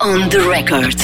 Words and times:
On 0.00 0.28
the 0.28 0.38
record. 0.38 0.98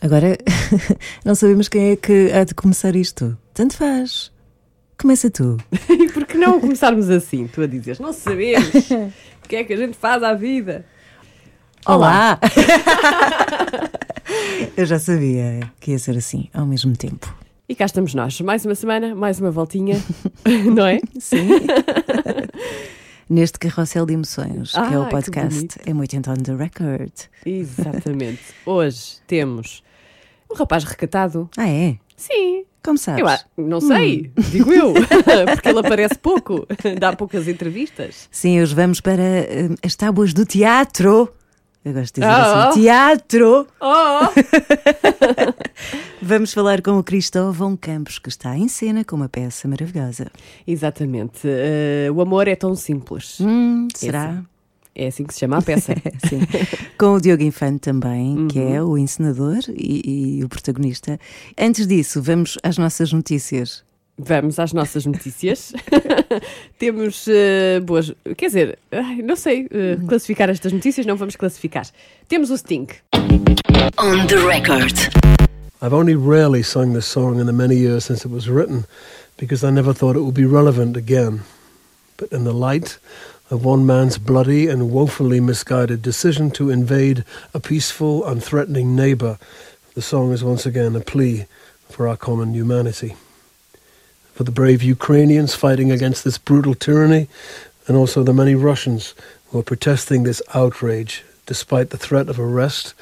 Agora, 0.00 0.36
não 1.24 1.34
sabemos 1.34 1.68
quem 1.68 1.90
é 1.90 1.96
que 1.96 2.30
há 2.32 2.44
de 2.44 2.54
começar 2.54 2.94
isto. 2.94 3.36
Tanto 3.52 3.76
faz. 3.76 4.30
Começa 5.00 5.30
tu. 5.30 5.56
E 5.88 6.08
por 6.12 6.26
que 6.26 6.36
não 6.36 6.60
começarmos 6.60 7.08
assim? 7.10 7.46
Tu 7.46 7.62
a 7.62 7.66
dizeres, 7.66 8.00
não 8.00 8.12
sabemos 8.12 8.68
o 9.44 9.48
que 9.48 9.56
é 9.56 9.64
que 9.64 9.72
a 9.72 9.76
gente 9.76 9.96
faz 9.96 10.22
à 10.22 10.34
vida. 10.34 10.84
Olá! 11.86 12.38
Eu 14.76 14.86
já 14.86 14.98
sabia 14.98 15.60
que 15.80 15.92
ia 15.92 15.98
ser 15.98 16.16
assim 16.16 16.48
ao 16.52 16.66
mesmo 16.66 16.96
tempo. 16.96 17.34
E 17.68 17.74
cá 17.74 17.86
estamos 17.86 18.14
nós, 18.14 18.40
mais 18.40 18.64
uma 18.64 18.74
semana, 18.74 19.14
mais 19.14 19.40
uma 19.40 19.50
voltinha, 19.50 19.96
não 20.74 20.86
é? 20.86 21.00
Sim. 21.18 21.48
Neste 23.28 23.58
carrossel 23.58 24.04
de 24.04 24.12
emoções, 24.12 24.72
que 24.72 24.78
é 24.78 24.98
o 24.98 25.04
que 25.04 25.10
podcast. 25.10 25.68
É 25.86 25.94
muito 25.94 26.16
on 26.30 26.34
the 26.34 26.54
record. 26.54 27.12
Exatamente. 27.46 28.42
Hoje 28.66 29.16
temos 29.26 29.82
um 30.50 30.54
rapaz 30.54 30.84
recatado. 30.84 31.48
Ah, 31.56 31.68
é? 31.68 31.96
Sim. 32.16 32.64
Como 32.82 32.98
sabes? 32.98 33.46
Eu 33.56 33.64
não 33.64 33.80
sei, 33.80 34.30
digo 34.52 34.70
eu, 34.70 34.92
porque 35.54 35.68
ele 35.70 35.78
aparece 35.78 36.18
pouco, 36.18 36.66
dá 37.00 37.16
poucas 37.16 37.48
entrevistas. 37.48 38.28
Sim, 38.30 38.60
hoje 38.60 38.74
vamos 38.74 39.00
para 39.00 39.22
eh, 39.22 39.70
as 39.82 39.96
tábuas 39.96 40.34
do 40.34 40.44
teatro. 40.44 41.32
Eu 41.84 41.92
gosto 41.92 42.14
de 42.14 42.20
dizer 42.22 42.32
Ah, 42.32 42.68
assim: 42.68 42.80
teatro! 42.82 43.66
Oh! 43.80 44.20
Vamos 46.22 46.54
falar 46.54 46.80
com 46.80 46.98
o 46.98 47.04
Cristóvão 47.04 47.76
Campos, 47.76 48.18
que 48.18 48.28
está 48.30 48.56
em 48.56 48.68
cena 48.68 49.04
com 49.04 49.16
uma 49.16 49.28
peça 49.28 49.68
maravilhosa. 49.68 50.30
Exatamente. 50.66 51.40
Eh, 51.44 52.08
o 52.10 52.20
amor 52.22 52.48
é 52.48 52.56
tão 52.56 52.74
simples. 52.74 53.38
Hum, 53.40 53.88
será? 53.94 54.42
É 54.94 55.08
assim 55.08 55.24
que 55.24 55.34
se 55.34 55.40
chama 55.40 55.58
a 55.58 55.62
peça. 55.62 55.92
Sim. 56.28 56.40
Com 56.96 57.14
o 57.14 57.20
Diogo 57.20 57.42
Infante 57.42 57.80
também, 57.80 58.46
que 58.48 58.58
Uhum. 58.60 58.74
é 58.74 58.82
o 58.82 58.96
encenador 58.96 59.58
e, 59.68 60.38
e 60.38 60.44
o 60.44 60.48
protagonista. 60.48 61.18
Antes 61.58 61.86
disso, 61.86 62.22
vamos 62.22 62.56
às 62.62 62.78
nossas 62.78 63.12
notícias. 63.12 63.84
Vamos 64.16 64.60
às 64.60 64.72
nossas 64.72 65.06
notícias. 65.06 65.72
Temos 66.78 67.26
eh, 67.26 67.80
boas. 67.82 68.12
Quer 68.36 68.46
dizer, 68.46 68.78
ai, 68.92 69.22
não 69.22 69.34
sei 69.34 69.66
eh, 69.70 69.96
classificar 70.06 70.48
estas 70.50 70.72
notícias, 70.72 71.04
não 71.04 71.16
vamos 71.16 71.34
classificar. 71.34 71.86
Temos 72.28 72.50
o 72.50 72.56
Sting. 72.56 72.86
On 73.98 74.26
the 74.28 74.36
record. 74.46 74.94
I've 75.82 75.92
only 75.92 76.14
rarely 76.14 76.62
sung 76.62 76.94
this 76.94 77.06
song 77.06 77.40
in 77.40 77.46
the 77.46 77.52
many 77.52 77.74
years 77.74 78.04
since 78.04 78.24
it 78.24 78.32
was 78.32 78.48
written 78.48 78.84
because 79.36 79.64
I 79.64 79.70
never 79.70 79.92
thought 79.92 80.16
it 80.16 80.22
would 80.22 80.34
be 80.34 80.46
relevant 80.46 80.96
again. 80.96 81.42
But 82.16 82.32
in 82.32 82.44
the 82.44 82.54
light 82.54 82.98
of 83.50 83.64
one 83.64 83.84
man's 83.84 84.16
bloody 84.16 84.68
and 84.68 84.92
woefully 84.92 85.40
misguided 85.40 86.02
decision 86.02 86.52
to 86.52 86.70
invade 86.70 87.24
a 87.52 87.58
peaceful 87.58 88.24
and 88.24 88.42
threatening 88.42 88.94
neighbour, 88.94 89.38
the 89.94 90.02
song 90.02 90.32
is 90.32 90.44
once 90.44 90.64
again 90.64 90.94
a 90.94 91.00
plea 91.00 91.46
for 91.90 92.06
our 92.06 92.16
common 92.16 92.54
humanity. 92.54 93.16
For 94.34 94.42
the 94.42 94.50
brave 94.50 94.82
Ukrainians 94.82 95.54
fighting 95.54 95.92
against 95.92 96.24
this 96.24 96.38
brutal 96.38 96.74
tyranny, 96.74 97.28
and 97.86 97.96
also 97.96 98.24
the 98.24 98.32
many 98.32 98.56
Russians 98.56 99.14
who 99.46 99.60
are 99.60 99.62
protesting 99.62 100.24
this 100.24 100.42
outrage 100.54 101.24
despite 101.46 101.90
the 101.90 101.96
threat 101.96 102.28
of 102.28 102.40
arrest 102.40 102.94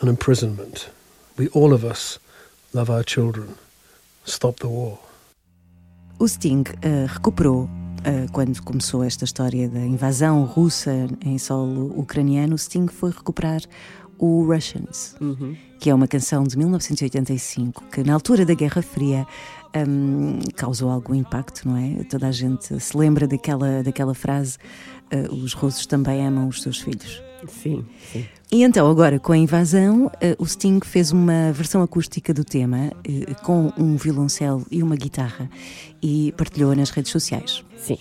and 0.00 0.08
imprisonment. 0.08 0.88
We, 1.36 1.48
all 1.48 1.74
of 1.74 1.84
us, 1.84 2.18
love 2.72 2.88
our 2.88 3.04
children. 3.04 3.56
Stop 4.24 4.60
the 4.60 4.68
war. 4.68 4.98
O 6.18 6.26
Sting 6.26 6.64
eh, 6.82 7.06
recuperou, 7.06 7.68
eh, 8.04 8.26
quando 8.32 8.60
começou 8.62 9.04
esta 9.04 9.24
história 9.24 9.68
da 9.68 9.80
invasão 9.80 10.44
russa 10.44 11.06
em 11.24 11.38
solo 11.38 11.92
ucraniano, 11.98 12.54
o 12.54 12.58
Sting 12.58 12.88
foi 12.88 13.10
recuperar 13.10 13.60
o 14.18 14.44
Russians, 14.44 15.14
que 15.78 15.88
é 15.88 15.94
uma 15.94 16.08
canção 16.08 16.42
de 16.42 16.58
1985, 16.58 17.84
que 17.84 18.02
na 18.02 18.14
altura 18.14 18.44
da 18.44 18.52
Guerra 18.52 18.82
Fria 18.82 19.24
hum, 19.76 20.38
causou 20.54 20.90
algum 20.90 21.14
impacto, 21.14 21.68
não 21.68 21.76
é? 21.76 22.04
Toda 22.04 22.28
a 22.28 22.32
gente 22.32 22.78
se 22.80 22.96
lembra 22.96 23.26
daquela, 23.26 23.82
daquela 23.82 24.14
frase: 24.14 24.58
eh, 25.10 25.28
os 25.30 25.52
russos 25.52 25.86
também 25.86 26.26
amam 26.26 26.48
os 26.48 26.62
seus 26.62 26.78
filhos. 26.78 27.22
Sim, 27.46 27.84
sim. 28.12 28.26
E 28.50 28.62
então, 28.62 28.90
agora 28.90 29.18
com 29.18 29.32
a 29.32 29.36
invasão, 29.36 30.10
eh, 30.20 30.34
o 30.38 30.46
Sting 30.46 30.80
fez 30.84 31.12
uma 31.12 31.52
versão 31.52 31.82
acústica 31.82 32.34
do 32.34 32.44
tema 32.44 32.90
eh, 33.04 33.34
com 33.44 33.72
um 33.78 33.96
violoncelo 33.96 34.66
e 34.70 34.82
uma 34.82 34.96
guitarra 34.96 35.48
e 36.02 36.32
partilhou 36.36 36.74
nas 36.74 36.90
redes 36.90 37.12
sociais. 37.12 37.64
Sim. 37.76 37.98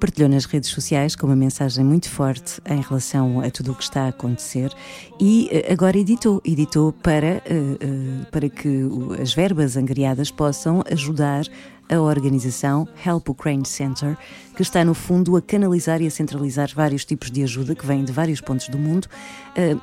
Partilhou 0.00 0.30
nas 0.30 0.46
redes 0.46 0.70
sociais 0.70 1.14
com 1.14 1.26
uma 1.26 1.36
mensagem 1.36 1.84
muito 1.84 2.08
forte 2.08 2.58
em 2.68 2.80
relação 2.80 3.40
a 3.40 3.50
tudo 3.50 3.72
o 3.72 3.74
que 3.74 3.82
está 3.82 4.04
a 4.04 4.08
acontecer 4.08 4.72
e 5.20 5.46
eh, 5.52 5.70
agora 5.70 5.98
editou, 5.98 6.40
editou 6.42 6.90
para, 6.90 7.26
eh, 7.26 7.42
eh, 7.44 8.26
para 8.30 8.48
que 8.48 8.80
as 9.20 9.34
verbas 9.34 9.76
angariadas 9.76 10.30
possam 10.30 10.82
ajudar 10.90 11.44
a 11.90 12.00
organização 12.00 12.88
Help 13.04 13.28
Ukraine 13.28 13.66
Center, 13.66 14.16
que 14.56 14.62
está 14.62 14.82
no 14.86 14.94
fundo 14.94 15.36
a 15.36 15.42
canalizar 15.42 16.00
e 16.00 16.06
a 16.06 16.10
centralizar 16.10 16.70
vários 16.74 17.04
tipos 17.04 17.30
de 17.30 17.42
ajuda 17.42 17.74
que 17.74 17.84
vêm 17.84 18.02
de 18.02 18.12
vários 18.12 18.40
pontos 18.40 18.68
do 18.68 18.78
mundo 18.78 19.06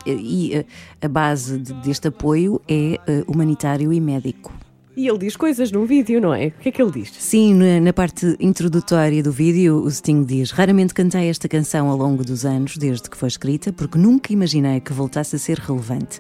e 0.06 0.66
a 1.00 1.08
base 1.08 1.60
de- 1.60 1.74
deste 1.82 2.08
apoio 2.08 2.60
é 2.68 2.98
humanitário 3.28 3.92
e 3.92 4.00
médico. 4.00 4.54
E 4.98 5.08
ele 5.08 5.20
diz 5.20 5.38
coisas 5.38 5.72
num 5.72 5.86
vídeo, 5.86 6.20
não 6.20 6.34
é? 6.34 6.48
O 6.48 6.52
que 6.60 6.70
é 6.70 6.72
que 6.72 6.82
ele 6.82 6.90
diz? 6.90 7.12
Sim, 7.20 7.54
na, 7.54 7.80
na 7.80 7.94
parte 7.94 8.36
introdutória 8.40 9.22
do 9.22 9.32
vídeo, 9.32 9.84
o 9.84 9.92
Sting 9.92 10.24
diz: 10.24 10.50
Raramente 10.50 10.92
cantei 10.92 11.30
esta 11.30 11.48
canção 11.48 11.88
ao 11.88 11.96
longo 11.96 12.26
dos 12.26 12.44
anos, 12.44 12.78
desde 12.78 13.08
que 13.08 13.16
foi 13.16 13.28
escrita, 13.28 13.72
porque 13.72 13.96
nunca 13.96 14.34
imaginei 14.34 14.80
que 14.80 14.92
voltasse 14.92 15.36
a 15.36 15.40
ser 15.40 15.60
relevante. 15.60 16.20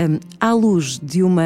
Hum, 0.00 0.18
à 0.40 0.52
luz 0.52 0.98
de 0.98 1.22
uma 1.22 1.44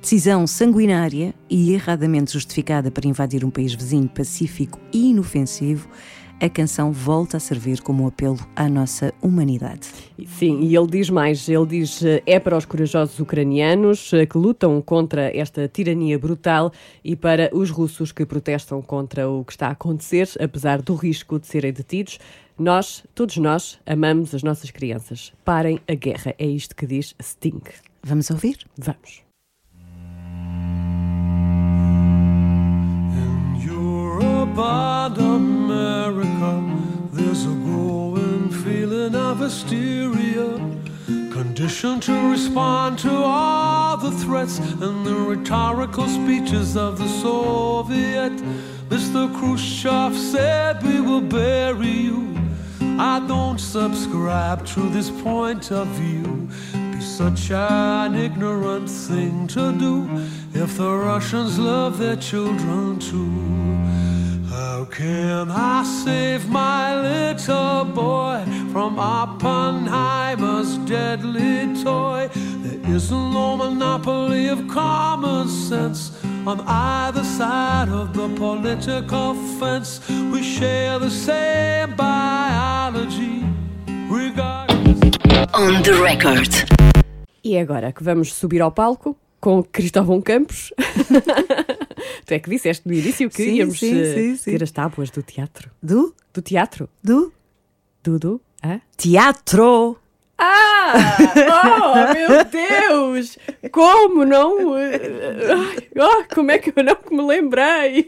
decisão 0.00 0.46
sanguinária 0.46 1.34
e 1.50 1.74
erradamente 1.74 2.32
justificada 2.32 2.92
para 2.92 3.08
invadir 3.08 3.44
um 3.44 3.50
país 3.50 3.74
vizinho 3.74 4.08
pacífico 4.08 4.78
e 4.92 5.10
inofensivo, 5.10 5.88
a 6.40 6.48
canção 6.48 6.92
volta 6.92 7.36
a 7.36 7.40
servir 7.40 7.80
como 7.80 8.04
um 8.04 8.06
apelo 8.06 8.38
à 8.54 8.68
nossa 8.68 9.12
humanidade. 9.22 9.88
Sim, 10.26 10.60
e 10.60 10.76
ele 10.76 10.86
diz 10.86 11.10
mais: 11.10 11.48
ele 11.48 11.66
diz 11.66 12.02
eh, 12.02 12.22
é 12.26 12.38
para 12.38 12.56
os 12.56 12.64
corajosos 12.64 13.18
ucranianos 13.18 14.12
eh, 14.12 14.26
que 14.26 14.38
lutam 14.38 14.80
contra 14.82 15.36
esta 15.36 15.68
tirania 15.68 16.18
brutal 16.18 16.72
e 17.02 17.16
para 17.16 17.50
os 17.52 17.70
russos 17.70 18.12
que 18.12 18.26
protestam 18.26 18.82
contra 18.82 19.28
o 19.28 19.44
que 19.44 19.52
está 19.52 19.68
a 19.68 19.72
acontecer, 19.72 20.28
apesar 20.40 20.82
do 20.82 20.94
risco 20.94 21.38
de 21.38 21.46
serem 21.46 21.72
detidos. 21.72 22.18
Nós, 22.58 23.04
todos 23.14 23.36
nós, 23.38 23.80
amamos 23.84 24.34
as 24.34 24.42
nossas 24.42 24.70
crianças. 24.70 25.32
Parem 25.44 25.80
a 25.88 25.94
guerra. 25.94 26.34
É 26.38 26.46
isto 26.46 26.76
que 26.76 26.86
diz 26.86 27.14
Sting. 27.20 27.62
Vamos 28.02 28.30
ouvir? 28.30 28.58
Vamos. 28.78 29.23
And 34.56 35.18
America, 35.18 36.80
there's 37.12 37.44
a 37.44 37.48
growing 37.48 38.50
feeling 38.50 39.16
of 39.16 39.40
hysteria, 39.40 40.56
conditioned 41.32 42.04
to 42.04 42.30
respond 42.30 43.00
to 43.00 43.10
all 43.10 43.96
the 43.96 44.12
threats 44.12 44.58
and 44.58 45.04
the 45.04 45.14
rhetorical 45.14 46.06
speeches 46.06 46.76
of 46.76 46.98
the 46.98 47.08
Soviet. 47.08 48.32
Mr. 48.88 49.28
Khrushchev 49.36 50.16
said, 50.16 50.80
We 50.84 51.00
will 51.00 51.20
bury 51.20 51.88
you. 51.88 52.38
I 52.80 53.24
don't 53.26 53.58
subscribe 53.58 54.64
to 54.66 54.88
this 54.90 55.10
point 55.10 55.72
of 55.72 55.88
view. 55.88 56.48
Be 56.92 57.00
such 57.00 57.50
an 57.50 58.14
ignorant 58.14 58.88
thing 58.88 59.48
to 59.48 59.72
do 59.72 60.08
if 60.54 60.76
the 60.76 60.94
Russians 60.96 61.58
love 61.58 61.98
their 61.98 62.16
children 62.16 63.00
too. 63.00 64.13
How 64.84 64.90
can 64.90 65.50
I 65.50 65.82
save 65.82 66.46
my 66.50 67.00
little 67.00 67.86
boy 67.86 68.44
from 68.70 68.98
Oppenheimer's 68.98 70.76
deadly 70.84 71.72
toy? 71.82 72.28
There 72.34 72.94
isn't 72.94 73.32
no 73.32 73.56
monopoly 73.56 74.48
of 74.48 74.68
common 74.68 75.48
sense 75.48 76.12
on 76.46 76.60
either 76.66 77.24
side 77.24 77.88
of 77.88 78.12
the 78.12 78.28
political 78.36 79.34
fence. 79.58 80.06
We 80.30 80.42
share 80.42 80.98
the 80.98 81.10
same 81.10 81.96
biology, 81.96 83.42
regardless. 84.10 85.00
On 85.54 85.82
the 85.82 85.94
record. 85.94 86.50
E 87.42 87.56
agora 87.56 87.90
que 87.90 88.04
vamos 88.04 88.34
subir 88.34 88.60
ao 88.60 88.70
palco 88.70 89.16
com 89.40 89.62
Cristóvão 89.62 90.20
Campos. 90.20 90.74
tu 92.24 92.32
é 92.34 92.38
que 92.38 92.50
disseste 92.50 92.86
no 92.86 92.92
início 92.94 93.28
que 93.30 93.42
Sim, 93.44 93.54
íamos 93.54 93.78
sim, 93.78 94.00
eh, 94.00 94.14
sim, 94.14 94.36
sim. 94.36 94.50
ter 94.52 94.62
as 94.62 94.70
tábuas 94.70 95.10
do 95.10 95.22
teatro. 95.22 95.70
Do? 95.82 96.14
Do 96.32 96.42
teatro? 96.42 96.88
Do? 97.02 97.32
Dudu? 98.02 98.40
Hã? 98.62 98.80
Teatro! 98.96 99.98
Ah! 100.38 100.94
Oh, 101.64 102.12
meu 102.12 102.44
Deus! 102.44 103.38
Como 103.70 104.24
não? 104.24 104.74
Ai, 104.74 105.88
oh, 105.96 106.34
como 106.34 106.50
é 106.50 106.58
que 106.58 106.72
eu 106.74 106.82
não 106.84 106.96
me 107.10 107.22
lembrei? 107.26 108.06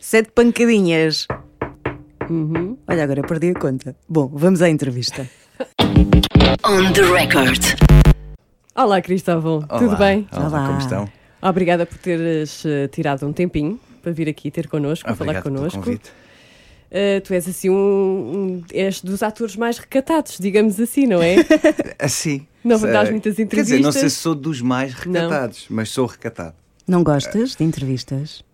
Sete 0.00 0.30
pancadinhas. 0.32 1.26
Olha, 2.88 3.04
agora 3.04 3.22
perdi 3.22 3.50
a 3.50 3.54
conta. 3.54 3.94
Bom, 4.08 4.28
vamos 4.32 4.62
à 4.62 4.68
entrevista. 4.70 5.28
On 6.64 6.92
the 6.92 7.02
record. 7.02 7.62
Olá, 8.74 9.00
Cristóvão. 9.00 9.64
Olá, 9.68 9.78
Tudo 9.78 9.96
bem? 9.96 10.26
Olá, 10.32 10.46
Olá. 10.48 10.66
como 10.66 10.78
estão? 10.78 11.08
Obrigada 11.42 11.84
por 11.86 11.98
teres 11.98 12.64
eh, 12.64 12.88
tirado 12.88 13.26
um 13.26 13.32
tempinho 13.32 13.78
para 14.02 14.12
vir 14.12 14.28
aqui 14.28 14.50
ter 14.50 14.68
connosco, 14.68 15.04
falar 15.08 15.20
Obrigado 15.22 15.42
pelo 15.44 15.56
connosco. 15.56 15.78
convite. 15.82 16.10
Eh, 16.90 17.20
tu 17.20 17.34
és 17.34 17.46
assim 17.48 17.68
um, 17.68 17.74
um- 17.74 18.64
és 18.72 19.00
dos 19.02 19.22
atores 19.22 19.56
mais 19.56 19.76
recatados, 19.78 20.38
digamos 20.40 20.78
assim, 20.80 21.06
não 21.06 21.20
é? 21.22 21.36
Assim. 21.98 22.46
Não 22.64 22.78
sei- 22.78 22.92
dás 22.92 23.10
muitas 23.10 23.34
Quer 23.36 23.44
dizer, 23.44 23.58
não 23.80 23.90
sei 23.92 24.02
entrevistas? 24.02 24.12
se 24.12 24.18
sou 24.20 24.34
dos 24.34 24.60
mais 24.60 24.94
recatados, 24.94 25.66
mas 25.68 25.88
sou 25.90 26.06
recatado. 26.06 26.54
Não 26.86 27.02
gostas 27.02 27.56
de 27.56 27.64
entrevistas? 27.64 28.44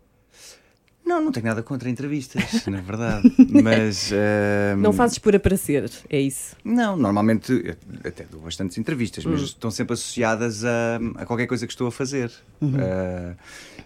Não, 1.12 1.20
não 1.20 1.30
tenho 1.32 1.44
nada 1.46 1.62
contra 1.62 1.90
entrevistas, 1.90 2.64
na 2.66 2.80
verdade. 2.80 3.30
Mas. 3.62 4.10
ehm, 4.12 4.80
Não 4.80 4.92
fazes 4.94 5.18
por 5.18 5.36
aparecer, 5.36 5.90
é 6.08 6.18
isso. 6.20 6.56
Não, 6.64 6.96
normalmente 6.96 7.76
até 8.04 8.24
dou 8.24 8.40
bastantes 8.40 8.78
entrevistas, 8.78 9.26
Hum. 9.26 9.30
mas 9.32 9.42
estão 9.42 9.70
sempre 9.70 9.92
associadas 9.94 10.64
a, 10.64 10.98
a 11.16 11.26
qualquer 11.26 11.46
coisa 11.46 11.66
que 11.66 11.72
estou 11.72 11.86
a 11.86 11.92
fazer. 11.92 12.30
Eh, 12.62 13.34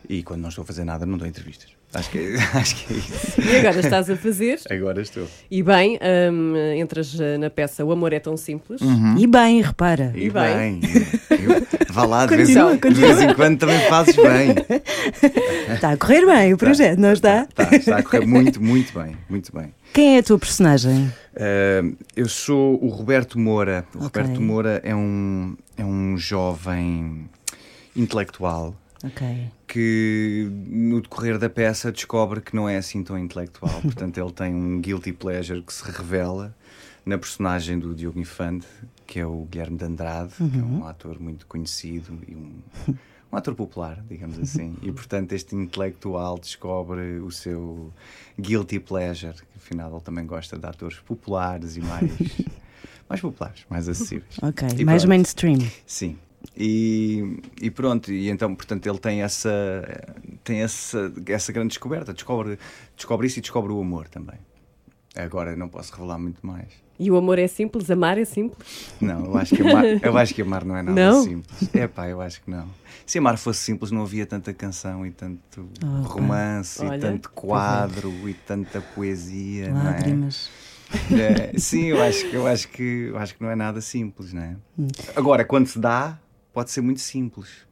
e 0.09 0.23
quando 0.23 0.43
não 0.43 0.51
estou 0.51 0.63
a 0.63 0.67
fazer 0.67 0.85
nada, 0.85 1.05
não 1.05 1.19
dou 1.19 1.27
entrevistas. 1.27 1.71
Acho 1.95 2.11
que, 2.11 2.35
acho 2.55 2.77
que 2.77 2.93
é 2.93 2.97
isso. 2.99 3.41
E 3.41 3.57
agora 3.57 3.81
estás 3.81 4.11
a 4.11 4.17
fazer, 4.17 4.61
Agora 4.71 5.01
estou. 5.01 5.27
e 5.51 5.63
bem, 5.63 5.99
hum, 6.33 6.55
entras 6.77 7.19
eh, 7.19 7.39
na 7.39 7.49
peça 7.49 7.85
O 7.85 7.93
Amor 7.93 8.13
é 8.13 8.21
Tão 8.21 8.37
Simples. 8.37 8.81
E 9.19 9.27
bem, 9.27 9.63
repara. 9.63 10.13
E, 10.15 10.27
E 10.27 10.31
bem. 10.31 10.81
bem. 10.81 10.81
eu- 11.31 11.67
vá 11.95 12.05
lá, 12.05 12.27
de 12.27 12.37
vez, 12.37 12.49
de 12.49 13.01
vez 13.01 13.21
em 13.23 13.33
quando 13.35 13.59
também 13.59 13.79
fazes 13.89 14.15
bem. 14.17 14.55
Está 15.73 15.93
a 15.93 15.97
correr 15.97 16.27
bem 16.27 16.53
o 16.53 16.59
projeto, 16.59 16.99
não 16.99 17.13
está? 17.13 17.47
Tá, 17.55 17.75
está 17.75 17.99
a 17.99 18.03
correr 18.03 18.27
muito, 18.27 18.63
muito 18.63 18.93
bem. 18.99 19.17
Muito 19.31 19.51
bem. 19.57 19.73
Quem 19.95 20.17
é 20.17 20.19
a 20.19 20.23
tua 20.23 20.39
personagem? 20.39 21.11
Uh, 21.35 21.97
eu 22.15 22.29
sou 22.29 22.83
o 22.85 22.89
Roberto 22.89 23.39
Moura. 23.39 23.87
O 23.95 24.05
Ok. 24.07 24.21
Roberto 24.23 24.43
Moura 24.43 24.81
é 24.85 24.95
um, 24.95 25.57
é 25.79 25.85
um 25.85 26.19
jovem 26.19 27.27
intelectual 27.95 28.75
Ok. 29.05 29.49
que 29.69 30.49
no 30.69 31.01
decorrer 31.01 31.39
da 31.39 31.51
peça 31.51 31.93
descobre 31.93 32.41
que 32.41 32.57
não 32.57 32.69
é 32.69 32.77
assim 32.77 33.03
tão 33.03 33.19
intelectual. 33.19 33.81
Portanto, 33.83 34.19
ele 34.19 34.33
tem 34.33 34.55
um 34.55 34.81
guilty 34.81 35.13
pleasure 35.13 35.63
que 35.63 35.73
se 35.73 35.85
revela 35.91 36.55
na 37.05 37.17
personagem 37.19 37.79
do 37.79 37.95
Diogo 37.95 38.19
Infante, 38.19 38.67
que 39.07 39.21
é 39.21 39.27
o 39.27 39.45
Guilherme 39.51 39.77
de 39.77 39.85
Andrade, 39.85 40.33
que 40.37 40.59
é 40.59 40.63
um 40.63 40.85
ator 40.87 41.21
muito 41.21 41.47
conhecido 41.47 42.19
e 42.27 42.35
um, 42.35 42.59
um 43.33 43.37
ator 43.37 43.55
popular, 43.55 44.03
digamos 44.09 44.39
assim. 44.39 44.77
E, 44.83 44.91
portanto, 44.91 45.33
este 45.33 45.55
intelectual 45.55 46.37
descobre 46.39 47.21
o 47.21 47.31
seu 47.31 47.93
guilty 48.41 48.81
pleasure, 48.81 49.35
que 49.35 49.45
afinal 49.57 49.93
ele 49.93 50.01
também 50.01 50.27
gosta 50.27 50.59
de 50.59 50.67
atores 50.67 50.99
populares 50.99 51.77
e 51.77 51.81
mais, 51.81 52.11
mais 53.09 53.21
populares, 53.21 53.65
mais 53.71 53.89
acessíveis. 53.89 54.37
Ok. 54.43 54.67
E 54.77 54.85
Mais 54.85 55.03
pronto. 55.03 55.09
mainstream. 55.11 55.59
Sim. 55.87 56.19
E, 56.57 57.41
e 57.61 57.71
pronto, 57.71 58.13
e 58.13 58.29
então, 58.29 58.55
portanto, 58.55 58.87
ele 58.87 58.99
tem 58.99 59.23
essa 59.23 59.51
tem 60.45 60.63
essa, 60.63 61.13
essa 61.27 61.53
grande 61.53 61.69
descoberta, 61.69 62.13
descobre, 62.13 62.59
descobre 62.97 63.27
isso 63.27 63.39
e 63.39 63.43
descobre 63.43 63.73
o 63.73 63.81
amor 63.81 64.09
também. 64.09 64.39
Agora 65.15 65.57
não 65.57 65.69
posso 65.69 65.93
revelar 65.95 66.19
muito 66.19 66.47
mais. 66.47 66.69
E 66.99 67.11
o 67.11 67.17
amor 67.17 67.39
é 67.39 67.47
simples, 67.47 67.91
amar 67.91 68.17
é 68.17 68.25
simples. 68.25 68.91
Não, 69.01 69.27
eu 69.27 69.37
acho 69.37 69.55
que 69.55 69.63
amar, 69.63 69.85
eu 70.03 70.17
acho 70.17 70.35
que 70.35 70.41
amar 70.41 70.65
não 70.65 70.77
é 70.77 70.83
nada 70.83 70.99
Não? 70.99 71.23
simples. 71.25 71.75
É 71.75 71.87
pá, 71.87 72.09
eu 72.09 72.21
acho 72.23 72.41
que 72.43 72.51
não. 72.51 72.67
Se 73.05 73.19
amar 73.19 73.37
fosse 73.37 73.61
simples, 73.61 73.91
não 73.91 74.03
havia 74.03 74.25
tanta 74.27 74.53
canção 74.55 75.05
e 75.07 75.11
tanto 75.11 75.61
Opa. 75.83 76.09
romance 76.09 76.83
Olha, 76.83 76.97
e 76.97 77.01
tanto 77.01 77.31
quadro 77.33 78.27
e 78.29 78.33
tanta 78.33 78.81
poesia, 78.81 79.73
não 79.75 79.81
é? 79.83 79.85
Lágrimas. 79.85 80.51
É, 81.11 81.59
sim, 81.59 81.85
eu 81.87 82.03
acho, 82.03 82.31
que- 82.31 82.37
eu, 82.37 82.47
acho 82.47 82.69
que, 82.69 82.83
eu 83.11 83.19
acho 83.19 83.35
que 83.35 83.43
não 83.43 83.51
é 83.51 83.57
nada 83.57 83.81
simples, 83.83 84.33
não 84.33 84.43
é? 84.43 84.57
Hum. 84.79 84.87
Agora, 85.15 85.45
quando 85.45 85.67
se 85.67 85.79
dá, 85.79 86.19
pode 86.57 86.71
ser 86.71 86.81
muito 86.81 87.03
simples. 87.03 87.66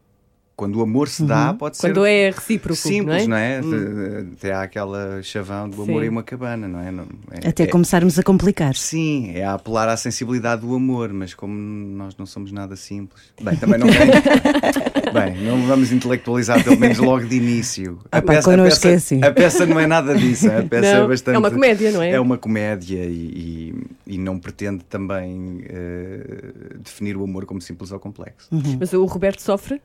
Quando 0.56 0.76
o 0.76 0.82
amor 0.82 1.08
se 1.08 1.24
dá, 1.24 1.52
pode 1.52 1.76
ser 1.76 1.88
Uhum. 1.88 1.92
Quando 1.94 2.06
é 2.06 2.30
recíproco, 2.30 2.76
simples, 2.76 3.26
não 3.26 3.36
é? 3.36 3.60
não 3.60 3.76
é? 3.76 4.20
Até 4.36 4.52
há 4.52 4.62
aquela 4.62 5.20
chavão 5.20 5.68
do 5.68 5.82
amor 5.82 6.00
Sim. 6.00 6.06
em 6.06 6.08
uma 6.08 6.22
cabana, 6.22 6.68
não 6.68 6.78
é? 6.80 6.92
Não- 6.92 7.06
é- 7.32 7.48
Até 7.48 7.64
é- 7.64 7.66
começarmos 7.66 8.20
a 8.20 8.22
complicar. 8.22 8.76
Sim, 8.76 9.32
é 9.34 9.44
a 9.44 9.54
apelar 9.54 9.88
à 9.88 9.96
sensibilidade 9.96 10.60
do 10.62 10.72
amor, 10.72 11.12
mas 11.12 11.34
como 11.34 11.52
nós 11.52 12.16
não 12.16 12.24
somos 12.24 12.52
nada 12.52 12.76
simples. 12.76 13.20
Bem, 13.42 13.56
também 13.56 13.80
não. 13.80 13.88
Bem, 15.12 15.42
não 15.44 15.66
vamos 15.66 15.90
intelectualizar 15.92 16.62
pelo 16.62 16.78
menos 16.78 16.98
logo 16.98 17.24
de 17.26 17.36
início. 17.36 17.98
Ah 18.12 18.22
pá, 18.22 18.40
connosco 18.42 18.86
é 18.86 18.94
assim. 18.94 19.22
a 19.24 19.32
peça 19.32 19.66
não 19.66 19.78
é 19.80 19.86
nada 19.88 20.14
disso. 20.16 20.46
A 20.50 20.62
peça 20.62 20.94
Não, 20.98 21.04
é 21.04 21.08
bastante. 21.08 21.34
é 21.34 21.38
uma 21.38 21.50
comédia, 21.50 21.90
não 21.92 22.02
é? 22.02 22.10
É 22.12 22.20
uma 22.20 22.38
comédia 22.38 23.04
e, 23.04 23.72
e- 24.06 24.14
e 24.14 24.18
não 24.18 24.38
pretende 24.38 24.84
também 24.84 25.64
eh, 25.68 26.42
definir 26.82 27.16
o 27.16 27.24
amor 27.24 27.44
como 27.44 27.60
simples 27.60 27.90
ou 27.92 27.98
complexo. 27.98 28.48
Mas 28.78 28.92
o 28.92 29.04
Roberto 29.04 29.40
sofre? 29.42 29.80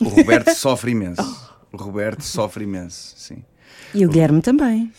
O 0.00 0.08
Roberto 0.08 0.50
sofre 0.54 0.92
imenso. 0.92 1.50
O 1.72 1.76
Roberto 1.76 2.22
sofre 2.22 2.64
imenso, 2.64 3.14
sim. 3.16 3.44
E 3.94 4.04
o 4.04 4.08
Guilherme 4.08 4.40
também. 4.42 4.92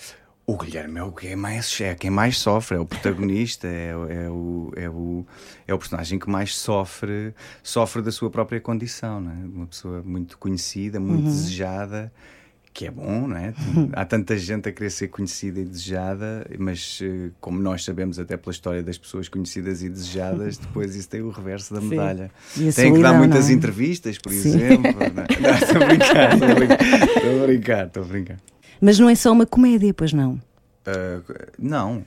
O 0.45 0.57
Guilherme 0.57 0.99
é 0.99 1.03
o 1.03 1.11
que 1.11 1.27
é 1.27 1.35
mais, 1.35 1.79
é 1.79 1.95
quem 1.95 2.09
mais 2.09 2.37
sofre, 2.37 2.75
é 2.75 2.79
o 2.79 2.85
protagonista, 2.85 3.67
é, 3.67 3.95
o- 3.95 4.09
é, 4.09 4.29
o, 4.29 4.73
é, 4.75 4.89
o, 4.89 5.25
é 5.67 5.73
o 5.73 5.77
personagem 5.77 6.17
que 6.19 6.29
mais 6.29 6.55
sofre, 6.55 7.33
sofre 7.63 8.01
da 8.01 8.11
sua 8.11 8.29
própria 8.29 8.59
condição, 8.59 9.21
não 9.21 9.31
é? 9.31 9.35
Uma 9.35 9.67
pessoa 9.67 10.01
muito 10.03 10.37
conhecida, 10.37 10.99
muito 10.99 11.23
desejada, 11.23 12.11
que 12.73 12.85
é 12.85 12.91
bom, 12.91 13.27
não 13.27 13.37
é? 13.37 13.53
Há 13.93 14.05
tanta 14.05 14.37
gente 14.37 14.69
a 14.69 14.71
querer 14.71 14.89
ser 14.89 15.09
conhecida 15.09 15.59
e 15.59 15.65
desejada, 15.65 16.45
mas 16.57 16.99
eh, 17.01 17.29
como 17.39 17.59
nós 17.59 17.83
sabemos 17.83 18.17
até 18.17 18.37
pela 18.37 18.51
história 18.51 18.81
das 18.81 18.97
pessoas 18.97 19.27
conhecidas 19.27 19.83
e 19.83 19.89
desejadas, 19.89 20.57
depois 20.59 20.95
isso 20.95 21.09
tem 21.09 21.21
o 21.21 21.29
reverso 21.29 21.73
da 21.73 21.81
medalha. 21.81 22.31
Tem 22.75 22.93
que 22.93 23.01
dar 23.01 23.13
muitas 23.13 23.49
é? 23.49 23.53
entrevistas, 23.53 24.17
por 24.17 24.31
Sim. 24.31 24.49
exemplo. 24.49 24.91
Brincar, 25.21 25.61
estou 25.61 25.81
a 25.81 25.85
brincar, 25.85 26.33
estou 26.33 27.43
a 27.43 27.45
brincar, 27.45 27.87
estou 27.87 28.03
a 28.03 28.05
brincar. 28.05 28.37
Mas 28.79 28.97
não 28.97 29.09
é 29.09 29.15
só 29.15 29.31
uma 29.31 29.45
comédia, 29.45 29.93
pois 29.93 30.13
não. 30.13 30.39
Uh, 30.81 31.21
não, 31.59 32.03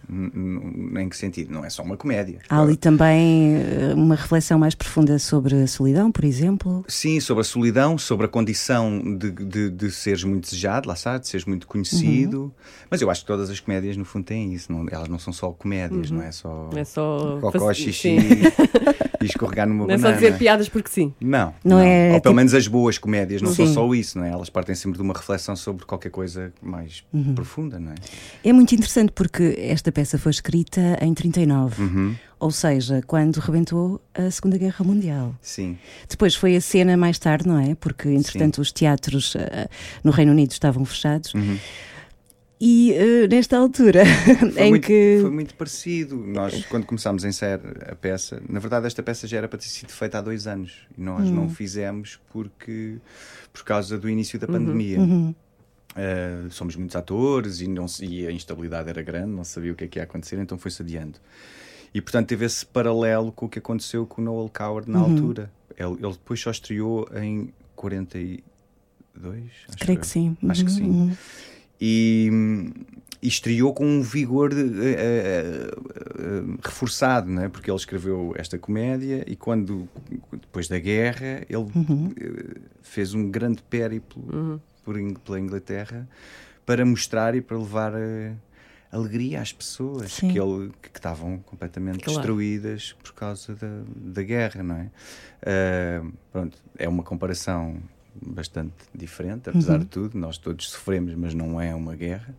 em 1.00 1.08
que 1.08 1.16
sentido? 1.16 1.52
Não 1.52 1.64
é 1.64 1.70
só 1.70 1.82
uma 1.84 1.96
comédia. 1.96 2.38
Há 2.48 2.60
ali 2.60 2.76
também 2.76 3.54
eh, 3.54 3.92
uma 3.94 4.16
reflexão 4.16 4.58
mais 4.58 4.74
profunda 4.74 5.16
sobre 5.20 5.54
a 5.62 5.66
solidão, 5.68 6.10
por 6.10 6.24
exemplo. 6.24 6.84
Sim, 6.88 7.20
sobre 7.20 7.42
a 7.42 7.44
solidão, 7.44 7.96
sobre 7.96 8.26
a 8.26 8.28
condição 8.28 9.00
de, 9.16 9.30
de, 9.30 9.70
de 9.70 9.90
seres 9.92 10.24
muito 10.24 10.44
desejado, 10.44 10.88
lá 10.88 10.94
está, 10.94 11.18
de 11.18 11.28
seres 11.28 11.46
muito 11.46 11.68
conhecido. 11.68 12.52
Mas 12.90 13.00
eu 13.00 13.08
acho 13.10 13.20
que 13.20 13.26
todas 13.28 13.48
as 13.48 13.60
comédias, 13.60 13.96
no 13.96 14.04
fundo, 14.04 14.24
têm 14.24 14.52
isso. 14.52 14.72
Não, 14.72 14.84
elas 14.90 15.08
não 15.08 15.20
são 15.20 15.32
só 15.32 15.50
comédias, 15.52 16.10
não 16.10 16.20
é 16.22 16.32
só 16.32 16.68
Não 16.72 16.78
é 16.78 16.84
só. 16.84 17.38
cocó, 17.40 17.72
xixi 17.72 18.16
e 19.22 19.24
escorregar 19.24 19.68
numa 19.68 19.86
Não 19.86 19.94
é 19.94 19.98
só 19.98 20.04
banana. 20.08 20.20
dizer 20.20 20.36
piadas 20.38 20.68
porque 20.68 20.88
sim. 20.90 21.14
Não, 21.20 21.54
Não 21.64 21.78
é 21.78 22.06
Ou 22.06 22.20
pelo 22.20 22.20
tipo- 22.20 22.34
menos 22.34 22.54
as 22.54 22.66
boas 22.66 22.98
comédias 22.98 23.40
não 23.40 23.52
são 23.52 23.66
Sim. 23.66 23.72
só 23.74 23.94
isso, 23.94 24.18
não 24.18 24.24
é? 24.24 24.30
Elas 24.30 24.50
partem 24.50 24.74
sempre 24.74 24.96
de 24.98 25.02
uma 25.02 25.14
reflexão 25.14 25.54
sobre 25.54 25.84
qualquer 25.84 26.10
coisa 26.10 26.52
mais 26.60 27.04
Uhum. 27.12 27.34
profunda, 27.34 27.78
não 27.78 27.92
é? 27.92 27.94
É 28.42 28.52
muito 28.52 28.63
interessante 28.72 29.10
porque 29.12 29.56
esta 29.58 29.90
peça 29.90 30.16
foi 30.16 30.30
escrita 30.30 30.96
em 31.00 31.12
39, 31.12 31.82
Uhum. 31.82 32.14
ou 32.38 32.50
seja, 32.50 33.02
quando 33.06 33.38
rebentou 33.38 34.00
a 34.14 34.30
Segunda 34.30 34.56
Guerra 34.56 34.84
Mundial. 34.84 35.34
Sim. 35.42 35.76
Depois 36.08 36.34
foi 36.36 36.54
a 36.56 36.60
cena 36.60 36.96
mais 36.96 37.18
tarde, 37.18 37.48
não 37.48 37.58
é? 37.58 37.74
Porque, 37.74 38.08
entretanto, 38.08 38.60
os 38.60 38.70
teatros 38.70 39.34
eh, 39.36 39.68
no 40.04 40.10
Reino 40.12 40.30
Unido 40.32 40.52
estavam 40.52 40.84
fechados. 40.84 41.34
Uhum. 41.34 41.58
E 42.60 42.92
eh, 42.92 43.26
nesta 43.28 43.58
altura, 43.58 44.04
Foi, 44.54 44.62
em 44.62 44.70
muito, 44.70 44.86
que. 44.86 45.18
foi 45.20 45.30
muito 45.30 45.54
parecido. 45.54 46.16
Nós, 46.16 46.64
quando 46.66 46.86
começámos 46.86 47.24
a 47.24 47.28
ensaiar 47.28 47.60
a 47.90 47.94
peça, 47.96 48.40
na 48.48 48.60
verdade, 48.60 48.86
esta 48.86 49.02
peça 49.02 49.26
já 49.26 49.38
era 49.38 49.48
para 49.48 49.58
ter 49.58 49.66
sido 49.66 49.90
feita 49.90 50.18
há 50.18 50.20
dois 50.20 50.46
anos 50.46 50.72
e 50.96 51.02
nós 51.02 51.28
Hum. 51.28 51.34
não 51.34 51.48
fizemos 51.50 52.18
porque 52.32 52.96
por 53.52 53.64
causa 53.64 53.98
do 53.98 54.08
início 54.08 54.38
Uhum. 54.38 54.46
da 54.46 54.46
pandemia. 54.46 55.34
Uh, 55.96 56.50
somos 56.50 56.74
muitos 56.74 56.96
atores 56.96 57.60
e, 57.60 57.68
não, 57.68 57.86
e 58.00 58.26
a 58.26 58.32
instabilidade 58.32 58.88
era 58.88 59.00
grande, 59.02 59.30
não 59.30 59.44
sabia 59.44 59.72
o 59.72 59.76
que 59.76 59.84
é 59.84 59.86
que 59.88 59.98
ia 59.98 60.02
acontecer, 60.02 60.38
então 60.40 60.58
foi-se 60.58 60.82
adiando. 60.82 61.18
E 61.94 62.00
portanto 62.00 62.26
teve 62.26 62.44
esse 62.44 62.66
paralelo 62.66 63.30
com 63.30 63.46
o 63.46 63.48
que 63.48 63.60
aconteceu 63.60 64.04
com 64.04 64.20
o 64.20 64.24
Noel 64.24 64.50
Coward 64.52 64.90
Uhum. 64.90 64.96
na 64.96 65.02
altura. 65.04 65.52
Ele, 65.76 65.92
ele 65.92 66.12
depois 66.12 66.40
só 66.40 66.50
estreou 66.50 67.08
em 67.14 67.52
42, 67.76 68.42
acho 69.68 69.78
Creio 69.78 70.00
que 70.00 70.06
sim. 70.06 70.36
Acho 70.48 70.64
que 70.64 70.70
Uhum, 70.72 70.76
sim 70.76 70.84
uhum. 70.90 71.16
e, 71.80 72.30
e 73.22 73.28
estreou 73.28 73.72
com 73.72 73.86
um 73.86 74.02
vigor 74.02 74.52
eh, 74.52 74.56
eh, 74.56 75.70
eh, 76.18 76.42
reforçado, 76.62 77.30
não 77.30 77.42
é? 77.42 77.48
porque 77.48 77.70
ele 77.70 77.76
escreveu 77.78 78.34
esta 78.36 78.58
comédia 78.58 79.24
e 79.28 79.36
quando, 79.36 79.88
depois 80.32 80.66
da 80.68 80.78
guerra, 80.78 81.42
ele 81.48 81.66
eh, 82.20 82.60
fez 82.82 83.14
um 83.14 83.30
grande 83.30 83.62
périplo 83.62 84.60
por, 84.84 84.96
pela 85.20 85.40
Inglaterra 85.40 86.08
para 86.66 86.84
mostrar 86.84 87.34
e 87.34 87.40
para 87.40 87.56
levar 87.58 87.92
eh, 87.94 88.32
alegria 88.90 89.40
às 89.40 89.52
pessoas 89.52 90.12
Sim. 90.12 90.32
que, 90.32 90.38
ele, 90.40 90.72
que 90.80 90.88
estavam 90.96 91.38
completamente 91.38 92.04
Claro. 92.04 92.18
destruídas 92.20 92.92
por 93.02 93.12
causa 93.12 93.54
da, 93.54 93.82
da 93.96 94.22
guerra, 94.22 94.62
não 94.62 94.76
é? 94.76 94.90
Ah, 95.44 96.06
pronto, 96.32 96.58
é 96.78 96.88
uma 96.88 97.02
comparação 97.02 97.78
bastante 98.14 98.72
diferente, 98.94 99.50
apesar 99.50 99.78
de 99.78 99.86
tudo. 99.86 100.16
Nós 100.16 100.38
todos 100.38 100.70
sofremos, 100.70 101.14
mas 101.14 101.34
não 101.34 101.60
é 101.60 101.74
uma 101.74 101.96
guerra. 101.96 102.34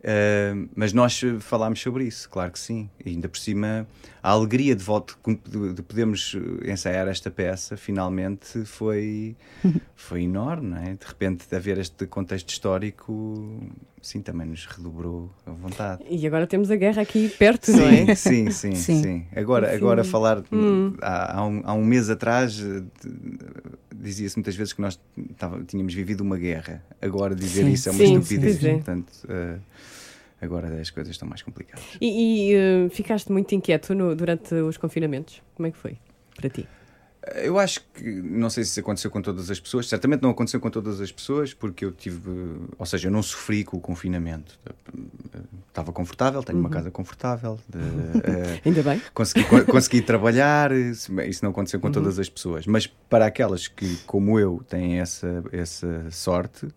Uh, 0.00 0.68
mas 0.74 0.94
nós 0.94 1.20
falámos 1.40 1.80
sobre 1.80 2.04
isso, 2.04 2.28
claro 2.28 2.50
que 2.52 2.58
sim. 2.58 2.88
E 3.04 3.10
ainda 3.10 3.28
por 3.28 3.38
cima, 3.38 3.86
a 4.22 4.30
alegria 4.30 4.74
de 4.74 4.82
volta 4.82 5.14
de, 5.46 5.74
de 5.74 5.82
podermos 5.82 6.34
ensaiar 6.64 7.06
esta 7.08 7.30
peça, 7.30 7.76
finalmente, 7.76 8.64
foi, 8.64 9.36
foi 9.94 10.22
enorme, 10.22 10.68
não 10.70 10.78
é? 10.78 10.94
De 10.94 11.06
repente, 11.06 11.46
de 11.48 11.54
haver 11.54 11.78
este 11.78 12.06
contexto 12.06 12.48
histórico, 12.48 13.60
sim, 14.02 14.20
também 14.20 14.46
nos 14.46 14.66
redobrou 14.66 15.30
a 15.46 15.50
vontade. 15.50 16.02
E 16.08 16.26
agora 16.26 16.46
temos 16.46 16.70
a 16.70 16.76
guerra 16.76 17.02
aqui 17.02 17.28
perto, 17.28 17.70
não 17.72 17.86
é? 17.86 18.14
Sim, 18.14 18.50
sim, 18.52 18.74
sim. 18.74 19.02
sim. 19.02 19.26
Agora, 19.34 19.74
agora 19.74 20.04
falar, 20.04 20.42
hum. 20.52 20.94
há, 21.00 21.38
há, 21.38 21.46
um, 21.46 21.62
há 21.64 21.74
um 21.74 21.84
mês 21.84 22.08
atrás, 22.08 22.62
dizia-se 23.94 24.36
muitas 24.36 24.56
vezes 24.56 24.72
que 24.72 24.80
nós 24.80 24.98
tínhamos 25.66 25.94
vivido 25.94 26.22
uma 26.22 26.36
guerra. 26.36 26.82
Agora 27.00 27.34
dizer 27.34 27.64
sim, 27.64 27.72
isso 27.72 27.88
é 27.88 27.92
uma 27.92 28.04
sim, 28.04 28.18
estupidez. 28.18 28.56
Sim, 28.58 28.74
Portanto, 28.76 29.12
uh, 29.24 29.60
agora 30.40 30.80
as 30.80 30.90
coisas 30.90 31.12
estão 31.12 31.28
mais 31.28 31.42
complicadas. 31.42 31.84
E, 32.00 32.52
e 32.52 32.56
uh, 32.56 32.90
ficaste 32.90 33.30
muito 33.30 33.54
inquieto 33.54 33.94
no, 33.94 34.14
durante 34.14 34.54
os 34.54 34.76
confinamentos? 34.76 35.42
Como 35.54 35.66
é 35.66 35.70
que 35.70 35.78
foi 35.78 35.98
para 36.36 36.48
ti? 36.48 36.66
Eu 37.34 37.58
acho 37.58 37.82
que, 37.92 38.02
não 38.02 38.48
sei 38.48 38.64
se 38.64 38.70
isso 38.70 38.80
aconteceu 38.80 39.10
com 39.10 39.20
todas 39.20 39.50
as 39.50 39.60
pessoas, 39.60 39.86
certamente 39.86 40.22
não 40.22 40.30
aconteceu 40.30 40.58
com 40.58 40.70
todas 40.70 41.02
as 41.02 41.12
pessoas, 41.12 41.52
porque 41.52 41.84
eu 41.84 41.92
tive, 41.92 42.30
ou 42.78 42.86
seja, 42.86 43.08
eu 43.08 43.12
não 43.12 43.22
sofri 43.22 43.62
com 43.62 43.76
o 43.76 43.80
confinamento. 43.80 44.58
Estava 45.68 45.92
confortável, 45.92 46.42
tenho 46.42 46.58
uhum. 46.58 46.64
uma 46.64 46.70
casa 46.70 46.90
confortável. 46.90 47.58
De, 47.68 47.76
uh, 47.78 48.60
Ainda 48.64 48.82
bem. 48.82 49.02
Consegui, 49.12 49.44
consegui 49.66 50.00
trabalhar, 50.00 50.72
isso 50.72 51.12
não 51.42 51.50
aconteceu 51.50 51.78
com 51.78 51.88
uhum. 51.88 51.92
todas 51.92 52.18
as 52.18 52.28
pessoas. 52.30 52.66
Mas 52.66 52.86
para 52.86 53.26
aquelas 53.26 53.68
que, 53.68 53.96
como 54.06 54.40
eu, 54.40 54.64
têm 54.66 54.98
essa, 54.98 55.44
essa 55.52 56.10
sorte, 56.10 56.66
uh, 56.66 56.72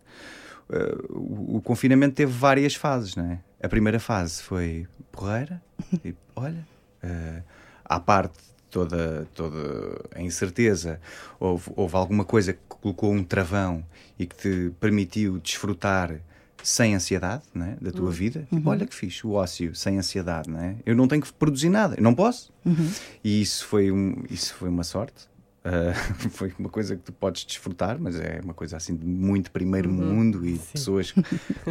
o, 1.10 1.58
o, 1.58 1.62
confinamento 1.62 2.16
teve 2.16 2.34
várias 2.34 2.76
fases, 2.76 3.16
não 3.16 3.32
é? 3.32 3.40
A 3.62 3.70
primeira 3.70 3.98
fase 3.98 4.44
foi 4.44 4.88
porreira, 5.10 5.62
tipo, 6.04 6.20
olha, 6.36 6.68
uh, 7.02 7.44
à 7.86 7.98
parte 7.98 8.53
toda, 8.74 9.28
toda 9.36 10.02
a 10.16 10.22
incerteza, 10.22 11.00
houve, 11.40 11.72
houve 11.76 11.96
alguma 11.96 12.26
coisa 12.26 12.54
que 12.54 12.60
colocou 12.68 13.14
um 13.14 13.24
travão 13.24 13.86
e 14.18 14.26
que 14.26 14.36
te 14.36 14.72
permitiu 14.80 15.38
desfrutar 15.38 16.20
sem 16.64 16.96
ansiedade 16.96 17.44
né, 17.54 17.78
da 17.80 17.92
tua 17.92 18.06
uhum. 18.06 18.12
vida, 18.12 18.48
uhum. 18.52 18.64
olha 18.66 18.88
que 18.88 18.96
fixe, 18.96 19.28
o 19.28 19.34
ócio 19.34 19.76
sem 19.76 20.00
ansiedade, 20.00 20.50
né? 20.50 20.78
eu 20.86 20.96
não 20.96 21.08
tenho 21.08 21.22
que 21.22 21.32
produzir 21.32 21.70
nada, 21.70 21.96
eu 21.98 22.02
não 22.02 22.16
posso. 22.16 22.52
Uhum. 22.66 22.90
E 23.24 23.42
isso 23.42 23.66
foi, 23.68 23.92
um, 23.92 24.24
isso 24.30 24.56
foi 24.56 24.70
uma 24.70 24.84
sorte. 24.84 25.32
Uh, 25.64 25.94
foi 26.32 26.54
uma 26.58 26.70
coisa 26.70 26.96
que 26.96 27.04
tu 27.04 27.12
podes 27.12 27.46
desfrutar, 27.46 27.98
mas 28.00 28.20
é 28.20 28.42
uma 28.44 28.54
coisa 28.54 28.78
assim 28.78 28.96
de 28.96 29.06
muito 29.06 29.52
primeiro 29.52 29.90
uhum. 29.90 29.96
mundo 29.96 30.46
e 30.46 30.54
de 30.54 30.60
pessoas 30.60 31.14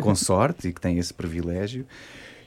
com 0.00 0.14
sorte 0.14 0.68
e 0.68 0.72
que 0.72 0.80
têm 0.80 0.98
esse 0.98 1.12
privilégio. 1.12 1.86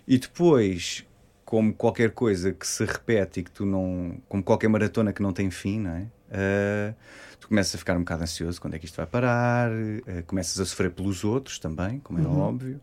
E 0.07 0.17
depois, 0.17 1.03
como 1.45 1.73
qualquer 1.73 2.11
coisa 2.11 2.51
que 2.51 2.65
se 2.65 2.83
repete 2.83 3.39
e 3.39 3.43
que 3.43 3.51
tu 3.51 3.65
não. 3.65 4.17
como 4.27 4.43
qualquer 4.43 4.67
maratona 4.67 5.13
que 5.13 5.21
não 5.21 5.31
tem 5.31 5.51
fim, 5.51 5.79
não 5.79 5.91
é? 5.91 6.01
Uh, 6.27 6.95
tu 7.39 7.47
começas 7.47 7.75
a 7.75 7.77
ficar 7.77 7.95
um 7.95 7.99
bocado 7.99 8.23
ansioso 8.23 8.59
quando 8.59 8.73
é 8.73 8.79
que 8.79 8.85
isto 8.85 8.97
vai 8.97 9.05
parar, 9.05 9.71
uh, 9.71 10.23
começas 10.25 10.59
a 10.59 10.65
sofrer 10.65 10.89
pelos 10.89 11.23
outros 11.23 11.59
também, 11.59 11.99
como 11.99 12.19
é 12.19 12.23
uhum. 12.23 12.39
óbvio. 12.39 12.81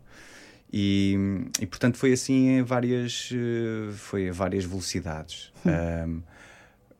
E, 0.71 1.15
e, 1.59 1.67
portanto 1.67 1.97
foi 1.97 2.13
assim 2.13 2.57
em 2.57 2.63
várias, 2.63 3.29
uh, 3.31 3.91
foi 3.91 4.29
a 4.29 4.31
várias 4.31 4.63
velocidades. 4.63 5.51
Uhum. 5.65 6.23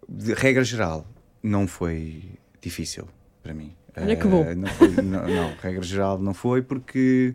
de 0.07 0.33
regra 0.33 0.63
geral, 0.63 1.07
não 1.41 1.65
foi 1.65 2.23
difícil 2.61 3.07
para 3.41 3.53
mim. 3.53 3.73
Olha 3.95 4.15
que 4.15 4.27
bom. 4.27 4.43
Não, 4.53 4.67
foi, 4.67 4.89
não, 5.01 5.27
não, 5.27 5.55
regra 5.61 5.81
geral 5.81 6.19
não 6.19 6.33
foi 6.33 6.61
porque 6.61 7.33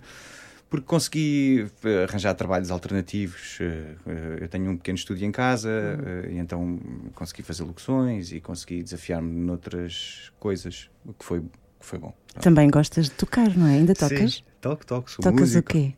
porque 0.70 0.86
consegui 0.86 1.66
eh, 1.84 2.04
arranjar 2.04 2.34
trabalhos 2.34 2.70
alternativos. 2.70 3.58
Eh, 3.60 3.94
eh, 4.06 4.38
eu 4.42 4.48
tenho 4.48 4.70
um 4.70 4.76
pequeno 4.76 4.98
estúdio 4.98 5.26
em 5.26 5.32
casa, 5.32 5.68
uhum. 5.68 6.30
e 6.30 6.38
então 6.38 6.78
consegui 7.14 7.42
fazer 7.42 7.64
locuções 7.64 8.32
e 8.32 8.40
consegui 8.40 8.82
desafiar-me 8.82 9.32
noutras 9.32 10.30
coisas, 10.38 10.90
o 11.06 11.12
que 11.14 11.24
foi, 11.24 11.40
que 11.40 11.86
foi 11.86 11.98
bom. 11.98 12.12
Também 12.40 12.68
gostas 12.68 13.06
de 13.06 13.12
tocar, 13.12 13.56
não 13.56 13.66
é? 13.66 13.74
Ainda 13.74 13.94
tocas? 13.94 14.34
Sim, 14.34 14.42
toco, 14.60 14.84
toco. 14.84 15.10
Sou 15.10 15.22
Tocas 15.22 15.40
músico. 15.40 15.70
o 15.70 15.72
quê? 15.72 15.94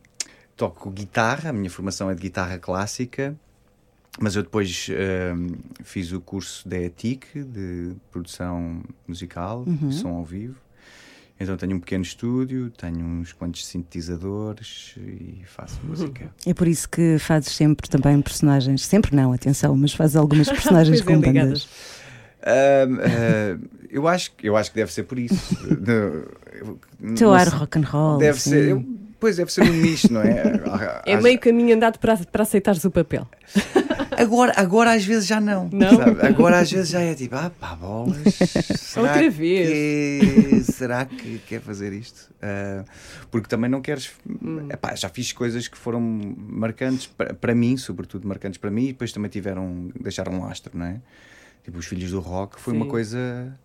Toco 0.55 0.89
guitarra, 0.89 1.49
a 1.49 1.53
minha 1.53 1.69
formação 1.69 2.09
é 2.09 2.15
de 2.15 2.21
guitarra 2.21 2.57
clássica, 2.57 3.35
mas 4.19 4.35
eu 4.35 4.43
depois 4.43 4.87
fiz 5.83 6.11
o 6.11 6.21
curso 6.21 6.67
da 6.67 6.77
ETIC, 6.77 7.43
de 7.43 7.93
produção 8.11 8.83
musical, 9.07 9.63
uhum. 9.67 9.91
som 9.91 10.09
ao 10.09 10.23
vivo. 10.23 10.55
Então 11.41 11.57
tenho 11.57 11.75
um 11.75 11.79
pequeno 11.79 12.03
estúdio, 12.03 12.69
tenho 12.69 13.03
uns 13.03 13.33
quantos 13.33 13.65
sintetizadores 13.65 14.93
e 14.97 15.41
faço 15.45 15.79
música. 15.83 16.31
É 16.45 16.53
por 16.53 16.67
isso 16.67 16.87
que 16.87 17.17
fazes 17.17 17.53
sempre 17.53 17.89
também 17.89 18.21
personagens, 18.21 18.85
sempre 18.85 19.15
não, 19.15 19.33
atenção, 19.33 19.75
mas 19.75 19.93
fazes 19.93 20.15
algumas 20.15 20.47
personagens 20.49 21.01
é, 21.01 21.03
com 21.03 21.19
bandas. 21.19 21.63
Uh, 21.63 22.87
uh, 22.87 23.69
eu, 23.89 24.07
acho, 24.07 24.31
eu 24.43 24.55
acho 24.55 24.71
que 24.71 24.75
deve 24.77 24.93
ser 24.93 25.03
por 25.03 25.17
isso. 25.17 25.57
Teu 27.17 27.33
ar 27.33 27.47
rock 27.47 27.79
and 27.79 27.83
roll. 27.83 28.17
Deve 28.19 28.37
assim. 28.37 28.49
ser. 28.51 28.69
Eu, 28.69 28.85
pois 29.19 29.37
deve 29.37 29.51
ser 29.51 29.63
um 29.63 29.73
nicho, 29.73 30.11
não 30.11 30.21
é? 30.21 30.43
É 31.05 31.19
meio 31.19 31.39
caminho 31.39 31.75
andado 31.75 31.97
para, 31.97 32.17
para 32.17 32.43
aceitares 32.43 32.83
o 32.83 32.91
papel. 32.91 33.27
Agora, 34.11 34.53
agora 34.55 34.93
às 34.93 35.05
vezes 35.05 35.27
já 35.27 35.39
não. 35.39 35.69
não? 35.71 35.97
Sabe? 35.97 36.25
Agora 36.25 36.59
às 36.59 36.71
vezes 36.71 36.89
já 36.89 37.01
é 37.01 37.15
tipo, 37.15 37.35
ah 37.35 37.49
pá, 37.49 37.75
bolas. 37.75 38.17
Outra 38.97 39.29
vez. 39.29 39.69
Que, 39.69 40.63
será 40.71 41.05
que 41.05 41.39
quer 41.47 41.61
fazer 41.61 41.93
isto? 41.93 42.29
Uh, 42.37 42.85
porque 43.29 43.47
também 43.47 43.69
não 43.69 43.81
queres. 43.81 44.11
Hum. 44.27 44.67
Epá, 44.69 44.95
já 44.95 45.09
fiz 45.09 45.31
coisas 45.31 45.67
que 45.67 45.77
foram 45.77 46.01
marcantes 46.01 47.07
para, 47.07 47.33
para 47.33 47.55
mim, 47.55 47.77
sobretudo 47.77 48.27
marcantes 48.27 48.57
para 48.57 48.69
mim, 48.69 48.85
e 48.85 48.87
depois 48.87 49.11
também 49.11 49.29
tiveram. 49.29 49.89
deixaram 49.99 50.33
um 50.33 50.43
lastro, 50.43 50.77
não 50.77 50.85
é? 50.85 51.01
Tipo, 51.63 51.77
os 51.77 51.85
Filhos 51.85 52.11
do 52.11 52.19
Rock 52.19 52.59
foi 52.59 52.73
Sim. 52.73 52.81
uma 52.81 52.87
coisa 52.87 53.57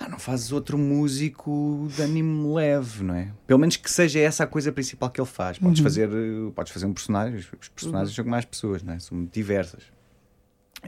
ah, 0.00 0.08
não 0.08 0.18
fazes 0.18 0.50
outro 0.50 0.78
músico 0.78 1.86
de 1.94 2.02
anime 2.02 2.54
leve, 2.54 3.04
não 3.04 3.14
é? 3.14 3.28
Pelo 3.46 3.60
menos 3.60 3.76
que 3.76 3.90
seja 3.90 4.18
essa 4.18 4.44
a 4.44 4.46
coisa 4.46 4.72
principal 4.72 5.10
que 5.10 5.20
ele 5.20 5.28
faz. 5.28 5.58
Podes, 5.58 5.78
uhum. 5.80 5.84
fazer, 5.84 6.08
podes 6.54 6.72
fazer 6.72 6.86
um 6.86 6.94
personagem, 6.94 7.38
os 7.38 7.68
personagens 7.68 8.16
uhum. 8.16 8.24
são 8.24 8.30
mais 8.30 8.46
pessoas, 8.46 8.82
não 8.82 8.94
é? 8.94 8.98
São 8.98 9.26
diversas. 9.26 9.82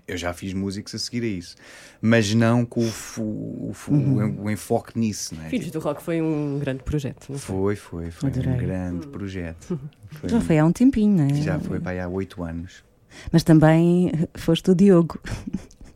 Eu 0.08 0.16
já 0.16 0.32
fiz 0.32 0.54
músicos 0.54 0.94
a 0.94 0.98
seguir 0.98 1.22
a 1.24 1.26
isso, 1.26 1.56
mas 2.00 2.32
não 2.32 2.64
com 2.64 2.80
o, 2.80 3.20
o, 3.20 3.72
uhum. 3.90 4.44
o, 4.44 4.50
enfoque 4.50 4.98
nisso. 4.98 5.34
Não 5.34 5.44
é? 5.44 5.50
Filhos 5.50 5.70
do 5.70 5.78
Rock 5.78 6.02
foi 6.02 6.22
um 6.22 6.58
grande 6.58 6.82
projeto, 6.82 7.26
não 7.28 7.38
foi? 7.38 7.76
Foi, 7.76 8.10
foi, 8.10 8.30
foi 8.30 8.30
um 8.30 8.56
grande 8.56 9.06
uhum. 9.06 9.12
projeto. 9.12 9.78
Foi, 10.12 10.28
já 10.30 10.40
foi 10.40 10.58
há 10.58 10.64
um 10.64 10.72
tempinho, 10.72 11.18
não 11.18 11.24
é? 11.24 11.34
Já 11.34 11.60
foi 11.60 11.78
para 11.78 12.02
há 12.02 12.08
oito 12.08 12.42
anos. 12.42 12.82
Mas 13.30 13.42
também 13.42 14.10
foste 14.34 14.70
o 14.70 14.74
Diogo. 14.74 15.20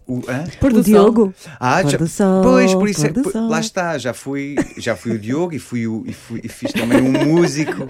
O, 0.06 0.20
o 0.72 0.82
Diogo. 0.82 1.34
Ah, 1.58 1.82
já, 1.82 2.06
sol, 2.06 2.42
pois, 2.42 2.72
por 2.72 2.88
isso 2.88 3.06
é, 3.06 3.08
por, 3.12 3.34
lá 3.34 3.58
está, 3.58 3.98
já 3.98 4.14
fui, 4.14 4.54
já 4.78 4.94
fui 4.94 5.12
o 5.12 5.18
Diogo 5.18 5.52
e, 5.52 5.58
fui 5.58 5.86
o, 5.88 6.04
e, 6.06 6.12
fui, 6.12 6.40
e 6.44 6.48
fiz 6.48 6.72
também 6.72 7.02
um 7.02 7.24
músico 7.24 7.88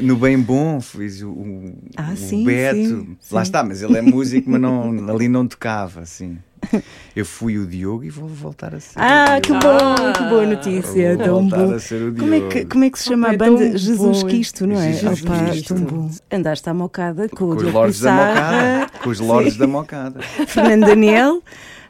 no 0.00 0.16
Bem 0.16 0.38
Bom, 0.38 0.80
fiz 0.80 1.22
o, 1.22 1.30
o, 1.30 1.74
ah, 1.96 2.12
o 2.12 2.16
sim, 2.16 2.44
Beto. 2.44 2.76
Sim, 2.76 3.16
lá 3.30 3.42
está, 3.42 3.62
mas 3.62 3.82
ele 3.82 3.98
é 3.98 4.02
músico, 4.02 4.50
mas 4.50 4.60
não, 4.60 5.10
ali 5.10 5.28
não 5.28 5.46
tocava, 5.46 6.00
assim. 6.00 6.38
Eu 7.14 7.26
fui 7.26 7.58
o 7.58 7.66
Diogo 7.66 8.04
e 8.04 8.10
vou 8.10 8.28
voltar 8.28 8.74
a 8.74 8.80
ser. 8.80 8.94
Ah, 8.96 9.40
que 9.40 9.52
bom, 9.52 9.58
ah, 9.60 10.12
que 10.16 10.22
boa 10.24 10.46
notícia. 10.46 11.16
Vou 11.16 11.26
tão 11.26 11.48
bom. 11.48 11.74
A 11.74 11.78
ser 11.78 12.02
o 12.02 12.12
Diogo. 12.12 12.20
Como, 12.20 12.34
é 12.34 12.48
que, 12.48 12.64
como 12.64 12.84
é 12.84 12.90
que 12.90 12.98
se 12.98 13.04
chama 13.06 13.30
a 13.30 13.36
banda? 13.36 13.76
Jesus 13.76 14.22
Cristo, 14.22 14.66
não 14.66 14.80
é? 14.80 14.92
Jesus 14.92 15.22
Opa, 15.22 15.38
Cristo. 15.38 15.74
tão 15.74 15.84
bom. 15.84 16.10
Andaste 16.30 16.68
à 16.68 16.74
mocada 16.74 17.28
com, 17.28 17.36
com 17.36 17.44
o 17.44 17.56
os 17.56 17.72
Lordes 17.72 18.00
da 18.00 18.12
Mocada. 18.12 18.86
Com 19.02 19.10
os 19.10 19.20
Lordes 19.20 19.56
da 19.56 19.66
Mocada. 19.66 20.22
Fernando 20.46 20.86
Daniel. 20.86 21.42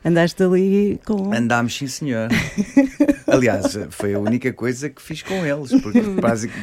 Andaste 0.04 0.42
ali 0.42 1.00
com. 1.06 1.32
Andámos, 1.32 1.76
sim, 1.76 1.86
senhor. 1.86 2.28
Aliás, 3.32 3.78
foi 3.90 4.14
a 4.14 4.18
única 4.18 4.52
coisa 4.52 4.90
que 4.90 5.00
fiz 5.00 5.22
com 5.22 5.44
eles, 5.46 5.80
porque 5.80 6.00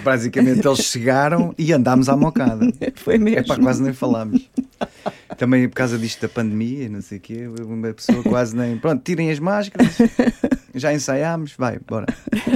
basicamente 0.04 0.66
eles 0.68 0.80
chegaram 0.80 1.54
e 1.58 1.74
andámos 1.74 2.08
à 2.08 2.16
mocada. 2.16 2.68
Foi 2.96 3.18
mesmo. 3.18 3.40
É 3.40 3.44
para 3.44 3.60
quase 3.62 3.82
nem 3.82 3.92
falámos. 3.92 4.48
Também 5.38 5.68
por 5.68 5.76
causa 5.76 5.98
disto 5.98 6.22
da 6.22 6.30
pandemia, 6.30 6.88
não 6.88 7.02
sei 7.02 7.18
o 7.18 7.22
quê, 7.22 7.48
uma 7.48 7.92
pessoa 7.94 8.22
quase 8.22 8.56
nem. 8.56 8.78
Pronto, 8.78 9.02
tirem 9.04 9.32
as 9.32 9.40
máscaras, 9.40 9.98
já 10.76 10.94
ensaiámos, 10.94 11.54
vai, 11.58 11.80
bora. 11.80 12.06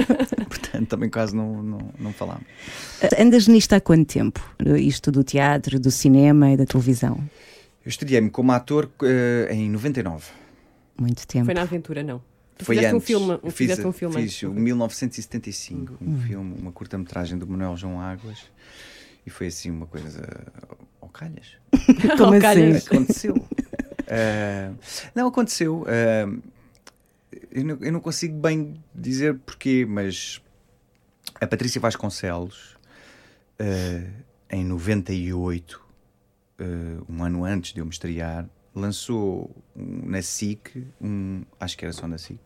Portanto, 0.48 0.88
também 0.88 1.10
quase 1.10 1.34
não, 1.34 1.62
não, 1.62 1.78
não 1.98 2.12
falámos. 2.12 2.44
Andas 3.18 3.48
nisto 3.48 3.72
há 3.72 3.80
quanto 3.80 4.12
tempo? 4.12 4.40
Isto 4.78 5.10
do 5.10 5.24
teatro, 5.24 5.80
do 5.80 5.90
cinema 5.90 6.52
e 6.52 6.56
da 6.56 6.64
televisão? 6.64 7.16
Eu 7.84 7.88
estudei-me 7.88 8.30
como 8.30 8.52
ator 8.52 8.88
uh, 9.02 9.52
em 9.52 9.68
99 9.68 10.44
muito 10.98 11.26
tempo. 11.26 11.46
Foi 11.46 11.54
na 11.54 11.62
aventura, 11.62 12.02
não. 12.02 12.22
Tu 12.56 12.64
Foi 12.64 12.78
antes. 12.78 12.92
um 12.92 13.00
filme, 13.00 13.40
um, 13.42 13.50
fiz, 13.50 13.78
um 13.80 13.92
filme 13.92 14.22
fiz 14.22 14.42
o 14.44 14.52
1975, 14.52 15.98
um 16.00 16.14
hum. 16.14 16.20
filme, 16.20 16.54
uma 16.60 16.70
curta-metragem 16.70 17.36
do 17.36 17.46
Manuel 17.46 17.76
João 17.76 18.00
Águas 18.00 18.38
e 19.26 19.30
foi 19.30 19.48
assim 19.48 19.70
uma 19.70 19.86
coisa 19.86 20.22
ao 21.00 21.08
calhas. 21.08 21.56
Como 22.16 22.34
assim? 22.34 22.76
Aconteceu. 22.76 23.34
uh, 23.34 24.76
não, 25.14 25.26
aconteceu. 25.26 25.82
Uh, 25.82 26.42
eu 27.50 27.64
não, 27.64 27.78
eu 27.80 27.92
não 27.92 28.00
consigo 28.00 28.38
bem 28.38 28.74
dizer 28.94 29.36
porquê, 29.38 29.84
mas 29.88 30.40
a 31.40 31.46
Patrícia 31.46 31.80
Vasconcelos, 31.80 32.76
eh, 33.58 34.06
em 34.50 34.64
98, 34.64 35.80
eh, 36.58 36.64
um 37.08 37.24
ano 37.24 37.44
antes 37.44 37.72
de 37.72 37.80
eu 37.80 37.84
me 37.84 37.90
estrear, 37.90 38.48
lançou 38.74 39.54
na 39.74 40.20
SIC, 40.20 40.84
um, 41.00 41.42
acho 41.60 41.76
que 41.78 41.84
era 41.84 41.92
só 41.92 42.06
na 42.08 42.18
SIC, 42.18 42.40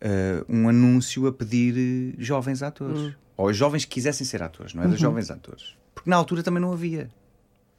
eh, 0.00 0.44
um 0.48 0.68
anúncio 0.68 1.26
a 1.26 1.32
pedir 1.32 2.14
eh, 2.18 2.22
jovens 2.22 2.62
atores. 2.62 3.14
Ou 3.36 3.52
jovens 3.52 3.84
que 3.84 3.92
quisessem 3.92 4.26
ser 4.26 4.42
atores, 4.42 4.72
não 4.74 4.82
era 4.82 4.96
jovens 4.96 5.30
atores. 5.30 5.76
Porque 5.94 6.08
na 6.08 6.16
altura 6.16 6.42
também 6.42 6.60
não 6.60 6.72
havia. 6.72 7.10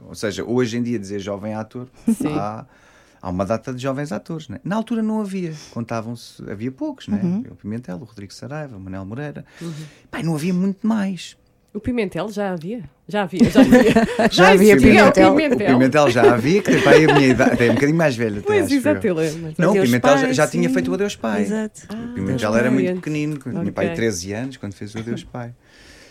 Ou 0.03 0.13
seja, 0.13 0.43
hoje 0.43 0.77
em 0.77 0.83
dia 0.83 0.99
dizer 0.99 1.19
jovem 1.19 1.53
ator, 1.55 1.87
Sim. 2.05 2.37
há, 2.37 2.65
há 3.19 3.29
uma 3.29 3.43
data 3.45 3.73
de 3.73 3.81
jovens 3.81 4.11
atores. 4.11 4.47
Né? 4.47 4.59
Na 4.63 4.75
altura 4.75 5.01
não 5.01 5.19
havia. 5.19 5.53
Contavam-se, 5.71 6.43
havia 6.49 6.71
poucos, 6.71 7.07
né? 7.07 7.19
O 7.49 7.55
Pimentel, 7.55 7.97
o 7.97 8.03
Rodrigo 8.03 8.33
Saraiva, 8.33 8.77
o 8.77 8.79
Manel 8.79 9.03
Moreira. 9.03 9.43
Pai, 10.11 10.21
não 10.21 10.35
havia 10.35 10.53
muito 10.53 10.85
mais. 10.85 11.35
O 11.73 11.79
Pimentel 11.79 12.29
já 12.31 12.51
havia? 12.53 12.89
Já 13.07 13.23
havia, 13.23 13.49
já 13.49 13.61
havia. 13.61 13.93
Já 14.31 14.49
havia 14.49 14.73
existia 14.73 14.91
Pimentel. 14.97 15.29
O 15.29 15.33
O 15.33 15.35
Pimentel. 15.37 15.67
Pimentel 15.67 16.09
já 16.09 16.33
havia, 16.33 16.61
que 16.63 16.81
pai, 16.81 17.05
a 17.05 17.13
minha 17.13 17.27
idade, 17.27 17.63
é 17.63 17.69
um 17.71 17.73
bocadinho 17.75 17.97
mais 17.97 18.15
velho. 18.15 18.37
Até, 18.39 18.47
Pois, 18.47 18.65
acho 18.65 18.73
exato, 18.73 19.07
ele 19.07 19.25
é. 19.27 19.31
mas- 19.33 19.57
Não, 19.57 19.67
o 19.67 19.71
Adeus 19.71 19.85
Pimentel 19.85 20.17
já, 20.17 20.23
Pai, 20.23 20.33
já 20.33 20.47
tinha 20.47 20.67
sim. 20.67 20.73
feito 20.73 20.91
o 20.91 20.93
Adeus 20.95 21.15
Pai. 21.15 21.41
Exato. 21.43 21.81
O 21.93 22.13
Pimentel 22.15 22.37
Deus 22.51 22.55
era 22.55 22.71
muito 22.71 22.93
pequenino, 22.95 23.37
tinha 23.37 23.59
Ok. 23.59 23.71
pai 23.71 23.93
13 23.93 24.33
anos 24.33 24.57
quando 24.57 24.73
fez 24.73 24.93
o 24.95 24.97
Adeus 24.99 25.23
Pai. 25.23 25.53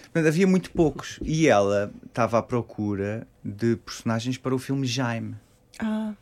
Portanto, 0.05 0.29
havia 0.29 0.47
muito 0.47 0.71
poucos. 0.71 1.19
E 1.23 1.49
ela 1.49 1.93
estava 2.07 2.39
à 2.39 2.43
procura 2.43 3.27
de 3.45 3.77
personagens 3.77 4.39
para 4.39 4.55
o 4.55 4.59
filme 4.59 4.87
Jaime. 4.87 5.35
Ah, 5.81 6.13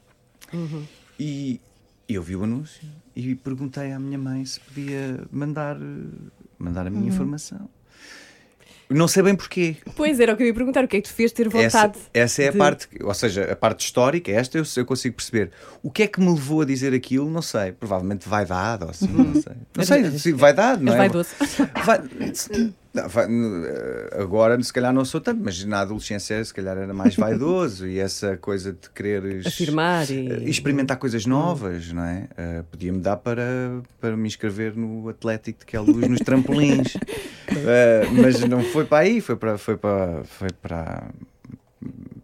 E 1.19 1.61
eu 2.09 2.23
vi 2.23 2.35
o 2.35 2.43
anúncio 2.45 2.83
e 3.15 3.35
perguntei 3.35 3.93
à 3.93 3.99
minha 3.99 4.19
mãe 4.19 4.45
se 4.45 4.59
podia 4.59 5.21
mandar, 5.31 5.77
eh, 5.77 6.31
mandar 6.59 6.87
a 6.87 6.91
minha 6.91 7.07
informação. 7.09 7.69
Não 8.91 9.09
sei 9.09 9.23
bem 9.23 9.35
porquê. 9.35 9.77
Pois 9.97 10.21
era 10.21 10.33
o 10.35 10.37
que 10.37 10.43
eu 10.43 10.47
ia 10.47 10.55
perguntar. 10.55 10.85
O 10.85 10.89
que 10.89 10.97
é 10.99 11.01
que 11.01 11.09
tu 11.09 11.15
fez 11.15 11.33
ter 11.33 11.47
Essa, 11.55 11.79
vontade? 11.87 11.99
essa 12.13 12.43
é 12.43 12.49
a 12.49 12.51
de- 12.53 12.59
parte, 12.59 12.89
ou 13.03 13.15
seja, 13.15 13.51
a 13.53 13.57
parte 13.57 13.85
histórica, 13.85 14.31
esta 14.31 14.59
eu, 14.59 14.65
eu 14.77 14.85
consigo 14.85 15.17
perceber. 15.17 15.51
O 15.83 15.91
que 15.91 16.03
é 16.03 16.07
que 16.07 16.21
me 16.21 16.29
levou 16.33 16.61
a 16.61 16.65
dizer 16.65 16.93
aquilo? 16.93 17.31
Não 17.31 17.43
sei. 17.43 17.73
Provavelmente 17.73 18.29
vaidade 18.29 18.85
ou 18.85 18.91
assim, 18.91 19.09
não 19.09 19.33
sei. 19.41 19.53
Não 19.77 19.85
sei, 19.85 20.11
se 20.19 20.33
vaidade, 20.33 20.83
não 20.83 20.93
És 20.93 20.97
é? 20.97 20.99
vaidoso. 20.99 21.29
Vai- 21.85 22.01
eh, 22.97 24.23
agora, 24.23 24.63
se 24.63 24.73
calhar, 24.73 24.93
não 24.93 25.05
sou 25.05 25.21
tanto, 25.21 25.41
mas 25.43 25.65
na 25.65 25.81
adolescência, 25.81 26.45
se 26.45 26.53
calhar, 26.55 26.77
era 26.77 26.93
mais 26.95 27.17
vaidoso 27.17 27.87
e 27.87 27.99
essa 27.99 28.37
coisa 28.37 28.73
de 28.73 28.89
quereres 28.91 29.47
Afirmar 29.47 30.09
e- 30.11 30.29
eh, 30.31 30.49
experimentar 30.49 30.97
coisas 30.99 31.27
novas, 31.27 31.91
não 31.93 32.05
é? 32.05 32.29
Eh, 32.37 32.63
Podia-me 32.71 33.01
dar 33.01 33.17
para, 33.17 33.43
para 34.01 34.17
me 34.17 34.27
inscrever 34.29 34.77
no 34.77 35.09
Atlético 35.09 35.61
de 35.61 35.67
que 35.67 35.77
é 35.77 35.81
luz 35.81 36.07
nos 36.09 36.21
trampolins, 36.21 36.97
Eh, 37.49 38.09
mas 38.21 38.41
não 38.41 38.63
foi 38.63 38.85
para 38.85 38.99
aí, 39.05 39.21
foi 39.21 39.37
para, 39.37 39.59
foi 39.59 39.77
para, 39.77 40.25
foi 40.25 40.49
para, 40.63 41.11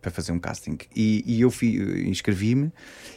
para 0.00 0.10
fazer 0.10 0.32
um 0.32 0.38
casting. 0.38 0.78
E, 0.94 1.22
e 1.26 1.40
eu 1.40 1.50
fui- 1.50 2.04
inscrevi-me 2.08 2.72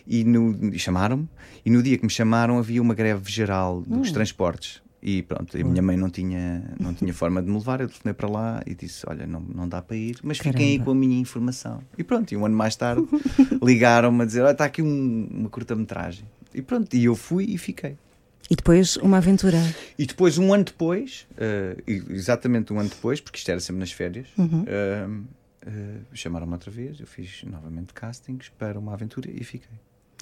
e, 0.08 0.26
e 0.74 0.80
chamaram-me. 0.80 1.28
E 1.66 1.70
no 1.70 1.82
dia 1.82 1.98
que 1.98 2.04
me 2.04 2.10
chamaram 2.12 2.58
havia 2.58 2.82
uma 2.82 2.94
greve 2.94 3.32
geral 3.32 3.82
dos 3.82 4.12
transportes. 4.12 4.82
E 5.06 5.22
pronto, 5.22 5.58
a 5.58 5.64
minha 5.66 5.82
mãe 5.82 5.98
não 5.98 6.10
tinha, 6.10 6.64
não 6.80 6.94
tinha 6.94 7.14
forma 7.14 7.42
de 7.44 7.50
me 7.50 7.58
levar. 7.58 7.82
Eu 7.82 7.88
telefonei 7.90 8.14
para 8.14 8.30
lá 8.30 8.62
e 8.66 8.74
disse: 8.74 9.04
Olha, 9.06 9.28
não, 9.28 9.42
não 9.42 9.68
dá 9.68 9.82
para 9.82 9.98
ir, 9.98 10.16
mas 10.24 10.38
fiquem 10.38 10.66
aí 10.66 10.72
Caramba. 10.78 10.86
com 10.86 10.92
a 10.92 10.96
minha 10.96 11.20
informação. 11.20 11.82
E 11.98 12.04
pronto, 12.06 12.32
e 12.32 12.38
um 12.38 12.46
ano 12.46 12.56
mais 12.56 12.74
tarde 12.78 13.06
ligaram-me 13.62 14.22
a 14.24 14.26
dizer: 14.26 14.44
Olha, 14.44 14.52
está 14.54 14.64
aqui 14.64 14.82
um- 14.82 15.28
uma 15.30 15.50
curta-metragem. 15.50 16.24
E 16.54 16.62
pronto, 16.62 16.96
e 16.96 17.04
eu 17.04 17.16
fui 17.18 17.44
e 17.50 17.58
fiquei. 17.58 17.98
E 18.54 18.56
depois 18.56 18.98
uma 18.98 19.18
aventura. 19.18 19.58
E 19.98 20.06
depois, 20.06 20.38
um 20.38 20.54
ano 20.54 20.64
depois, 20.64 21.26
e- 21.88 22.04
exatamente 22.12 22.72
um 22.72 22.80
ano 22.80 22.90
depois, 22.90 23.20
porque 23.20 23.38
isto 23.40 23.50
era 23.50 23.60
sempre 23.60 23.80
nas 23.80 23.92
férias, 23.92 24.28
eh, 24.68 25.08
eh, 25.66 25.72
chamaram-me 26.14 26.54
outra 26.54 26.70
vez. 26.70 27.00
Eu 27.00 27.08
fiz 27.08 27.44
novamente 27.46 27.94
castings 27.96 28.50
para 28.58 28.78
uma 28.78 28.94
aventura 28.94 29.30
e 29.32 29.44
fiquei. 29.44 29.76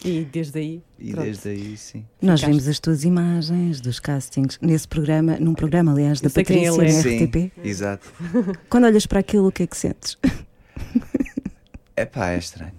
E 0.06 0.24
desde 0.32 0.58
aí. 0.60 0.82
E 0.98 1.12
pronto. 1.12 1.26
desde 1.26 1.50
aí, 1.50 1.76
sim. 1.78 2.06
Nós 2.22 2.40
Ficaste. 2.40 2.46
vimos 2.48 2.68
as 2.70 2.80
tuas 2.80 3.04
imagens 3.04 3.82
dos 3.82 4.00
castings 4.00 4.58
nesse 4.62 4.88
programa, 4.88 5.38
num 5.38 5.54
programa, 5.54 5.92
aliás, 5.92 6.22
da 6.22 6.28
Eu 6.30 6.32
quem 6.32 6.44
Patrícia 6.46 6.82
é. 6.82 6.86
na 6.86 7.02
Sim, 7.02 7.26
RTP. 7.26 7.52
exato. 7.64 8.12
Quando 8.70 8.86
olhas 8.86 9.06
para 9.06 9.20
aquilo, 9.20 9.48
o 9.48 9.52
que 9.52 9.64
é 9.64 9.68
que 9.68 9.76
sentes? 9.78 10.18
É 11.96 12.06
pá, 12.06 12.30
é 12.32 12.38
estranho. 12.38 12.74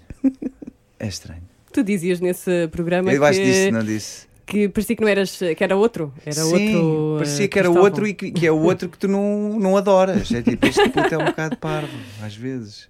É 0.99 1.07
estranho. 1.07 1.43
Tu 1.73 1.83
dizias 1.85 2.21
nesse 2.21 2.69
programa 2.69 3.13
Eu 3.13 3.25
acho 3.25 3.39
que, 3.39 3.45
disso, 3.45 3.71
não 3.73 3.85
disse? 3.85 4.27
Que 4.53 4.69
parecia 4.69 4.95
que 4.97 5.03
não 5.03 5.09
eras, 5.09 5.39
que 5.57 5.65
era 5.65 5.75
outro. 5.77 6.13
Era 6.27 6.35
Sim, 6.35 6.77
outro. 6.77 7.15
parecia 7.19 7.45
eh, 7.45 7.49
que 7.49 7.59
era 7.59 7.69
Cristóvão. 7.69 7.91
outro 7.91 8.07
e 8.07 8.13
que, 8.15 8.31
que 8.31 8.47
é 8.47 8.53
o 8.53 8.59
outro 8.61 8.89
que 8.89 8.99
tu 8.99 9.09
não, 9.09 9.59
não 9.59 9.77
adoras. 9.77 10.31
É 10.31 10.43
tipo, 10.43 10.67
este 10.67 10.89
puto 10.91 11.15
é 11.15 11.19
um 11.19 11.25
bocado 11.25 11.57
parvo, 11.57 11.97
às 12.23 12.37
vezes. 12.37 12.89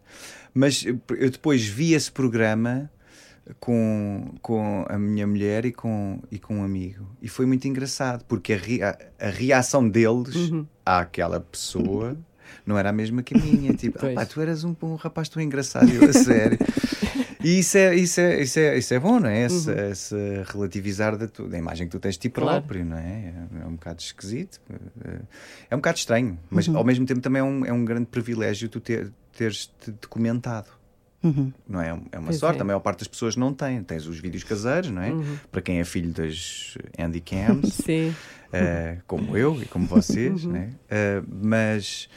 Mas 0.53 0.85
eu 0.85 1.31
depois 1.31 1.63
vi 1.65 1.95
esse 1.95 2.11
programa 2.11 2.91
com, 3.61 4.35
com 4.43 4.85
a 4.89 4.99
minha 4.99 5.27
mulher 5.27 5.65
e 5.65 5.73
com, 5.73 6.21
e 6.31 6.39
com 6.39 6.59
um 6.59 6.65
amigo. 6.65 7.07
E 7.23 7.29
foi 7.29 7.47
muito 7.47 7.67
engraçado, 7.69 8.25
porque 8.27 8.53
a, 8.53 8.57
rea- 8.57 8.99
a 9.21 9.29
reação 9.29 9.89
deles 9.89 10.35
Uhum. 10.35 10.67
àquela 10.85 11.41
pessoa 11.41 12.17
não 12.67 12.79
era 12.79 12.91
a 12.91 12.93
mesma 12.93 13.23
que 13.23 13.35
a 13.37 13.39
minha. 13.39 13.73
Tipo. 13.77 13.99
"Ah 14.07 14.15
pá, 14.15 14.27
tu 14.27 14.41
eras 14.41 14.65
um, 14.65 14.75
um 14.83 14.95
rapaz 14.95 15.29
tão 15.29 15.43
engraçado, 15.43 15.89
eu, 15.91 16.09
a 16.09 16.13
sério. 16.13 16.59
E 17.45 17.59
isso 17.59 17.77
é, 17.77 17.97
isso 17.97 18.21
é, 18.21 18.41
isso 18.41 18.57
é, 18.61 18.79
isso 18.79 18.95
é 18.95 19.01
bom, 19.01 19.19
não 19.19 19.29
é? 19.29 19.47
Esse, 19.47 19.69
esse 19.91 20.15
relativizar 20.53 21.17
da, 21.17 21.27
tu- 21.27 21.49
da 21.49 21.59
imagem 21.59 21.89
que 21.89 21.91
tu 21.91 21.99
tens 21.99 22.13
de 22.15 22.21
ti 22.21 22.29
Uhum. 22.29 22.35
Claro. 22.35 22.61
próprio, 22.63 22.85
não 22.85 22.97
é? 22.97 23.33
É 23.63 23.67
um 23.67 23.73
bocado 23.73 24.01
esquisito, 24.01 24.61
é- 25.05 25.19
é 25.71 25.75
um 25.75 25.79
bocado 25.79 25.99
estranho, 25.99 26.39
mas 26.49 26.69
Uhum. 26.69 26.77
ao 26.77 26.85
mesmo 26.85 27.05
tempo 27.05 27.21
também 27.21 27.41
é 27.41 27.43
um, 27.45 27.67
é 27.67 27.73
um 27.73 27.85
grande 27.85 28.07
privilégio 28.07 28.69
tu 28.69 28.79
ter, 28.79 29.11
teres-te 29.37 29.91
documentado. 30.01 30.69
Uhum. 31.21 31.53
Não 31.69 31.81
é? 31.81 31.89
É 32.13 32.19
uma 32.21 32.27
Pois 32.27 32.37
sorte, 32.39 32.59
é. 32.59 32.63
a 32.63 32.65
maior 32.65 32.79
parte 32.79 33.01
das 33.01 33.09
pessoas 33.09 33.35
não 33.35 33.53
tem. 33.53 33.83
Tens 33.83 34.07
os 34.07 34.21
vídeos 34.21 34.45
caseiros, 34.45 34.91
não 34.91 35.03
é? 35.03 35.11
Uhum. 35.11 35.37
Para 35.51 35.63
quem 35.63 35.81
é 35.81 35.85
filho 35.85 36.13
das 36.13 36.79
handycams, 36.97 37.73
Sim. 37.85 38.15
eh, 38.53 38.99
como 39.05 39.37
eu 39.37 39.61
e 39.61 39.67
como 39.67 39.85
vocês, 39.89 40.45
Uhum. 40.45 40.53
né? 40.53 40.71
Eh, 40.89 41.21
mas, 41.29 42.09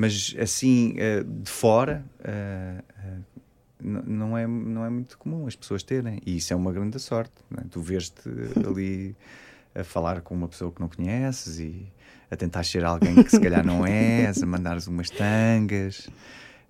mas 0.00 0.34
assim, 0.40 0.94
eh, 0.96 1.22
de 1.22 1.50
fora, 1.50 2.02
eh, 2.24 2.82
eh, 3.04 3.18
não, 3.82 4.36
é, 4.36 4.46
não 4.46 4.82
é 4.82 4.88
muito 4.88 5.18
comum 5.18 5.46
as 5.46 5.54
pessoas 5.54 5.82
terem. 5.82 6.20
E 6.24 6.38
isso 6.38 6.54
é 6.54 6.56
uma 6.56 6.72
grande 6.72 6.98
sorte. 6.98 7.34
é? 7.58 7.62
Tu 7.70 7.80
vês-te 7.82 8.22
ali 8.66 9.14
a 9.74 9.84
falar 9.84 10.22
com 10.22 10.34
uma 10.34 10.48
pessoa 10.48 10.72
que 10.72 10.80
não 10.80 10.88
conheces 10.88 11.58
e 11.60 11.86
a 12.30 12.36
tentar 12.36 12.64
ser 12.64 12.82
alguém 12.82 13.22
que 13.22 13.30
se 13.30 13.38
calhar 13.38 13.64
não 13.64 13.84
és, 13.86 14.42
a 14.42 14.46
mandares 14.46 14.86
umas 14.86 15.10
tangas. 15.10 16.08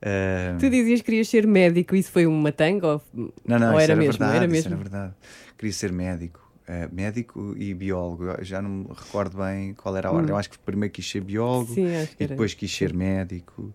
Eh, 0.02 0.56
Tu 0.58 0.68
dizias 0.68 1.00
que 1.00 1.06
querias 1.06 1.28
ser 1.28 1.46
médico, 1.46 1.94
isso 1.94 2.10
foi 2.10 2.26
uma 2.26 2.50
tanga? 2.50 2.86
Ou, 2.88 3.02
não, 3.46 3.58
não, 3.60 3.74
ou 3.74 3.80
isso 3.80 3.92
era, 3.92 3.92
era, 3.92 3.96
mesmo? 3.96 4.18
verdade. 4.18 4.36
era 4.36 4.44
isso 4.46 4.52
mesmo. 4.54 4.68
era 4.72 4.76
verdade. 4.76 5.14
Queria 5.56 5.72
ser 5.72 5.92
médico. 5.92 6.49
Eh, 6.70 6.88
médico 6.92 7.54
e 7.58 7.74
biólogo. 7.74 8.24
Eu 8.26 8.44
já 8.44 8.62
não 8.62 8.70
me 8.70 8.86
recordo 8.88 9.36
bem 9.38 9.74
qual 9.74 9.96
era 9.96 10.08
a 10.08 10.12
ordem. 10.12 10.30
Eu 10.30 10.36
acho 10.36 10.48
que 10.50 10.58
primeiro 10.58 10.92
quis 10.92 11.08
ser 11.10 11.20
biólogo 11.20 11.72
Hum. 11.72 11.74
Sim, 11.74 12.08
e 12.18 12.26
depois 12.26 12.54
quis 12.54 12.74
ser 12.74 12.94
médico 12.94 13.74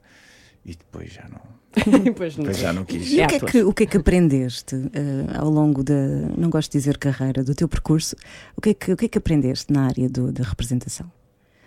e 0.65 0.75
depois 0.75 1.11
já 1.11 1.27
não, 1.29 1.41
Depois 2.03 2.35
não. 2.37 2.43
depois 2.45 2.57
já 2.57 2.71
não 2.73 2.85
quis. 2.85 3.11
E 3.11 3.19
É 3.21 3.25
o 3.25 3.27
que 3.27 3.33
é 3.33 3.37
ator. 3.37 3.51
que, 3.51 3.63
o 3.63 3.73
que 3.73 3.83
é 3.83 3.85
que 3.85 3.97
aprendeste 3.97 4.75
eh, 4.93 5.37
ao 5.37 5.49
longo 5.49 5.83
da, 5.83 5.93
não 6.37 6.49
gosto 6.49 6.71
de 6.71 6.77
dizer 6.79 6.97
carreira, 6.97 7.43
do 7.43 7.53
teu 7.53 7.67
percurso? 7.67 8.15
O 8.55 8.61
que 8.61 8.69
é 8.69 8.73
que, 8.73 8.91
o 8.93 8.97
que, 8.97 9.05
é 9.05 9.09
que 9.09 9.17
aprendeste 9.17 9.71
na 9.73 9.85
área 9.87 10.09
do- 10.09 10.31
da 10.31 10.43
representação? 10.43 11.11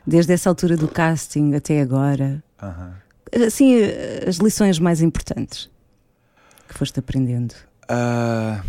Desde 0.06 0.32
essa 0.32 0.48
altura 0.48 0.76
do 0.76 0.88
casting 0.88 1.54
até 1.54 1.80
agora? 1.82 2.42
Aham. 2.62 2.94
Assim, 3.46 3.74
eh, 3.76 4.24
as 4.26 4.36
lições 4.38 4.78
mais 4.78 5.02
importantes 5.02 5.70
que 6.66 6.74
foste 6.74 6.98
aprendendo. 6.98 7.54
Ah, 7.88 8.64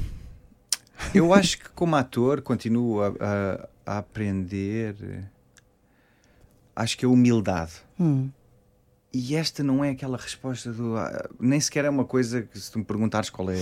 eu 1.13 1.33
acho 1.33 1.57
que 1.59 1.69
como 1.69 1.95
ator 1.95 2.41
continuo 2.41 3.01
a, 3.01 3.07
a- 3.07 3.69
a 3.85 3.97
aprender. 3.99 4.95
Acho 6.75 6.97
que 6.97 7.05
a 7.05 7.09
humildade. 7.09 7.73
Hum, 7.99 8.29
E 9.13 9.35
esta 9.35 9.63
não 9.63 9.83
é 9.83 9.89
aquela 9.89 10.17
resposta 10.17 10.71
do. 10.71 10.95
ah, 10.97 11.27
nem 11.39 11.59
sequer 11.59 11.85
é 11.85 11.89
uma 11.89 12.05
coisa 12.05 12.43
que, 12.43 12.59
se 12.59 12.71
tu 12.71 12.79
me 12.79 12.85
perguntares 12.85 13.29
qual 13.29 13.49
é 13.49 13.55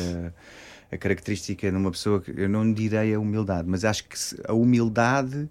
a, 0.91 0.95
a 0.95 0.97
característica 0.97 1.69
de 1.71 1.75
uma 1.77 1.89
pessoa, 1.91 2.21
eu 2.27 2.49
não 2.49 2.71
direi 2.71 3.13
a 3.15 3.19
humildade, 3.19 3.67
mas 3.67 3.83
acho 3.85 4.03
que 4.03 4.15
a 4.47 4.53
humildade 4.53 5.49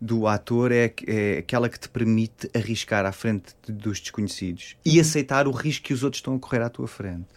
do 0.00 0.26
ator 0.26 0.70
é, 0.72 0.92
é 1.06 1.38
aquela 1.38 1.68
que 1.68 1.78
te 1.80 1.88
permite 1.88 2.48
arriscar 2.54 3.04
à 3.06 3.12
frente 3.12 3.54
dos 3.66 3.98
desconhecidos 3.98 4.76
e 4.84 5.00
aceitar 5.00 5.48
o 5.48 5.50
risco 5.50 5.86
que 5.86 5.92
os 5.94 6.02
outros 6.02 6.18
estão 6.18 6.36
a 6.36 6.38
correr 6.38 6.62
à 6.62 6.68
tua 6.68 6.86
frente. 6.86 7.34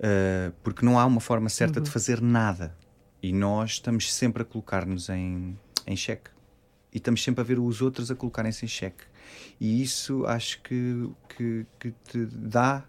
Uh, 0.00 0.52
porque 0.62 0.84
não 0.84 0.98
há 0.98 1.04
uma 1.04 1.20
forma 1.20 1.48
certa 1.48 1.80
de 1.80 1.90
fazer 1.90 2.20
nada. 2.22 2.74
E 3.22 3.32
nós 3.32 3.72
estamos 3.72 4.12
sempre 4.12 4.42
a 4.42 4.44
colocar-nos 4.44 5.08
em, 5.08 5.58
em 5.86 5.96
xeque. 5.96 6.30
E 6.92 6.98
estamos 6.98 7.22
sempre 7.22 7.40
a 7.40 7.44
ver 7.44 7.58
os 7.58 7.82
outros 7.82 8.10
a 8.10 8.14
colocarem-se 8.14 8.64
em 8.64 8.68
xeque. 8.68 9.04
E 9.60 9.82
isso 9.82 10.24
acho 10.26 10.62
que, 10.62 11.10
que, 11.28 11.66
que 11.78 11.90
te 11.90 12.26
dá 12.26 12.84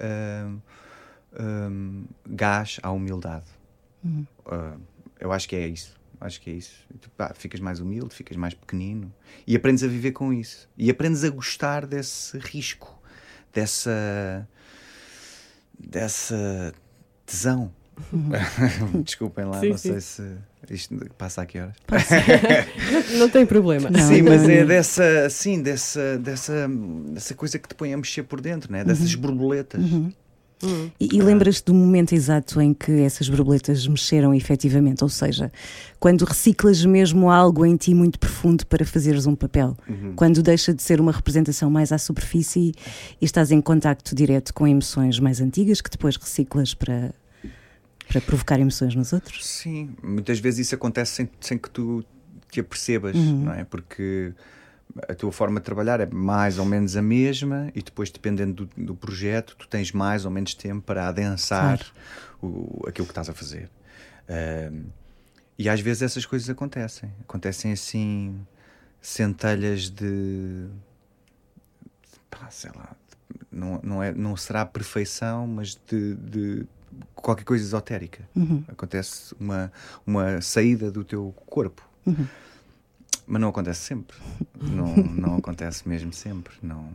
um, 0.00 0.60
um, 1.40 2.04
gás 2.28 2.78
à 2.82 2.90
humildade. 2.90 3.46
Uh, 4.04 4.80
eu 5.20 5.32
acho 5.32 5.48
que 5.48 5.56
é 5.56 5.66
isso. 5.66 5.96
Acho 6.20 6.40
que 6.40 6.50
é 6.50 6.54
isso. 6.54 6.86
Tu, 7.00 7.10
pá, 7.10 7.32
ficas 7.34 7.60
mais 7.60 7.80
humilde, 7.80 8.14
ficas 8.14 8.36
mais 8.36 8.54
pequenino 8.54 9.12
e 9.46 9.54
aprendes 9.54 9.84
a 9.84 9.86
viver 9.86 10.12
com 10.12 10.32
isso. 10.32 10.68
E 10.76 10.90
aprendes 10.90 11.22
a 11.24 11.30
gostar 11.30 11.86
desse 11.86 12.38
risco, 12.38 13.00
dessa. 13.52 14.48
dessa 15.78 16.72
tesão. 17.24 17.72
Desculpem 19.04 19.44
lá, 19.44 19.60
Sim, 19.60 19.70
não 19.70 19.78
sim. 19.78 19.90
sei 19.92 20.00
se 20.00 20.22
isto 20.70 20.94
passa 21.16 21.42
aqui 21.42 21.58
horas. 21.58 21.74
Não, 23.12 23.18
não 23.20 23.28
tem 23.28 23.46
problema. 23.46 23.90
Não, 23.90 24.00
sim, 24.00 24.22
mas 24.22 24.42
não, 24.42 24.50
é 24.50 24.60
não. 24.60 24.66
dessa, 24.66 25.30
sim, 25.30 25.62
dessa, 25.62 26.18
dessa, 26.18 26.68
dessa 27.12 27.34
coisa 27.34 27.58
que 27.58 27.68
te 27.68 27.74
põe 27.74 27.92
a 27.92 27.96
mexer 27.96 28.24
por 28.24 28.40
dentro, 28.40 28.72
né? 28.72 28.84
dessas 28.84 29.14
borboletas. 29.14 29.82
E, 30.98 31.16
e 31.16 31.20
lembras-te 31.20 31.66
do 31.66 31.74
momento 31.74 32.14
exato 32.14 32.60
em 32.60 32.72
que 32.72 32.90
essas 33.02 33.28
borboletas 33.28 33.86
mexeram 33.86 34.34
efetivamente? 34.34 35.04
Ou 35.04 35.10
seja, 35.10 35.52
quando 36.00 36.24
reciclas 36.24 36.82
mesmo 36.84 37.30
algo 37.30 37.64
em 37.66 37.76
ti 37.76 37.94
muito 37.94 38.18
profundo 38.18 38.66
para 38.66 38.84
fazeres 38.84 39.26
um 39.26 39.34
papel, 39.34 39.76
quando 40.14 40.42
deixa 40.42 40.72
de 40.72 40.82
ser 40.82 41.00
uma 41.00 41.12
representação 41.12 41.70
mais 41.70 41.92
à 41.92 41.98
superfície 41.98 42.72
e 43.20 43.24
estás 43.24 43.50
em 43.52 43.60
contacto 43.60 44.14
direto 44.14 44.54
com 44.54 44.66
emoções 44.66 45.20
mais 45.20 45.40
antigas 45.40 45.80
que 45.82 45.90
depois 45.90 46.16
reciclas 46.16 46.72
para, 46.72 47.12
para 48.08 48.20
provocar 48.20 48.58
emoções 48.60 48.94
nos 48.94 49.12
outros? 49.12 49.46
Sim, 49.46 49.94
muitas 50.02 50.38
vezes 50.38 50.66
isso 50.66 50.74
acontece 50.74 51.12
sem, 51.12 51.30
sem 51.40 51.58
que 51.58 51.70
tu 51.70 52.04
te 52.50 52.60
apercebas, 52.60 53.16
não 53.16 53.52
é? 53.52 53.64
Porque 53.64 54.32
a 55.08 55.14
tua 55.14 55.32
forma 55.32 55.60
de 55.60 55.64
trabalhar 55.64 56.00
é 56.00 56.06
mais 56.06 56.58
ou 56.58 56.64
menos 56.64 56.96
a 56.96 57.02
mesma 57.02 57.70
e 57.74 57.82
depois, 57.82 58.10
dependendo 58.10 58.66
do, 58.66 58.84
do 58.84 58.94
projeto, 58.94 59.56
tu 59.58 59.68
tens 59.68 59.92
mais 59.92 60.24
ou 60.24 60.30
menos 60.30 60.54
tempo 60.54 60.82
para 60.82 61.08
adensar 61.08 61.80
o, 62.42 62.82
aquilo 62.86 63.06
que 63.06 63.12
estás 63.12 63.28
a 63.28 63.34
fazer. 63.34 63.70
E 65.58 65.68
às 65.68 65.80
vezes 65.80 66.02
essas 66.02 66.26
coisas 66.26 66.48
acontecem. 66.48 67.12
Acontecem 67.22 67.72
assim, 67.72 68.46
centelhas 69.00 69.90
de. 69.90 70.66
pá, 72.30 72.48
sei 72.50 72.70
lá. 72.74 72.94
Não, 73.50 73.80
não, 73.82 74.02
é, 74.02 74.12
não 74.12 74.36
será 74.36 74.66
perfeição, 74.66 75.46
mas 75.46 75.78
de, 75.88 76.14
de 76.14 76.66
qualquer 77.14 77.44
coisa 77.44 77.64
esotérica. 77.64 78.28
Acontece 78.68 79.34
uma, 79.40 79.72
uma 80.06 80.40
saída 80.40 80.90
do 80.90 81.04
teu 81.04 81.34
corpo. 81.46 81.82
Mas 83.26 83.40
não 83.40 83.48
acontece 83.48 83.80
sempre. 83.80 84.16
Não, 84.60 84.94
não 84.96 85.36
acontece 85.38 85.88
mesmo 85.88 86.12
sempre. 86.12 86.54
Não. 86.62 86.88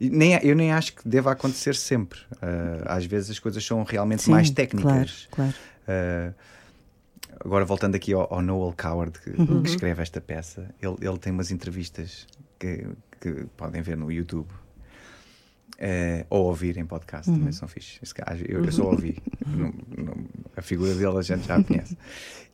E 0.00 0.08
nem, 0.10 0.32
eu 0.42 0.54
nem 0.56 0.72
acho 0.72 0.94
que 0.94 1.08
deva 1.08 1.32
acontecer 1.32 1.74
sempre. 1.74 2.18
Ah, 2.40 2.96
às 2.96 3.04
vezes 3.06 3.30
as 3.30 3.38
coisas 3.38 3.64
são 3.64 3.82
realmente 3.82 4.22
Sim, 4.22 4.30
mais 4.30 4.48
Claro, 4.50 4.54
técnicas. 4.56 5.28
claro. 5.30 5.54
Uh, 5.88 6.34
agora 7.44 7.64
voltando 7.64 7.94
aqui 7.94 8.12
ao, 8.12 8.32
ao 8.32 8.42
Noel 8.42 8.74
Coward 8.76 9.18
que, 9.20 9.30
Uhum. 9.30 9.62
que 9.62 9.68
escreve 9.70 10.02
esta 10.02 10.20
peça, 10.20 10.68
ele, 10.82 10.96
ele 11.00 11.18
tem 11.18 11.32
umas 11.32 11.50
entrevistas 11.50 12.26
que, 12.58 12.86
que 13.20 13.46
podem 13.56 13.80
ver 13.82 13.96
no 13.96 14.10
YouTube 14.10 14.48
uh, 15.78 16.26
ou 16.30 16.46
ouvir 16.46 16.76
em 16.78 16.84
podcast, 16.86 17.30
Uhum. 17.30 17.38
também 17.38 17.52
são 17.52 17.66
gajo, 18.14 18.44
eu, 18.48 18.64
eu 18.64 18.72
só 18.72 18.84
ouvi, 18.84 19.16
Não- 19.46 19.74
não- 19.96 20.24
a 20.56 20.62
figura 20.62 20.94
dele 20.94 21.18
a 21.18 21.22
gente 21.22 21.46
já 21.46 21.56
a 21.56 21.62
conhece. 21.62 21.96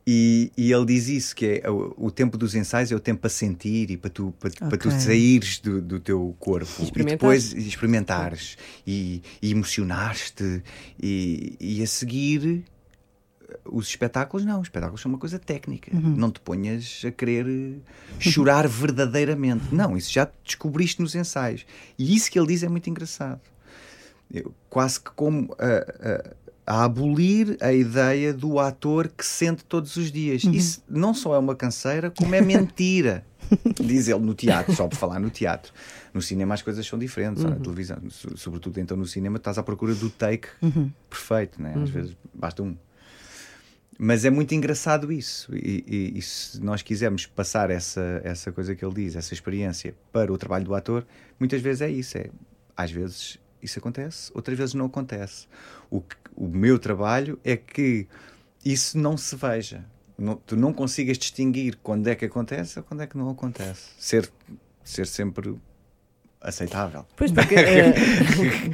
E, 0.05 0.51
e 0.57 0.73
ele 0.73 0.85
diz 0.85 1.07
isso: 1.07 1.33
que 1.33 1.61
é 1.63 1.69
o, 1.71 1.93
o 1.97 2.11
tempo 2.11 2.37
dos 2.37 2.53
ensaios 2.55 2.91
é 2.91 2.95
o 2.95 2.99
tempo 2.99 3.21
para 3.21 3.29
sentir 3.29 3.89
e 3.89 3.95
para 3.95 4.09
tu, 4.09 4.33
para, 4.37 4.51
para 4.51 4.77
tu 4.77 4.91
saíres 4.91 5.59
do, 5.59 5.81
do 5.81 5.97
teu 5.97 6.35
corpo. 6.39 6.67
E 6.93 7.03
depois 7.05 7.53
experimentares 7.53 8.57
e, 8.85 9.21
e 9.41 9.51
emocionares-te. 9.51 10.61
E, 11.01 11.55
e 11.57 11.81
a 11.81 11.87
seguir 11.87 12.65
os 13.65 13.87
espetáculos 13.87 14.45
não, 14.45 14.59
os 14.59 14.67
espetáculos 14.67 15.01
são 15.01 15.11
uma 15.11 15.17
coisa 15.17 15.39
técnica. 15.39 15.91
Não 15.93 16.29
te 16.31 16.39
ponhas 16.39 17.01
a 17.05 17.11
querer 17.11 17.79
chorar 18.19 18.67
verdadeiramente. 18.69 19.73
Não, 19.73 19.95
isso 19.97 20.11
já 20.11 20.29
descobriste 20.43 21.01
nos 21.01 21.15
ensaios. 21.15 21.65
E 21.97 22.15
isso 22.15 22.29
que 22.29 22.37
ele 22.37 22.47
diz 22.47 22.63
é 22.63 22.69
muito 22.69 22.89
engraçado. 22.89 23.39
Eu- 24.33 24.53
quase 24.69 24.99
que 24.99 25.11
como 25.11 25.55
a, 25.59 26.09
a- 26.09 26.43
a 26.65 26.85
abolir 26.85 27.57
a 27.59 27.73
ideia 27.73 28.33
do 28.33 28.57
ator 28.57 29.09
que 29.09 29.25
sente 29.25 29.65
todos 29.65 29.97
os 29.97 30.09
dias. 30.11 30.43
Isso 30.45 30.81
não 30.89 31.13
só 31.13 31.35
é 31.35 31.37
uma 31.37 31.55
canseira, 31.55 32.09
como 32.09 32.33
é 32.33 32.39
mentira. 32.41 33.25
Diz 33.81 34.07
ele 34.07 34.19
no 34.21 34.33
teatro, 34.33 34.73
só 34.73 34.87
por 34.87 34.95
falar 34.95 35.19
no 35.19 35.29
teatro. 35.29 35.73
No 36.13 36.21
cinema 36.21 36.53
as 36.53 36.61
coisas 36.61 36.85
são 36.87 36.97
diferentes, 36.97 37.43
ou 37.43 37.49
na 37.49 37.57
televisão, 37.57 37.97
so- 38.09 38.37
sobretudo 38.37 38.79
então 38.79 38.95
no 38.95 39.05
cinema, 39.05 39.35
estás 39.37 39.57
à 39.57 39.63
procura 39.63 39.93
do 39.93 40.09
take 40.09 40.47
perfeito, 41.09 41.61
né? 41.61 41.73
às 41.81 41.89
vezes 41.89 42.15
basta 42.33 42.63
um. 42.63 42.77
Mas 43.99 44.25
é 44.25 44.29
muito 44.29 44.53
engraçado 44.55 45.11
isso. 45.11 45.55
E, 45.55 45.83
e- 45.87 46.17
e 46.17 46.21
se 46.21 46.59
nós 46.61 46.81
quisermos 46.81 47.25
passar 47.25 47.69
essa, 47.69 48.21
essa 48.23 48.51
coisa 48.51 48.75
que 48.75 48.83
ele 48.83 48.93
diz, 48.95 49.15
essa 49.15 49.33
experiência, 49.33 49.93
para 50.11 50.31
o 50.33 50.37
trabalho 50.37 50.65
do 50.65 50.73
ator, 50.73 51.05
muitas 51.39 51.61
vezes 51.61 51.81
é 51.81 51.89
isso. 51.89 52.17
É, 52.17 52.29
às 52.75 52.91
vezes 52.91 53.37
isso 53.61 53.79
acontece, 53.79 54.31
outras 54.33 54.57
vezes 54.57 54.73
não 54.73 54.87
acontece. 54.87 55.47
O, 55.89 56.01
que- 56.01 56.15
o 56.35 56.47
meu 56.47 56.79
trabalho 56.79 57.39
é 57.43 57.55
que 57.55 58.07
isso 58.65 58.97
não 58.97 59.15
se 59.15 59.35
veja. 59.35 59.85
Não- 60.17 60.35
tu 60.35 60.55
não 60.55 60.73
consigas 60.73 61.17
distinguir 61.17 61.77
quando 61.83 62.07
é 62.07 62.15
que 62.15 62.25
acontece 62.25 62.79
ou 62.79 62.83
quando 62.83 63.01
é 63.03 63.07
que 63.07 63.17
não 63.17 63.29
acontece. 63.29 63.91
Ser, 63.99 64.29
ser 64.83 65.05
sempre 65.07 65.55
aceitável. 66.41 67.05
Pois, 67.15 67.31
porque 67.31 67.55
eh, 67.55 67.93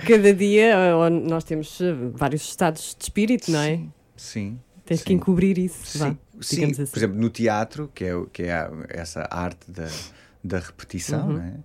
cada 0.07 0.33
dia 0.33 0.73
eh, 0.75 1.09
nós 1.09 1.43
temos 1.43 1.79
eh, 1.81 1.93
vários 2.13 2.41
estados 2.43 2.95
de 2.97 3.03
espírito, 3.03 3.51
não 3.51 3.59
é? 3.59 3.81
Sim. 4.17 4.59
Tens 4.89 4.99
sim. 4.99 5.05
que 5.05 5.13
encobrir 5.13 5.57
isso. 5.57 5.97
vá, 5.99 6.09
Sim, 6.09 6.17
sim. 6.41 6.55
digamos 6.57 6.79
assim. 6.79 6.91
por 6.91 6.97
exemplo, 6.99 7.17
no 7.17 7.29
teatro, 7.29 7.91
que 7.93 8.03
é, 8.05 8.25
que 8.33 8.43
é 8.43 8.51
a- 8.53 8.71
essa 8.89 9.27
arte 9.31 9.69
da, 9.71 9.87
da 10.43 10.59
repetição, 10.59 11.27
Uhum. 11.29 11.33
né? 11.37 11.59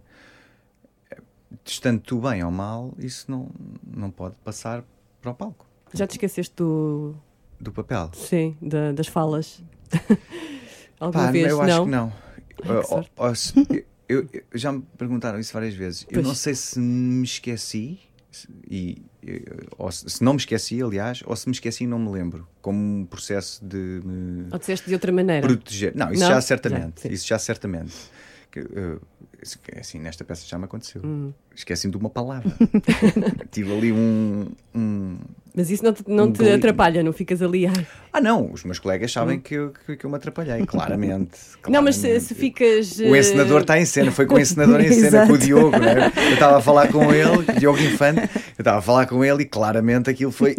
estando 1.64 2.00
tu 2.00 2.20
bem 2.20 2.42
ou 2.44 2.50
mal, 2.50 2.92
isso 2.98 3.30
não, 3.30 3.48
não 3.86 4.10
pode 4.10 4.34
passar 4.44 4.84
para 5.22 5.30
o 5.30 5.34
palco 5.34 5.66
Já 5.92 6.06
te 6.06 6.12
esqueceste 6.12 6.54
do. 6.56 7.14
do 7.60 7.72
papel. 7.72 8.10
Sim, 8.14 8.56
da- 8.60 8.92
das 8.92 9.06
falas. 9.06 9.62
Alguma 11.00 11.24
Pá, 11.26 11.30
vez? 11.30 11.48
eu 11.50 11.60
acho 11.62 11.76
não? 11.76 11.84
que 11.84 11.90
não. 11.90 12.12
que 12.56 13.12
ou 13.16 13.34
se- 13.34 13.86
eu- 14.08 14.28
eu- 14.32 14.42
já 14.54 14.72
me 14.72 14.82
perguntaram 14.98 15.38
isso 15.38 15.52
várias 15.52 15.74
vezes. 15.74 16.02
Eu 16.08 16.14
Pois. 16.14 16.26
não 16.26 16.34
sei 16.34 16.54
se 16.54 16.78
me 16.78 17.24
esqueci, 17.24 18.00
e, 18.70 19.02
ou 19.78 19.90
se, 19.90 20.22
não 20.22 20.32
me 20.34 20.38
esqueci, 20.38 20.82
aliás, 20.82 21.22
ou 21.26 21.34
se 21.36 21.48
me 21.48 21.54
esqueci 21.54 21.84
e 21.84 21.86
não 21.86 21.98
me 21.98 22.10
lembro. 22.10 22.46
Como 22.60 22.78
um 22.78 23.04
processo 23.06 23.64
de 23.64 24.00
me 24.04 24.46
Ou 24.52 24.58
disseste 24.58 24.86
de 24.88 24.94
outra 24.94 25.10
maneira? 25.12 25.46
proteger. 25.46 25.92
Não, 25.94 26.10
isso 26.12 26.20
Não? 26.22 26.28
já 26.28 26.34
Já, 26.34 26.40
certamente. 26.40 27.00
sim. 27.00 27.08
isso 27.08 27.26
já 27.26 27.38
certamente. 27.38 27.94
Que, 28.50 28.60
eh, 28.60 28.98
que, 29.32 29.33
assim, 29.78 29.98
nesta 29.98 30.24
peça 30.24 30.46
já 30.46 30.58
me 30.58 30.64
aconteceu. 30.64 31.00
Hum. 31.04 31.32
Esqueci-me 31.54 31.92
de 31.92 31.96
uma 31.98 32.10
palavra. 32.10 32.50
Tive 33.52 33.72
ali 33.76 33.92
um, 33.92 34.46
um- 34.74 35.18
Mas 35.54 35.70
isso 35.70 35.84
não 35.84 35.92
te, 35.92 36.02
não 36.08 36.24
Um 36.24 36.32
te 36.32 36.48
atrapalha, 36.50 37.00
não 37.02 37.12
ficas 37.12 37.40
ali. 37.40 37.66
Ai. 37.66 37.86
Ah, 38.12 38.20
não, 38.20 38.50
os 38.52 38.64
meus 38.64 38.78
colegas 38.80 39.12
sabem 39.12 39.38
que, 39.38 39.54
eu, 39.54 39.72
que, 39.86 39.96
que 39.96 40.04
eu 40.04 40.10
me 40.10 40.16
atrapalhei, 40.16 40.64
claramente. 40.66 41.30
Hum. 41.66 41.70
Não, 41.70 41.80
mas 41.82 41.94
se, 41.96 42.02
claramente. 42.02 42.24
se 42.26 42.34
ficas. 42.34 42.98
O 42.98 43.14
eh, 43.14 43.18
encenador 43.20 43.60
está 43.62 43.78
em 43.78 43.84
cena, 43.86 44.10
foi 44.10 44.26
com 44.26 44.34
o 44.34 44.38
encenador 44.40 44.80
em 44.80 44.90
cena, 44.92 45.26
com 45.26 45.32
o 45.34 45.38
Diogo, 45.38 45.78
né? 45.78 46.12
Eu 46.16 46.34
estava 46.34 46.58
a 46.58 46.60
falar 46.60 46.88
com 46.88 47.12
ele, 47.12 47.44
Diogo 47.58 47.78
Infante, 47.78 48.20
eu 48.34 48.40
estava 48.58 48.78
a 48.78 48.82
falar 48.82 49.06
com 49.06 49.24
ele 49.24 49.42
e 49.42 49.46
claramente 49.46 50.10
aquilo 50.10 50.30
foi. 50.32 50.56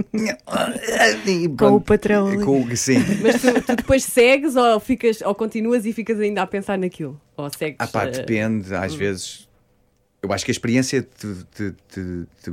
E 1.26 1.48
Com 1.58 1.74
o 1.76 1.82
patrão. 1.82 2.39
Com, 2.43 2.62
o- 2.63 2.78
sim. 2.78 2.98
Mas 3.21 3.41
tu, 3.41 3.62
tu 3.62 3.76
depois 3.76 4.04
segues 4.04 4.56
ou, 4.56 4.80
ficas, 4.80 5.21
ou 5.21 5.36
continuas 5.36 5.86
e 5.86 5.93
ficas 5.93 6.19
ainda 6.19 6.41
a 6.41 6.48
pensar 6.48 6.78
naquilo? 6.78 7.19
Ou 7.38 7.50
segues. 7.56 7.76
Ah, 7.80 7.88
pá, 7.88 8.06
eh, 8.06 8.12
depende, 8.12 8.74
às 8.76 8.94
vezes. 8.96 9.48
Eu 10.22 10.32
acho 10.34 10.44
que 10.46 10.52
a 10.52 10.54
experiência 10.54 11.02
te, 11.04 11.36
te, 11.56 11.72
te, 11.90 12.28
te, 12.42 12.52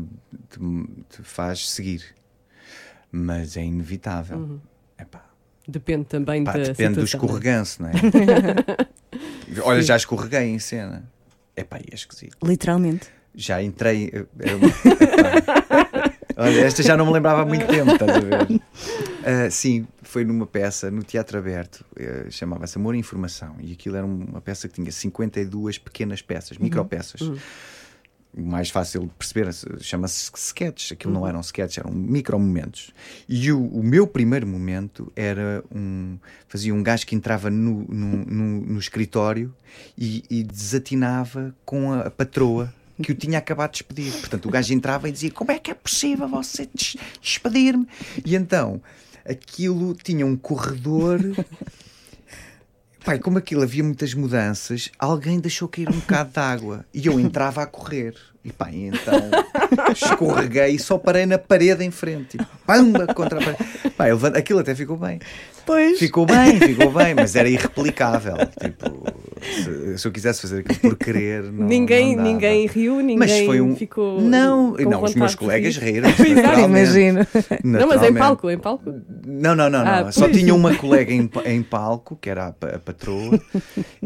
te- 0.50 0.86
te 1.10 1.22
faz 1.22 1.70
seguir, 1.70 2.04
mas 3.10 3.56
é 3.56 3.64
inevitável. 3.64 4.60
Epá, 4.98 5.24
Depende 5.66 6.04
também 6.06 6.44
pá, 6.44 6.52
da 6.52 6.58
depende 6.64 6.98
do 7.00 7.06
situação. 7.06 7.20
escorreganço, 7.26 7.82
não 7.82 7.88
é? 7.88 7.92
Olha, 9.64 9.80
já 9.82 9.96
escorreguei 9.96 10.42
em 10.50 10.58
cena. 10.58 11.04
Epá, 11.56 11.78
é 11.78 11.94
esquisito. 11.94 12.36
Literalmente. 12.44 13.08
Já 13.34 13.62
entrei. 13.62 14.10
eu- 14.12 14.28
eu- 14.38 14.58
epá. 14.92 16.11
Olha, 16.42 16.60
esta 16.60 16.82
já 16.82 16.96
não 16.96 17.06
me 17.06 17.12
lembrava 17.12 17.42
há 17.42 17.46
muito 17.46 17.66
tempo, 17.66 17.92
estás 17.92 18.10
a 18.16 18.20
ver? 18.20 18.60
Ah, 19.24 19.48
sim, 19.48 19.86
foi 20.02 20.24
numa 20.24 20.44
peça 20.48 20.90
no 20.90 21.04
Teatro 21.04 21.38
Aberto, 21.38 21.84
eh, 21.96 22.26
chamava-se 22.28 22.76
Amor 22.76 22.96
e 22.96 22.98
Informação, 22.98 23.54
e 23.60 23.70
aquilo 23.72 23.94
era 23.94 24.04
uma 24.04 24.40
peça 24.40 24.66
que 24.66 24.74
tinha 24.74 24.90
52 24.90 25.78
pequenas 25.78 26.20
peças, 26.20 26.58
micropeças. 26.58 27.20
O 28.34 28.42
mais 28.42 28.68
fácil 28.70 29.02
de 29.02 29.10
perceber 29.10 29.52
se- 29.52 29.66
chama-se 29.80 30.28
sketches, 30.34 30.90
aquilo 30.90 31.12
não 31.12 31.24
eram 31.28 31.38
sketches, 31.40 31.78
eram 31.78 31.92
micromomentos. 31.92 32.92
E 33.28 33.52
o, 33.52 33.64
o 33.64 33.80
meu 33.80 34.06
primeiro 34.08 34.44
momento 34.46 35.12
era 35.14 35.62
um. 35.72 36.18
fazia 36.48 36.74
um 36.74 36.82
gajo 36.82 37.06
que 37.06 37.14
entrava 37.14 37.48
no, 37.48 37.84
no, 37.88 38.24
no- 38.26 38.60
no 38.62 38.78
escritório 38.80 39.54
e, 39.96 40.24
e 40.28 40.42
desatinava 40.42 41.54
com 41.64 41.92
a, 41.92 42.00
a 42.00 42.10
patroa 42.10 42.74
que 43.02 43.12
o 43.12 43.14
tinha 43.14 43.38
acabado 43.38 43.72
de 43.72 43.80
despedir. 43.80 44.12
Portanto, 44.20 44.46
o 44.46 44.50
gajo 44.50 44.72
entrava 44.72 45.08
e 45.08 45.12
dizia: 45.12 45.30
Como 45.30 45.50
é 45.50 45.58
que 45.58 45.70
é 45.70 45.74
possível 45.74 46.28
você 46.28 46.68
des- 46.74 46.96
despedir-me? 47.20 47.86
E 48.24 48.34
então 48.36 48.80
aquilo 49.28 49.94
tinha 49.94 50.24
um 50.26 50.36
corredor 50.36 51.20
Pai, 53.04 53.18
como 53.18 53.36
aquilo 53.38 53.62
havia 53.62 53.82
muitas 53.82 54.14
mudanças, 54.14 54.88
alguém 54.96 55.40
deixou 55.40 55.66
cair 55.68 55.88
um 55.88 55.98
bocado 55.98 56.30
de 56.32 56.38
água 56.38 56.86
e 56.94 57.04
eu 57.06 57.18
entrava 57.18 57.60
a 57.62 57.66
correr. 57.66 58.14
E 58.44 58.52
pá, 58.52 58.70
e 58.72 58.86
então 58.86 59.14
escorreguei 59.92 60.74
e 60.74 60.78
só 60.78 60.98
parei 60.98 61.26
na 61.26 61.38
parede 61.38 61.84
em 61.84 61.90
frente. 61.92 62.38
Tipo, 62.38 62.46
pamba 62.66 63.06
contra 63.14 63.38
a 63.38 63.42
parede. 63.44 63.64
Pá, 63.96 64.04
levanto- 64.06 64.36
aquilo 64.36 64.58
até 64.58 64.74
ficou 64.74 64.96
bem. 64.96 65.20
Pois. 65.64 65.96
Ficou 65.98 66.26
bem, 66.26 66.58
ficou 66.58 66.90
bem, 66.90 67.14
mas 67.14 67.36
era 67.36 67.48
irreplicável. 67.48 68.34
Tipo, 68.60 69.04
se, 69.40 69.98
se 69.98 70.08
eu 70.08 70.10
quisesse 70.10 70.40
fazer 70.42 70.58
aquilo 70.60 70.80
por 70.80 70.96
querer, 70.96 71.44
não, 71.44 71.66
ninguém, 71.68 72.16
não 72.16 72.24
ninguém 72.24 72.66
riu, 72.66 72.96
ninguém 72.96 73.16
Mas 73.18 73.30
foi 73.46 73.60
um. 73.60 73.76
ficou. 73.76 74.20
não, 74.20 74.72
não, 74.72 75.04
os 75.04 75.14
meus 75.14 75.36
colegas 75.36 75.76
rir. 75.76 76.02
riram. 76.04 76.58
Imagino. 76.66 77.20
Não, 77.62 77.86
mas 77.86 78.02
em 78.02 78.12
palco, 78.12 78.50
em 78.50 78.58
palco. 78.58 78.92
Não, 79.24 79.54
não, 79.54 79.70
não, 79.70 79.84
não. 79.84 79.92
Ah, 80.08 80.10
Só 80.10 80.22
pois. 80.24 80.36
tinha 80.36 80.52
uma 80.52 80.74
colega 80.74 81.12
em, 81.12 81.30
em 81.44 81.62
palco, 81.62 82.16
que 82.20 82.28
era 82.28 82.46
a, 82.46 82.48
a 82.48 82.78
patroa, 82.80 83.40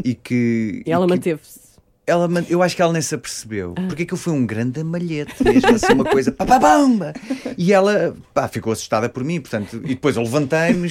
e 0.05 0.15
que. 0.15 0.83
E 0.85 0.93
ela 0.93 1.07
manteve-se. 1.07 1.66
Ela 2.07 2.29
eu 2.49 2.63
acho 2.63 2.77
que 2.77 2.83
ela 2.83 2.93
nem 2.93 3.03
se 3.03 3.15
apercebeu, 3.15 3.75
porque 3.89 4.05
aquilo 4.05 4.17
foi 4.17 4.33
um 4.33 4.47
grande 4.47 4.81
amalhete, 4.81 5.43
mesmo 5.43 5.75
assim, 5.75 5.93
uma 5.93 6.05
coisa 6.05 6.31
pá, 6.31 6.47
pá, 6.47 6.59
bamba! 6.59 7.13
E 7.59 7.73
ela 7.73 8.17
pá, 8.33 8.47
ficou 8.47 8.73
assustada 8.73 9.09
por 9.09 9.25
mim, 9.25 9.41
portanto, 9.41 9.77
e 9.85 9.89
depois 9.89 10.17
eu 10.17 10.23
levantei-me 10.23 10.89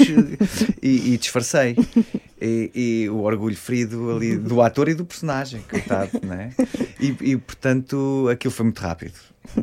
e, 0.81 1.13
e 1.13 1.17
disfarcei. 1.17 1.75
E, 2.41 2.71
e 2.75 3.09
o 3.09 3.21
orgulho 3.21 3.55
ferido 3.55 4.11
ali 4.11 4.37
do 4.37 4.61
ator 4.61 4.89
e 4.89 4.93
do 4.93 5.05
personagem, 5.05 5.61
coitado, 5.69 6.19
né? 6.21 6.51
E, 6.99 7.15
e 7.21 7.37
portanto, 7.37 8.27
aquilo 8.29 8.51
foi 8.53 8.65
muito 8.65 8.79
rápido. 8.79 9.13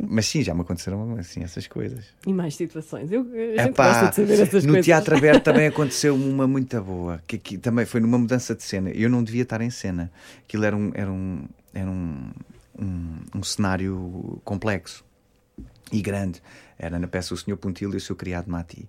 Mas 0.07 0.27
sim, 0.27 0.43
já 0.43 0.53
me 0.53 0.61
aconteceram 0.61 1.15
assim 1.17 1.43
essas 1.43 1.67
coisas. 1.67 2.05
E 2.25 2.33
mais 2.33 2.55
situações. 2.55 3.11
Eu, 3.11 3.21
a 3.21 3.61
gente 3.61 3.71
Epá, 3.71 4.09
de 4.09 4.15
saber 4.15 4.39
essas 4.39 4.63
no 4.63 4.73
coisas. 4.73 4.85
Teatro 4.85 5.15
Aberto 5.15 5.43
também 5.45 5.67
aconteceu 5.67 6.15
uma 6.15 6.47
muito 6.47 6.81
boa, 6.81 7.21
que 7.27 7.35
aqui 7.35 7.57
também 7.57 7.85
foi 7.85 8.01
numa 8.01 8.17
mudança 8.17 8.55
de 8.55 8.63
cena. 8.63 8.89
Eu 8.89 9.09
não 9.09 9.23
devia 9.23 9.43
estar 9.43 9.61
em 9.61 9.69
cena. 9.69 10.11
Aquilo 10.47 10.65
era 10.65 10.75
um, 10.75 10.91
era 10.93 11.11
um, 11.11 11.45
era 11.73 11.89
um, 11.89 12.31
um, 12.79 13.17
um 13.35 13.43
cenário 13.43 14.41
complexo 14.43 15.03
e 15.91 16.01
grande. 16.01 16.41
Era 16.77 16.99
na 16.99 17.07
peça 17.07 17.33
O 17.33 17.37
Senhor 17.37 17.57
Pontilho 17.57 17.93
e 17.93 17.97
o 17.97 18.01
seu 18.01 18.15
criado 18.15 18.49
Mati, 18.49 18.87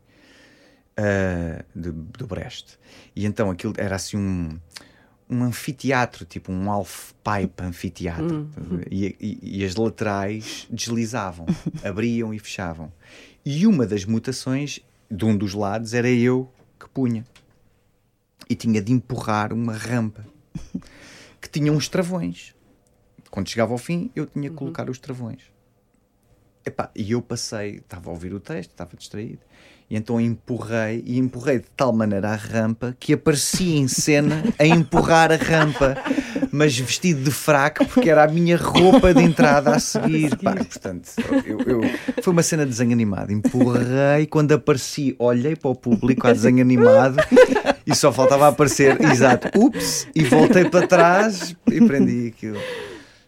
de, 1.75 1.91
do 1.91 2.27
Brest. 2.27 2.77
E 3.15 3.27
então 3.27 3.51
aquilo 3.51 3.75
era 3.77 3.97
assim 3.97 4.17
um, 4.17 4.59
um 5.29 5.43
anfiteatro, 5.43 6.25
tipo 6.25 6.53
um 6.53 6.71
half-pipe 6.71 7.63
anfiteatro. 7.63 8.49
E, 8.91 9.17
e- 9.21 9.61
e 9.61 9.65
as 9.65 9.75
laterais 9.75 10.67
deslizavam, 10.71 11.47
abriam 11.85 12.33
e 12.35 12.39
fechavam. 12.39 12.93
E 13.45 13.67
uma 13.67 13.87
das 13.87 14.05
mutações 14.05 14.81
de 15.11 15.25
um 15.25 15.37
dos 15.37 15.55
lados 15.55 15.95
era 15.95 16.09
eu 16.11 16.51
que 16.79 16.89
punha. 16.89 17.25
E 18.49 18.55
tinha 18.55 18.83
de 18.83 18.93
empurrar 18.93 19.53
uma 19.53 19.73
rampa 19.75 20.27
que 21.41 21.49
tinha 21.49 21.73
uns 21.73 21.89
travões. 21.89 22.55
Quando 23.31 23.49
chegava 23.49 23.73
ao 23.73 23.79
fim, 23.79 24.11
eu 24.15 24.27
tinha 24.27 24.51
que 24.51 24.57
colocar 24.57 24.89
os 24.89 24.99
travões. 24.99 25.43
Epá, 26.65 26.91
e 26.95 27.11
eu 27.13 27.21
passei, 27.21 27.77
estava 27.77 28.09
a 28.09 28.13
ouvir 28.13 28.33
o 28.33 28.41
texto, 28.41 28.71
estava 28.71 28.97
distraído, 28.97 29.41
e 29.91 29.97
então 29.97 30.21
empurrei, 30.21 31.03
e 31.07 31.19
empurrei 31.19 31.59
de 31.59 31.67
tal 31.77 31.93
maneira 31.93 32.31
a 32.31 32.37
rampa 32.37 32.97
que 32.99 33.13
aparecia 33.13 33.77
em 33.77 33.87
cena 33.87 34.43
a 34.59 34.67
empurrar 34.67 35.31
a 35.31 35.37
rampa, 35.37 35.97
mas 36.51 36.77
vestido 36.79 37.23
de 37.23 37.31
fraco, 37.31 37.85
porque 37.87 38.09
era 38.09 38.25
a 38.25 38.29
minha 38.29 38.57
roupa 38.57 39.13
de 39.13 39.23
entrada 39.23 39.75
a 39.75 39.79
seguir. 39.79 40.37
Pá, 40.39 40.55
portanto, 40.55 41.11
eu, 41.45 41.61
eu- 41.61 41.81
foi 42.23 42.33
uma 42.33 42.43
cena 42.43 42.65
de 42.65 42.71
desenho 42.71 42.93
animado. 42.93 43.31
Empurrei, 43.33 44.27
quando 44.27 44.53
apareci, 44.53 45.15
olhei 45.19 45.55
para 45.55 45.71
o 45.71 45.75
público 45.75 46.27
a 46.27 46.33
desenho 46.33 46.61
animado 46.63 47.17
e 47.87 47.95
só 47.95 48.11
faltava 48.13 48.49
aparecer, 48.49 48.99
exato, 49.03 49.49
ups, 49.59 50.09
e 50.15 50.25
voltei 50.25 50.65
para 50.65 50.87
trás 50.87 51.55
e 51.71 51.81
prendi 51.81 52.29
aquilo. 52.35 52.59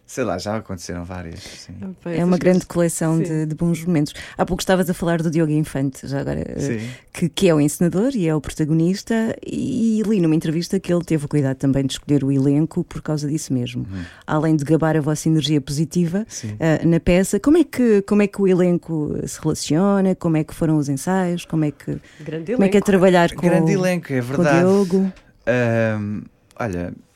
Sei 0.07 0.23
lá, 0.23 0.37
já 0.37 0.55
aconteceram 0.55 1.03
várias. 1.03 1.41
sim. 1.41 1.73
Epá, 1.81 2.11
É 2.11 2.23
uma 2.23 2.37
grande 2.37 2.65
coleção 2.65 3.19
de, 3.21 3.45
de 3.45 3.53
bons 3.53 3.83
momentos. 3.83 4.13
Há 4.37 4.45
pouco 4.45 4.61
estavas 4.61 4.89
a 4.89 4.93
falar 4.93 5.21
do 5.21 5.29
Diogo 5.29 5.51
Infante, 5.51 6.07
já 6.07 6.21
agora, 6.21 6.39
eh, 6.39 6.79
que, 7.11 7.27
que 7.27 7.49
é 7.49 7.53
o 7.53 7.59
encenador 7.59 8.15
e 8.15 8.25
é 8.25 8.33
o 8.33 8.39
protagonista, 8.39 9.35
e 9.45 10.01
li 10.07 10.21
numa 10.21 10.33
entrevista 10.33 10.79
que 10.79 10.93
ele 10.93 11.03
teve 11.03 11.25
o 11.25 11.27
cuidado 11.27 11.57
também 11.57 11.85
de 11.85 11.91
escolher 11.93 12.23
o 12.23 12.31
elenco 12.31 12.85
por 12.85 13.01
causa 13.01 13.27
disso 13.27 13.51
mesmo. 13.53 13.85
Além 14.25 14.55
de 14.55 14.63
gabar 14.63 14.95
a 14.95 15.01
vossa 15.01 15.27
energia 15.27 15.59
positiva 15.59 16.25
Uhum. 16.43 16.55
Eh, 16.59 16.85
na 16.85 16.99
peça, 16.99 17.39
como 17.39 17.57
é, 17.57 17.63
que, 17.63 18.01
como 18.03 18.21
é 18.21 18.27
que 18.27 18.41
o 18.41 18.47
elenco 18.47 19.13
se 19.25 19.39
relaciona? 19.41 20.15
Como 20.15 20.37
é 20.37 20.43
que 20.43 20.53
foram 20.53 20.77
os 20.77 20.87
ensaios? 20.87 21.43
Como 21.45 21.65
é 21.65 21.71
que, 21.71 21.97
Grande 22.19 22.53
como 22.53 22.63
é, 22.63 22.69
que 22.69 22.77
é 22.77 22.81
trabalhar 22.81 23.33
com, 23.33 23.41
Grande 23.41 23.71
elenco, 23.73 24.13
é 24.13 24.21
com 24.21 24.23
o 24.23 24.27
verdade. 24.27 24.59
Diogo? 24.59 25.13
Ahm, 25.45 26.21
olha, 26.59 26.93
ah, 26.93 27.06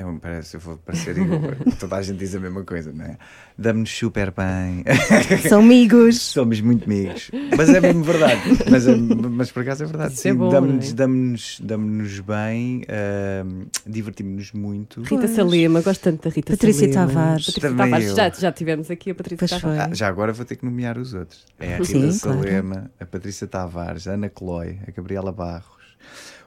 é 0.00 0.06
um- 0.06 0.18
parece, 0.18 0.56
eu 0.56 0.60
vou 0.60 0.76
parecer 0.78 1.16
igual, 1.18 1.40
toda 1.78 1.96
a 1.96 2.02
gente 2.02 2.18
diz 2.18 2.34
a 2.34 2.40
mesma 2.40 2.64
coisa, 2.64 2.92
não 2.92 3.04
é? 3.04 3.18
Damos-nos 3.58 3.90
super 3.90 4.30
bem, 4.32 4.82
São 5.48 5.60
amigos. 5.60 6.20
somos 6.20 6.60
muito 6.60 6.84
amigos, 6.84 7.30
mas 7.56 7.68
é 7.68 7.80
mesmo 7.80 8.02
verdade. 8.02 8.40
Mas, 8.70 8.86
é- 8.88 8.94
mas 8.96 9.50
por 9.52 9.62
acaso 9.62 9.84
é 9.84 9.86
verdade, 9.86 10.14
Isso 10.14 10.26
é 10.28 10.32
sim, 10.32 10.38
damos-nos 10.38 10.90
é? 10.90 10.94
damos-nos- 10.94 11.60
damos-nos 11.62 12.20
bem, 12.20 12.82
ahm, 12.88 13.66
divertimos-nos 13.86 14.52
muito. 14.52 15.02
Rita 15.02 15.28
Salema, 15.28 15.80
gosto 15.82 16.00
tanto 16.02 16.28
da 16.28 16.34
Rita 16.34 16.52
Patrícia 16.54 16.92
Salema. 16.92 17.12
Tavares. 17.12 17.46
Patrícia 17.46 17.68
Também 17.70 17.84
Tavares. 17.90 18.08
eu. 18.08 18.16
Já, 18.16 18.30
já 18.30 18.52
tivemos 18.52 18.90
aqui 18.90 19.10
a 19.10 19.14
Patrícia 19.14 19.46
Pois 19.48 19.60
Tavares. 19.60 19.82
foi. 19.84 19.92
Ah, 19.92 19.94
já 19.94 20.08
agora 20.08 20.32
vou 20.32 20.44
ter 20.46 20.56
que 20.56 20.64
nomear 20.64 20.96
os 20.98 21.12
outros. 21.14 21.44
É 21.58 21.74
a 21.74 21.78
Rita 21.78 21.84
Sim, 21.84 22.18
claro. 22.18 22.38
Salema, 22.38 22.90
a 22.98 23.04
Patrícia 23.06 23.46
Tavares, 23.46 24.08
a 24.08 24.12
Ana 24.12 24.28
Cloy, 24.30 24.78
a 24.86 24.90
Gabriela 24.90 25.30
Barros, 25.32 25.80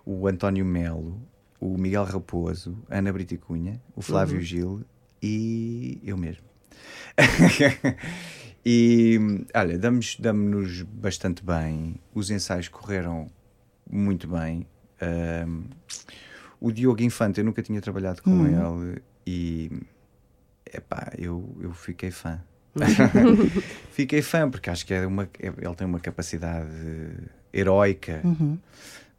o 0.06 0.28
António 0.28 0.66
Melo, 0.66 1.22
o 1.66 1.78
Miguel 1.78 2.04
Raposo, 2.04 2.78
a 2.90 2.98
Ana 2.98 3.14
Brito 3.14 3.34
e 3.34 3.38
Cunha, 3.38 3.82
o 3.96 4.02
Flávio 4.02 4.42
Gil 4.42 4.82
e 5.22 6.00
eu 6.04 6.18
mesmo. 6.18 6.44
e 8.66 9.20
olha, 9.56 9.78
damos- 9.78 10.18
damos-nos 10.20 10.82
bastante 10.84 11.44
bem, 11.44 11.96
os 12.14 12.30
ensaios 12.30 12.68
correram 12.68 13.30
muito 13.90 14.28
bem. 14.28 14.66
Ahm, 15.02 15.64
o 16.60 16.72
Diogo 16.72 17.02
Infante, 17.02 17.40
eu 17.40 17.46
nunca 17.46 17.62
tinha 17.62 17.82
trabalhado 17.82 18.22
com 18.22 18.46
ele 18.48 19.02
e 19.28 19.72
epá, 20.74 21.12
eu, 21.18 21.56
eu 21.62 21.74
fiquei 21.74 22.12
fã. 22.12 22.42
fiquei 23.92 24.22
fã 24.22 24.50
porque 24.50 24.70
acho 24.70 24.86
que 24.86 24.94
é 24.94 25.06
uma, 25.06 25.24
é- 25.40 25.48
ele 25.48 25.76
tem 25.76 25.86
uma 25.86 26.00
capacidade 26.00 26.68
heroica 27.54 28.22
Uhum. 28.24 28.58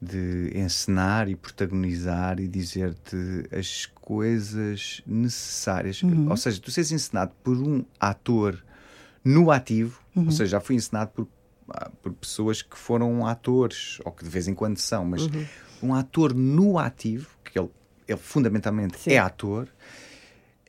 De 0.01 0.51
encenar 0.55 1.29
e 1.29 1.37
protagonizar 1.37 2.39
e 2.39 2.47
dizer-te 2.47 3.17
as 3.51 3.87
coisas 3.87 5.03
necessárias. 5.07 6.03
Ou 6.29 6.37
seja, 6.37 6.61
tu 6.61 6.71
seres 6.71 6.93
encenado 6.93 7.33
por 7.43 7.57
um 7.57 7.85
ator 7.99 8.63
no 9.25 9.51
ativo, 9.51 10.01
ou 10.15 10.31
seja, 10.31 10.53
já 10.53 10.61
fui 10.61 10.77
encenado 10.77 11.11
por, 11.11 11.29
ah, 11.71 11.91
por 12.03 12.13
pessoas 12.13 12.61
que 12.61 12.77
foram 12.77 13.27
atores, 13.27 13.99
ou 14.05 14.13
que 14.13 14.23
de 14.23 14.31
vez 14.31 14.47
em 14.47 14.55
quando 14.55 14.77
são, 14.77 15.05
mas 15.05 15.23
um 15.83 15.95
ator 15.95 16.35
no 16.35 16.79
ativo, 16.79 17.29
que 17.43 17.59
ele, 17.59 17.71
ele 18.07 18.19
fundamentalmente 18.19 18.99
Sim. 18.99 19.13
é 19.13 19.19
ator, 19.19 19.69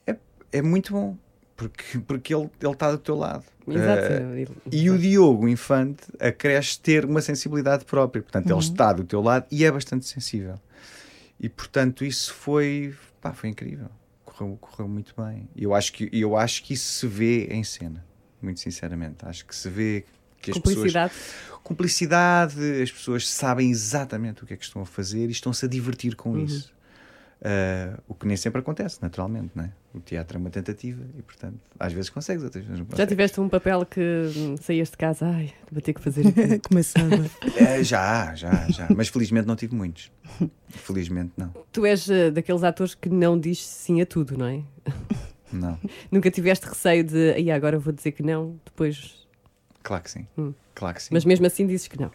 é, 0.07 0.17
é 0.51 0.61
muito 0.61 0.93
bom. 0.93 1.17
Porque, 1.55 1.99
porque 1.99 2.35
ele 2.35 2.49
ele 2.61 2.73
está 2.73 2.91
do 2.91 2.97
teu 2.97 3.15
lado. 3.15 3.45
Exato. 3.67 4.01
Ele- 4.13 4.47
e 4.71 4.89
o 4.89 4.97
Diogo 4.97 5.47
Infante 5.47 6.03
acresce 6.19 6.79
ter 6.79 7.05
uma 7.05 7.21
sensibilidade 7.21 7.85
própria. 7.85 8.21
Portanto, 8.21 8.49
ele 8.49 8.59
está 8.59 8.91
do 8.93 9.03
teu 9.03 9.21
lado 9.21 9.45
e 9.49 9.63
é 9.63 9.71
bastante 9.71 10.05
sensível. 10.05 10.55
E, 11.39 11.47
portanto, 11.49 12.03
isso 12.05 12.33
foi, 12.33 12.93
pá, 13.21 13.33
foi 13.33 13.49
incrível. 13.49 13.87
Correu, 14.23 14.57
correu 14.59 14.87
muito 14.87 15.13
bem. 15.17 15.47
E 15.55 15.63
eu 15.63 15.73
acho, 15.73 15.93
que, 15.93 16.09
eu 16.11 16.35
acho 16.35 16.61
que 16.63 16.73
isso 16.73 16.91
se 16.99 17.07
vê 17.07 17.45
em 17.47 17.63
cena. 17.63 18.05
Muito 18.41 18.59
sinceramente. 18.59 19.17
Acho 19.23 19.45
que 19.45 19.55
se 19.55 19.69
vê 19.69 20.03
que 20.41 20.51
as 20.51 20.57
pessoas... 20.57 20.75
Cumplicidade. 20.75 21.13
Cumplicidade. 21.63 22.81
As 22.81 22.91
pessoas 22.91 23.27
sabem 23.27 23.71
exatamente 23.71 24.43
o 24.43 24.45
que 24.45 24.53
é 24.53 24.57
que 24.57 24.63
estão 24.65 24.81
a 24.81 24.85
fazer 24.85 25.27
e 25.27 25.31
estão-se 25.31 25.65
a 25.65 25.67
divertir 25.67 26.15
com 26.15 26.37
isso. 26.37 26.73
Ah, 27.43 27.99
o 28.07 28.13
que 28.15 28.25
nem 28.25 28.35
sempre 28.37 28.59
acontece, 28.61 28.99
naturalmente, 29.01 29.51
não 29.55 29.65
é? 29.65 29.71
O 29.93 29.99
teatro 29.99 30.37
é 30.37 30.39
uma 30.39 30.49
tentativa 30.49 31.03
e, 31.17 31.21
portanto, 31.21 31.59
às 31.79 31.93
vezes 31.93 32.09
consegues, 32.09 32.43
outras 32.43 32.63
vezes 32.63 32.79
não 32.79 32.85
Já 32.85 32.91
consegues. 32.91 33.09
tiveste 33.11 33.39
um 33.39 33.47
papel 33.49 33.85
que 33.85 34.01
hum, 34.35 34.55
saías 34.59 34.89
de 34.89 34.97
casa, 34.97 35.25
ai, 35.27 35.53
vou 35.71 35.81
ter 35.81 35.93
que 35.93 36.01
fazer 36.01 36.25
aquilo. 36.27 36.59
Começava. 36.67 37.15
É, 37.57 37.83
já, 37.83 38.33
já, 38.35 38.51
já. 38.69 38.87
Mas 38.95 39.09
felizmente 39.09 39.47
não 39.47 39.55
tive 39.55 39.75
muitos. 39.75 40.11
Felizmente 40.69 41.31
não. 41.37 41.53
tu 41.71 41.85
és 41.85 42.09
eh, 42.09 42.31
daqueles 42.31 42.63
atores 42.63 42.95
que 42.95 43.09
não 43.09 43.39
diz 43.39 43.63
sim 43.65 44.01
a 44.01 44.05
tudo, 44.05 44.37
não 44.37 44.47
é? 44.47 44.61
Não. 45.51 45.79
Nunca 46.11 46.31
tiveste 46.31 46.65
receio 46.67 47.03
de, 47.03 47.31
aí 47.33 47.51
agora 47.51 47.77
vou 47.79 47.93
dizer 47.93 48.11
que 48.11 48.23
não, 48.23 48.59
depois. 48.65 49.25
Claro 49.83 50.03
que 50.03 50.11
sim. 50.11 50.27
Hum. 50.37 50.53
Claro 50.73 50.95
que 50.95 51.03
sim. 51.03 51.09
Mas 51.13 51.23
mesmo 51.23 51.45
assim 51.45 51.65
dizes 51.67 51.87
que 51.87 51.99
não. 51.99 52.11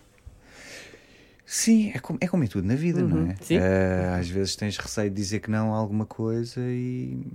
Sim, 1.52 1.90
é 1.92 1.98
como, 1.98 2.16
é 2.22 2.28
como 2.28 2.44
em 2.44 2.46
tudo 2.46 2.64
na 2.64 2.76
vida, 2.76 3.02
não 3.02 3.22
Uhum, 3.22 3.30
é? 3.32 3.36
sim. 3.40 3.56
Eh, 3.56 4.14
às 4.16 4.28
vezes 4.28 4.54
tens 4.54 4.76
receio 4.78 5.10
de 5.10 5.16
dizer 5.16 5.40
que 5.40 5.50
não 5.50 5.74
a 5.74 5.78
alguma 5.78 6.06
coisa 6.06 6.60
e. 6.60 7.26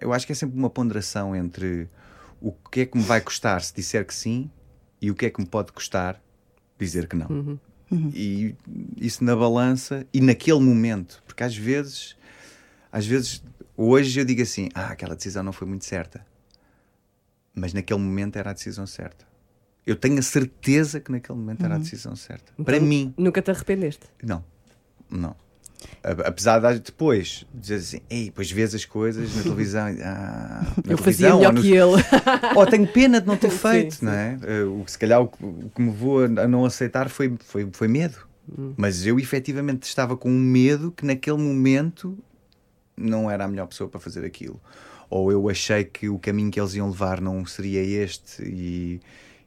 Eu 0.00 0.12
acho 0.12 0.26
que 0.26 0.32
é 0.32 0.34
sempre 0.34 0.58
uma 0.58 0.68
ponderação 0.68 1.36
entre 1.36 1.88
o 2.40 2.50
que 2.50 2.80
é 2.80 2.86
que 2.86 2.98
me 2.98 3.04
vai 3.04 3.20
custar 3.20 3.62
se 3.62 3.72
disser 3.72 4.04
que 4.04 4.12
sim 4.12 4.50
e 5.00 5.08
o 5.08 5.14
que 5.14 5.26
é 5.26 5.30
que 5.30 5.40
me 5.40 5.46
pode 5.46 5.70
custar 5.70 6.20
dizer 6.76 7.06
que 7.06 7.14
não. 7.14 7.28
Uhum. 7.30 8.10
E 8.12 8.56
isso 8.96 9.22
na 9.22 9.36
balança 9.36 10.04
e 10.12 10.20
naquele 10.20 10.58
momento, 10.58 11.22
porque 11.28 11.44
às 11.44 11.56
vezes, 11.56 12.16
às 12.90 13.06
vezes, 13.06 13.40
hoje 13.76 14.18
eu 14.18 14.24
digo 14.24 14.42
assim: 14.42 14.68
ah, 14.74 14.88
aquela 14.88 15.14
decisão 15.14 15.44
não 15.44 15.52
foi 15.52 15.68
muito 15.68 15.84
certa, 15.84 16.26
mas 17.54 17.72
naquele 17.72 18.00
momento 18.00 18.34
era 18.34 18.50
a 18.50 18.52
decisão 18.52 18.84
certa. 18.84 19.27
Eu 19.88 19.96
tenho 19.96 20.18
a 20.18 20.22
certeza 20.22 21.00
que 21.00 21.10
naquele 21.10 21.38
momento 21.38 21.64
era 21.64 21.76
a 21.76 21.78
decisão 21.78 22.14
certa. 22.14 22.52
Para 22.62 22.76
Então, 22.76 22.88
mim, 22.88 23.14
Nunca 23.16 23.40
te 23.40 23.50
arrependeste? 23.50 24.06
não, 24.22 24.44
não. 25.10 25.34
Apesar 26.02 26.58
de 26.74 26.80
depois 26.80 27.46
dizer 27.54 27.76
assim, 27.76 28.00
ei, 28.10 28.26
depois 28.26 28.50
vês 28.50 28.74
as 28.74 28.84
coisas 28.84 29.34
na 29.36 29.42
televisão, 29.44 29.86
ah, 30.02 30.62
na 30.84 30.92
Eu 30.92 30.98
fazia 30.98 31.28
televisão, 31.28 31.36
melhor 31.38 31.48
ou 31.48 31.52
nos- 31.54 31.62
que 31.62 31.72
ele. 31.72 32.02
ou 32.56 32.66
tenho 32.66 32.86
pena 32.88 33.20
de 33.20 33.26
não 33.26 33.36
ter 33.36 33.50
feito, 33.50 33.94
sim. 33.96 34.04
não 34.06 34.12
é? 34.12 34.36
Que 34.84 34.90
se 34.90 34.98
calhar 34.98 35.20
o 35.22 35.28
que, 35.28 35.44
o 35.44 35.70
que 35.74 35.80
me 35.80 35.90
vou 35.92 36.24
a 36.24 36.28
não 36.48 36.64
aceitar 36.64 37.08
foi, 37.08 37.34
foi, 37.44 37.68
foi 37.72 37.86
medo. 37.88 38.18
Hum. 38.58 38.74
Mas 38.76 39.06
eu 39.06 39.18
efetivamente 39.20 39.84
estava 39.84 40.16
com 40.16 40.28
um 40.28 40.38
medo 40.40 40.90
que 40.90 41.06
naquele 41.06 41.38
momento 41.38 42.18
não 42.96 43.30
era 43.30 43.44
a 43.44 43.48
melhor 43.48 43.66
pessoa 43.66 43.88
para 43.88 44.00
fazer 44.00 44.24
aquilo. 44.24 44.60
Ou 45.08 45.30
eu 45.30 45.48
achei 45.48 45.84
que 45.84 46.08
o 46.08 46.18
caminho 46.18 46.50
que 46.50 46.58
eles 46.60 46.74
iam 46.74 46.88
levar 46.90 47.20
não 47.20 47.46
seria 47.46 47.80
este 47.82 48.42
e, 48.42 49.00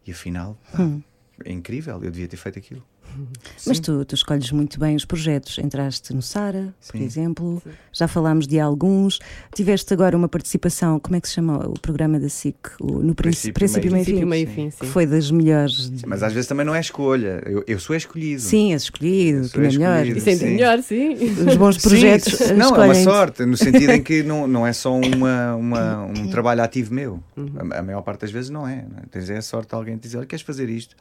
e 0.05 0.11
afinal 0.11 0.57
pá, 0.71 0.79
é 1.45 1.51
incrível, 1.51 1.95
eu 1.95 2.11
devia 2.11 2.27
ter 2.27 2.37
feito 2.37 2.59
aquilo. 2.59 2.83
Mas 3.67 3.79
tu, 3.79 4.03
tu 4.05 4.15
escolhes 4.15 4.51
muito 4.51 4.79
bem 4.79 4.95
os 4.95 5.05
projetos. 5.05 5.57
Entraste 5.59 6.13
no 6.13 6.21
Sara, 6.21 6.73
por 6.89 6.97
Sim. 6.97 7.03
exemplo, 7.03 7.61
já 7.91 8.07
falámos 8.07 8.47
de 8.47 8.59
alguns. 8.59 9.19
Tiveste 9.53 9.93
agora 9.93 10.15
uma 10.17 10.27
participação, 10.27 10.99
como 10.99 11.15
é 11.15 11.21
que 11.21 11.27
se 11.27 11.35
chama 11.35 11.67
o 11.67 11.73
programa 11.79 12.19
da 12.19 12.29
SIC? 12.29 12.55
O, 12.79 13.01
no 13.03 13.13
Princípio, 13.15 13.53
Princípio, 13.53 13.89
e 13.89 13.91
Meio 13.93 14.27
meio 14.27 14.47
sim. 14.47 14.53
fim, 14.53 14.69
que 14.69 14.85
sim. 14.85 14.91
foi 14.91 15.05
das 15.05 15.29
melhores. 15.31 15.89
de- 15.89 16.07
Mas 16.07 16.23
às 16.23 16.33
vezes 16.33 16.47
também 16.47 16.65
não 16.65 16.73
é 16.75 16.79
escolha, 16.79 17.41
eu, 17.45 17.63
eu 17.67 17.79
sou 17.79 17.95
escolhido. 17.95 18.41
Sim, 18.41 18.73
és 18.73 18.83
escolhido, 18.83 19.49
que 19.49 19.57
é 19.59 19.61
melhor. 19.61 20.05
é 20.07 20.19
Sim. 20.19 20.45
melhor, 20.45 20.81
sim. 20.81 21.13
Os 21.47 21.55
bons 21.57 21.75
Sim, 21.81 21.89
projetos 21.89 22.33
sim, 22.33 22.53
não, 22.53 22.75
é 22.75 22.85
uma 22.85 22.95
sorte, 22.95 23.45
no 23.45 23.57
sentido 23.57 23.91
em 23.91 24.01
que 24.01 24.23
não, 24.23 24.47
não 24.47 24.65
é 24.65 24.73
só 24.73 24.95
uma, 24.95 25.55
uma- 25.55 26.05
um 26.05 26.27
trabalho 26.29 26.61
ativo 26.63 26.93
meu. 26.93 27.19
Uhum. 27.35 27.51
A, 27.71 27.79
a 27.79 27.81
maior 27.83 28.01
parte 28.01 28.21
das 28.21 28.31
vezes 28.31 28.49
não 28.49 28.67
é. 28.67 28.85
é? 28.97 29.05
Tens 29.11 29.29
é 29.29 29.37
a 29.37 29.41
sorte 29.41 29.69
de 29.69 29.75
alguém 29.75 29.97
te 29.97 30.03
dizer: 30.03 30.25
queres 30.25 30.43
fazer 30.43 30.69
isto? 30.69 30.95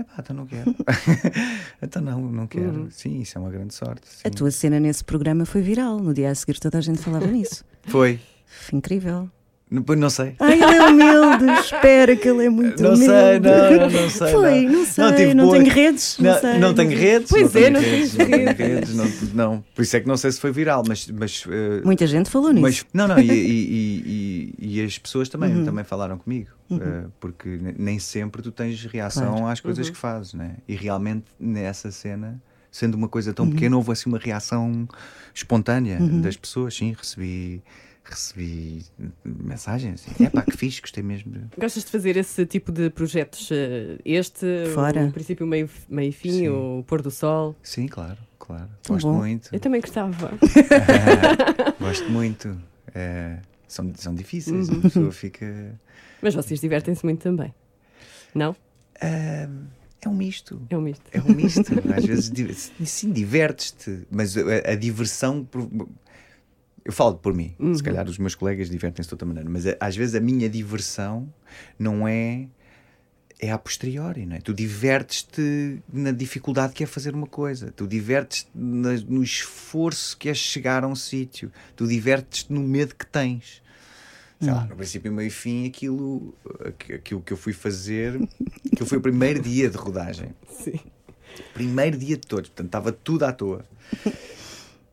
É 0.00 0.02
pá, 0.02 0.14
então 0.18 0.34
não 0.34 0.46
quero. 0.46 0.74
então 1.82 2.00
não, 2.00 2.20
não 2.20 2.46
quero. 2.46 2.88
Sim, 2.90 3.20
isso 3.20 3.36
é 3.36 3.40
uma 3.40 3.50
grande 3.50 3.74
sorte. 3.74 4.08
sim. 4.08 4.22
A 4.24 4.30
tua 4.30 4.50
cena 4.50 4.80
nesse 4.80 5.04
programa 5.04 5.44
foi 5.44 5.60
viral. 5.60 5.98
No 5.98 6.14
dia 6.14 6.30
a 6.30 6.34
seguir 6.34 6.58
toda 6.58 6.78
a 6.78 6.80
gente 6.80 6.98
falava 6.98 7.26
nisso. 7.26 7.64
Foi 7.82 8.18
incrível. 8.72 9.30
Não, 9.70 9.82
pois 9.82 9.98
não 9.98 10.10
sei. 10.10 10.34
Ai, 10.40 10.54
ele 10.60 10.74
é 10.74 10.86
humilde. 10.88 11.44
Espera 11.60 12.16
que 12.16 12.28
ele 12.28 12.46
é 12.46 12.48
muito 12.50 12.82
Não 12.82 12.94
humilde. 12.94 13.06
sei, 13.06 13.38
não, 13.38 13.70
não, 13.88 14.02
não 14.02 14.10
sei, 14.10 14.32
Foi, 14.32 14.60
não. 14.62 14.72
não 14.72 14.84
sei. 14.84 15.04
Não 15.28 15.34
Não, 15.34 15.44
boa- 15.46 15.58
tenho 15.62 15.72
redes. 15.72 16.16
Não, 16.18 16.32
Não, 16.32 16.40
sei. 16.40 16.58
não 16.58 16.74
tenho 16.74 16.90
redes. 16.98 17.30
Pois 17.30 17.54
é, 17.56 17.70
não 17.70 17.80
tenho 17.80 18.56
redes. 18.56 19.32
Não. 19.32 19.64
Por 19.74 19.82
isso 19.82 19.96
é 19.96 20.00
que 20.00 20.08
não 20.08 20.16
sei 20.16 20.32
se 20.32 20.40
foi 20.40 20.50
viral, 20.50 20.82
mas. 20.88 21.06
mas 21.08 21.44
eh, 21.48 21.82
Muita 21.84 22.04
gente 22.06 22.28
falou 22.28 22.50
nisso. 22.50 22.62
Mas, 22.62 22.84
não, 22.92 23.06
não, 23.06 23.18
e, 23.20 23.30
e- 23.30 24.54
e- 24.60 24.78
e- 24.80 24.84
as 24.84 24.98
pessoas 24.98 25.28
também, 25.28 25.54
Uhum. 25.54 25.64
também 25.64 25.84
falaram 25.84 26.18
comigo, 26.18 26.48
eh, 26.72 27.04
porque 27.20 27.48
ne- 27.48 27.74
nem 27.78 27.98
sempre 28.00 28.42
tu 28.42 28.50
tens 28.50 28.84
reação 28.86 29.34
Claro. 29.34 29.46
às 29.46 29.60
coisas 29.60 29.86
Uhum. 29.86 29.92
que 29.92 29.98
fazes, 29.98 30.34
né? 30.34 30.56
E 30.68 30.74
realmente 30.74 31.26
nessa 31.38 31.90
cena, 31.92 32.42
sendo 32.72 32.96
uma 32.96 33.08
coisa 33.08 33.30
Uhum. 33.30 33.34
tão 33.34 33.50
pequena, 33.50 33.76
houve 33.76 33.92
assim 33.92 34.08
uma 34.08 34.18
reação 34.18 34.88
espontânea 35.32 35.98
das 36.00 36.36
pessoas, 36.36 36.74
sim, 36.74 36.92
recebi. 36.98 37.62
Recebi 38.10 38.84
mensagens 39.24 40.04
assim, 40.08 40.24
é 40.26 40.30
pá, 40.30 40.42
que 40.42 40.56
fixe, 40.56 40.80
gostei 40.80 41.02
mesmo. 41.02 41.30
de-" 41.32 41.40
Gostas 41.58 41.84
de 41.84 41.90
fazer 41.90 42.16
esse 42.16 42.44
tipo 42.44 42.72
de 42.72 42.90
projetos? 42.90 43.48
eh, 43.52 43.98
Este, 44.04 44.46
Fora. 44.74 45.06
o 45.06 45.12
princípio, 45.12 45.46
meio, 45.46 45.70
meio 45.88 46.08
e 46.08 46.12
fim, 46.12 46.32
Sim. 46.32 46.48
o 46.48 46.84
pôr 46.86 47.00
do 47.02 47.10
sol. 47.10 47.54
Sim, 47.62 47.86
claro, 47.86 48.18
claro. 48.38 48.68
Tão 48.82 48.96
Gosto 48.96 49.06
bom. 49.08 49.18
muito. 49.18 49.48
Eu 49.52 49.60
também 49.60 49.80
gostava. 49.80 50.30
Gosto 51.78 52.10
muito. 52.10 52.60
É, 52.94 53.38
são, 53.68 53.92
são 53.94 54.14
difíceis, 54.14 54.68
Uhum. 54.68 54.78
a 54.78 54.82
pessoa 54.82 55.12
fica. 55.12 55.78
Mas 56.20 56.34
vocês 56.34 56.60
divertem-se 56.60 57.04
muito 57.04 57.22
também. 57.22 57.54
Não? 58.34 58.54
É, 59.00 59.48
é 60.02 60.08
um 60.08 60.14
misto. 60.14 60.60
É 60.68 60.76
um 60.76 60.80
misto. 60.80 61.04
É 61.12 61.20
um 61.20 61.32
misto. 61.34 61.72
Às 61.96 62.04
vezes, 62.04 62.72
sim, 62.84 63.12
divertes-te, 63.12 64.02
mas 64.10 64.36
a, 64.36 64.72
a 64.72 64.74
diversão. 64.74 65.46
Eu 66.84 66.92
falo 66.92 67.16
por 67.16 67.34
mim, 67.34 67.54
se 67.74 67.82
calhar 67.82 68.08
os 68.08 68.18
meus 68.18 68.34
colegas 68.34 68.70
divertem-se 68.70 69.08
de 69.08 69.14
outra 69.14 69.26
maneira, 69.26 69.48
mas 69.48 69.66
a- 69.66 69.76
às 69.78 69.94
vezes 69.96 70.14
a 70.14 70.20
minha 70.20 70.48
diversão 70.48 71.32
não 71.78 72.06
é. 72.08 72.46
É 73.42 73.50
a 73.50 73.56
posteriori, 73.56 74.26
não 74.26 74.36
é? 74.36 74.40
Tu 74.40 74.52
divertes-te 74.52 75.80
na 75.90 76.10
dificuldade 76.12 76.74
que 76.74 76.84
é 76.84 76.86
fazer 76.86 77.14
uma 77.14 77.26
coisa, 77.26 77.72
tu 77.74 77.86
divertes-te 77.86 78.50
no 78.54 79.22
esforço 79.22 80.14
que 80.18 80.28
é 80.28 80.34
chegar 80.34 80.84
a 80.84 80.86
um 80.86 80.94
sítio, 80.94 81.50
tu 81.74 81.86
divertes-te 81.86 82.52
no 82.52 82.60
medo 82.60 82.94
que 82.94 83.06
tens. 83.06 83.62
Sei 84.38 84.50
lá, 84.52 84.66
no 84.66 84.76
princípio, 84.76 85.10
meio 85.10 85.28
e 85.28 85.30
fim, 85.30 85.66
aquilo, 85.66 86.34
aqu- 86.66 86.92
aquilo 86.96 87.22
que 87.22 87.32
eu 87.32 87.36
fui 87.38 87.54
fazer, 87.54 88.20
aquilo 88.70 88.86
foi 88.86 88.98
o 88.98 89.00
primeiro 89.00 89.40
dia 89.40 89.70
de 89.70 89.76
rodagem 89.78 90.34
Sim. 90.50 90.78
primeiro 91.54 91.96
dia 91.96 92.16
de 92.18 92.26
todos, 92.26 92.50
portanto 92.50 92.66
estava 92.66 92.92
tudo 92.92 93.24
à 93.24 93.32
toa. 93.32 93.64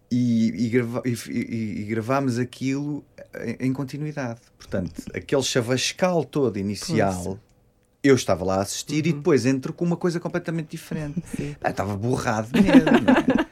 E, 0.10 0.66
e, 0.66 0.70
grava- 0.70 1.02
e- 1.06 1.82
e- 1.82 1.84
gravámos 1.86 2.40
aquilo 2.40 3.04
em, 3.60 3.68
em 3.68 3.74
continuidade. 3.74 4.40
Portanto, 4.58 4.94
aquele 5.14 5.44
chavascal 5.44 6.24
todo 6.24 6.58
inicial, 6.58 7.38
eu 8.02 8.16
estava 8.16 8.46
lá 8.46 8.56
a 8.56 8.62
assistir 8.62 9.06
e 9.06 9.12
depois 9.14 9.46
entro 9.46 9.74
com 9.74 9.84
uma 9.84 9.98
coisa 9.98 10.20
completamente 10.20 10.70
diferente. 10.72 11.22
Eu 11.62 11.70
estava 11.70 11.96
borrado 11.98 12.50
mesmo. 12.54 12.90
é? 12.90 13.48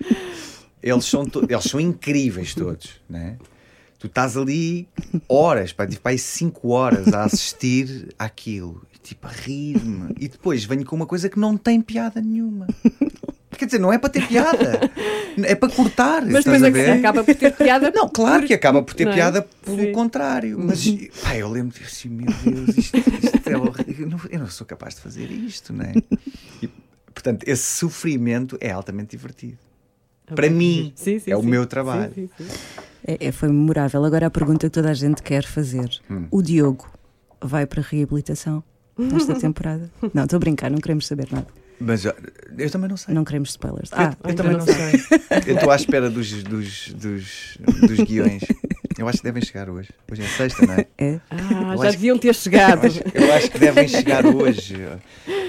Eles, 0.81 1.05
são 1.05 1.25
to- 1.25 1.45
eles 1.49 1.63
são 1.63 1.79
incríveis 1.79 2.53
todos, 2.53 3.01
né? 3.09 3.37
Tu 3.97 4.05
estás 4.05 4.37
ali 4.37 4.87
horas, 5.27 5.73
pá, 5.73 5.87
tipo, 5.87 6.07
aí 6.07 6.17
5 6.19 6.67
horas 6.69 7.07
a 7.11 7.23
assistir 7.23 8.09
àquilo, 8.19 8.85
e, 8.93 8.99
tipo, 8.99 9.25
a 9.25 9.31
rir-me. 9.31 10.13
E 10.19 10.27
depois 10.27 10.63
venho 10.63 10.85
com 10.85 10.95
uma 10.95 11.07
coisa 11.07 11.27
que 11.27 11.39
não 11.39 11.57
tem 11.57 11.81
piada 11.81 12.21
nenhuma. 12.21 12.67
Quer 13.57 13.65
dizer, 13.65 13.79
não 13.79 13.91
é 13.93 13.97
para 13.97 14.09
ter 14.09 14.27
piada, 14.27 14.79
é 15.43 15.55
para 15.55 15.69
cortar. 15.73 16.21
Mas 16.25 16.39
estás 16.45 16.61
depois 16.61 16.87
a 16.87 16.91
a 16.91 16.93
que 16.93 16.99
acaba 16.99 17.23
por 17.23 17.35
ter 17.35 17.51
piada. 17.55 17.91
Não, 17.95 18.09
claro 18.09 18.45
que 18.45 18.53
acaba 18.53 18.83
por 18.83 18.93
ter 18.93 19.05
Não 19.05 19.11
é? 19.11 19.15
piada 19.15 19.41
pelo 19.63 19.79
Sim. 19.79 19.91
contrário. 19.91 20.57
Mas 20.59 20.85
pá, 21.23 21.35
eu 21.37 21.49
lembro 21.49 21.75
assim, 21.83 22.09
meu 22.09 22.27
Deus, 22.43 22.77
isto, 22.77 22.97
isto 22.97 23.49
é 23.49 23.57
horrível. 23.57 24.05
Eu 24.05 24.09
não, 24.09 24.19
eu 24.29 24.39
não 24.39 24.47
sou 24.47 24.65
capaz 24.67 24.95
de 24.95 25.01
fazer 25.01 25.29
isto, 25.31 25.73
não 25.73 25.85
é? 25.85 25.93
E, 26.61 26.67
portanto, 27.13 27.43
esse 27.47 27.63
sofrimento 27.63 28.57
é 28.59 28.71
altamente 28.71 29.11
divertido. 29.15 29.57
Para 30.33 30.49
mim, 30.49 30.91
Sim, 30.95 31.19
sim, 31.19 31.31
é 31.31 31.37
o 31.37 31.41
sim. 31.41 31.47
meu 31.47 31.65
trabalho. 31.67 32.11
Sim, 32.13 32.29
sim, 32.37 32.43
sim. 32.49 32.57
É, 33.07 33.27
é, 33.27 33.31
foi 33.31 33.47
memorável. 33.49 34.03
Agora 34.03 34.25
a 34.25 34.31
pergunta 34.31 34.67
que 34.67 34.71
toda 34.73 34.89
a 34.89 34.93
gente 34.93 35.21
quer 35.21 35.43
fazer: 35.43 35.89
Hum. 36.09 36.25
o 36.31 36.41
Diogo 36.41 36.89
vai 37.39 37.67
para 37.67 37.81
a 37.81 37.83
reabilitação 37.83 38.63
nesta 38.97 39.35
temporada? 39.39 39.91
Não, 40.13 40.23
estou 40.23 40.37
a 40.37 40.39
brincar, 40.39 40.71
não 40.71 40.79
queremos 40.79 41.05
saber 41.05 41.27
nada. 41.31 41.45
Mas 41.79 42.05
ó, 42.05 42.13
eu 42.57 42.69
também 42.69 42.89
não 42.89 42.97
sei. 42.97 43.13
Não 43.13 43.23
queremos 43.25 43.49
spoilers. 43.49 43.91
Eu- 43.91 43.97
Ah, 43.97 44.15
eu, 44.23 44.29
ainda 44.29 44.43
também 44.43 44.57
não 44.57 44.65
não 44.65 44.73
sei. 44.73 45.03
Eu 45.47 45.55
estou 45.55 45.71
à 45.71 45.75
espera 45.75 46.09
dos, 46.09 46.31
dos, 46.43 46.89
dos, 46.89 47.57
dos 47.87 47.99
guiões. 47.99 48.43
Eu 48.97 49.09
acho 49.09 49.17
que 49.17 49.23
devem 49.25 49.43
chegar 49.43 49.69
hoje. 49.69 49.89
Hoje 50.09 50.21
é 50.21 50.27
sexta, 50.27 50.65
não 50.65 50.73
é? 50.73 50.87
é. 50.97 51.19
Ah, 51.29 51.73
Eu 51.75 51.83
já 51.83 51.91
deviam 51.91 52.17
ter 52.17 52.33
chegado. 52.33 52.85
Eu 52.85 52.89
acho, 52.89 53.01
eu 53.13 53.33
acho 53.33 53.51
que 53.51 53.59
devem 53.59 53.87
chegar 53.89 54.25
hoje. 54.25 54.77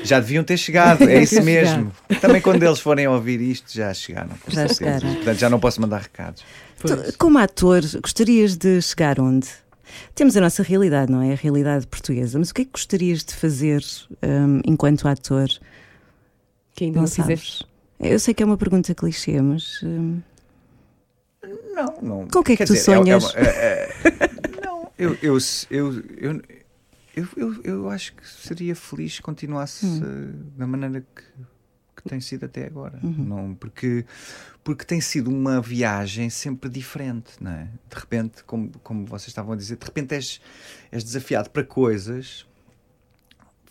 Já 0.03 0.19
deviam 0.19 0.43
ter 0.43 0.57
chegado, 0.57 1.09
é 1.09 1.23
isso 1.23 1.41
mesmo. 1.43 1.93
Também 2.21 2.41
quando 2.41 2.63
eles 2.63 2.81
forem 2.81 3.07
ouvir 3.07 3.41
isto, 3.41 3.73
já 3.73 3.95
chegaram. 3.95 4.31
Já 4.49 4.67
certeza. 4.69 4.75
chegaram. 4.75 5.15
Portanto, 5.15 5.39
já 5.39 5.49
não 5.51 5.61
posso 5.61 5.81
mandar 5.81 6.03
recados. 6.03 6.43
Tu, 6.81 7.17
como 7.19 7.39
ator, 7.39 7.83
gostarias 8.03 8.57
de 8.57 8.83
chegar 8.83 9.21
onde? 9.21 9.49
Temos 10.15 10.37
a 10.37 10.41
nossa 10.41 10.63
realidade, 10.63 11.11
não 11.11 11.23
é? 11.23 11.33
A 11.33 11.37
realidade 11.37 11.87
portuguesa. 11.87 12.39
Mas 12.39 12.51
o 12.51 12.55
que 12.55 12.63
é 12.63 12.65
que 12.65 12.73
gostarias 12.73 13.25
de 13.25 13.33
fazer 13.35 13.83
hum, 14.23 14.61
enquanto 14.67 15.07
ator? 15.07 15.49
Que 16.77 16.85
ainda 16.85 16.97
Não, 16.97 17.03
não, 17.03 17.07
sabes? 17.09 17.41
fizeste. 17.41 17.67
Eu 17.99 18.21
sei 18.21 18.35
que 18.35 18.43
é 18.43 18.47
uma 18.47 18.57
pergunta 18.59 18.95
clichê, 18.95 19.41
mas. 19.41 19.83
hum, 19.83 20.21
Não, 21.75 21.99
não. 22.03 22.29
Com 22.29 22.41
o 22.41 22.45
que 22.45 22.53
é 22.53 22.57
que 22.57 22.65
tu 22.65 22.73
dizer, 22.75 22.91
é- 22.91 22.95
é 22.95 22.97
sonhas? 22.99 23.25
uma- 23.25 23.41
é- 23.41 23.45
é- 23.45 24.31
não, 24.65 24.91
eu, 24.99 25.17
eu, 25.23 25.39
eu, 25.71 25.93
eu, 26.19 26.43
eu, 27.17 27.29
eu, 27.37 27.63
eu 27.65 27.91
acho 27.91 28.15
que 28.15 28.29
seria 28.29 28.75
feliz 28.77 29.17
se 29.17 29.23
continuasse 29.23 29.87
Hum. 29.87 30.35
da 30.57 30.67
maneira 30.67 31.01
que, 31.01 31.23
que 31.97 32.09
tem 32.09 32.21
sido 32.21 32.45
até 32.45 32.67
agora. 32.67 32.99
Uhum. 33.03 33.25
Não, 33.25 33.55
porque, 33.55 34.05
porque 34.65 34.85
tem 34.85 35.01
sido 35.01 35.31
uma 35.31 35.61
viagem 35.63 36.29
sempre 36.29 36.69
diferente, 36.69 37.33
não 37.41 37.53
é? 37.53 37.65
De 37.89 37.97
repente, 37.99 38.45
como, 38.45 38.71
como 38.83 39.07
vocês 39.07 39.29
estavam 39.29 39.53
a 39.53 39.57
dizer, 39.57 39.77
de 39.77 39.85
repente 39.87 40.15
és, 40.15 40.41
és 40.93 41.03
desafiado 41.05 41.49
para 41.51 41.65
coisas 41.65 42.47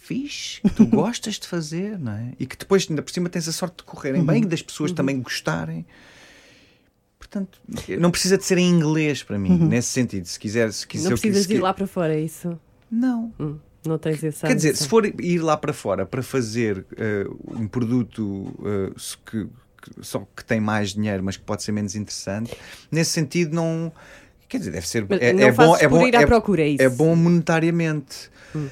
fixe, 0.05 0.61
que 0.61 0.69
tu 0.69 0.85
gostas 0.87 1.35
de 1.39 1.47
fazer, 1.47 1.97
não 1.99 2.11
é? 2.13 2.33
E 2.39 2.45
que 2.45 2.57
depois, 2.57 2.85
ainda 2.89 3.01
por 3.01 3.11
cima, 3.11 3.27
tens 3.29 3.47
a 3.47 3.51
sorte 3.51 3.77
de 3.77 3.83
correrem 3.83 4.21
Uhum. 4.21 4.27
bem 4.27 4.43
e 4.43 4.45
das 4.45 4.61
pessoas 4.61 4.91
também 4.91 5.19
gostarem. 5.21 5.85
Portanto, 7.17 7.59
não 7.99 8.11
precisa 8.11 8.37
de 8.37 8.45
ser 8.45 8.57
em 8.57 8.69
inglês 8.69 9.23
para 9.23 9.37
mim, 9.39 9.57
nesse 9.57 9.89
sentido. 9.89 10.25
Se 10.25 10.39
quiser, 10.39 10.71
se 10.71 10.85
quiser, 10.85 11.05
Não 11.09 11.11
precisas 11.17 11.45
quis- 11.47 11.55
ir 11.57 11.59
lá 11.61 11.73
para 11.73 11.87
fora, 11.87 12.13
é 12.13 12.19
isso? 12.21 12.59
Não, 12.91 13.33
Hum. 13.39 13.57
Não 13.85 13.99
tens 13.99 14.23
essa 14.23 14.47
Quer 14.47 14.55
dizer, 14.55 14.75
se 14.75 14.87
for 14.87 15.05
ir 15.05 15.39
lá 15.39 15.55
para 15.55 15.71
fora 15.71 16.07
para 16.07 16.23
fazer 16.23 16.83
eh, 16.97 17.27
um 17.47 17.67
produto 17.67 18.51
se 18.97 19.15
que, 19.19 19.45
que- 19.45 19.91
só 20.03 20.27
que 20.35 20.43
tem 20.43 20.59
mais 20.59 20.93
dinheiro, 20.95 21.23
mas 21.23 21.37
que 21.37 21.43
pode 21.43 21.61
ser 21.61 21.71
menos 21.71 21.95
interessante, 21.95 22.51
nesse 22.91 23.11
sentido 23.11 23.55
não. 23.55 23.91
Quer 24.49 24.57
dizer, 24.57 24.71
deve 24.71 24.87
ser. 24.87 25.05
É, 25.21 25.31
não 25.33 25.43
é 25.43 25.51
bom, 25.51 25.77
é 25.77 25.87
bom, 25.87 26.07
ir 26.07 26.15
à 26.15 26.21
é- 26.21 26.25
procura, 26.25 26.63
é 26.63 26.69
isso? 26.69 26.81
é 26.81 26.89
bom 26.89 27.15
monetariamente. 27.15 28.29
Hum. 28.55 28.67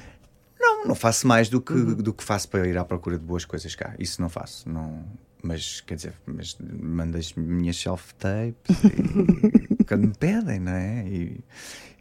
Não, 0.66 0.86
não 0.88 0.96
faço 0.96 1.28
mais 1.28 1.50
do 1.50 1.60
que, 1.62 1.74
Uhum. 1.74 1.96
do 1.96 2.14
que 2.14 2.24
faço 2.24 2.48
para 2.50 2.68
ir 2.68 2.78
à 2.78 2.86
procura 2.86 3.18
de 3.20 3.26
boas 3.26 3.44
coisas 3.46 3.76
cá. 3.76 3.94
Isso 4.00 4.22
não 4.22 4.30
faço. 4.30 4.68
Não, 4.70 5.04
mas 5.44 5.82
quer 5.82 5.96
dizer, 5.96 6.14
mas 6.26 6.58
mando 6.82 7.18
as 7.18 7.34
minhas 7.34 7.76
self-tapes 7.78 8.78
quando 9.88 10.08
me 10.08 10.14
pedem, 10.18 10.60
não 10.60 10.72
é? 10.72 11.06
E, 11.08 11.44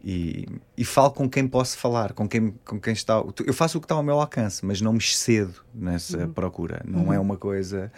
e, 0.03 0.45
e 0.77 0.85
falo 0.85 1.11
com 1.11 1.29
quem 1.29 1.47
posso 1.47 1.77
falar, 1.77 2.13
com 2.13 2.27
quem, 2.27 2.51
com 2.65 2.79
quem 2.79 2.93
está. 2.93 3.23
Eu 3.45 3.53
faço 3.53 3.77
o 3.77 3.81
que 3.81 3.85
está 3.85 3.95
ao 3.95 4.03
meu 4.03 4.19
alcance, 4.19 4.65
mas 4.65 4.79
não 4.81 4.93
me 4.93 4.99
excedo 4.99 5.55
nessa 5.73 6.19
Uhum. 6.25 6.33
procura. 6.33 6.81
Não 6.85 7.11
é 7.13 7.19
uma 7.19 7.37
coisa. 7.37 7.91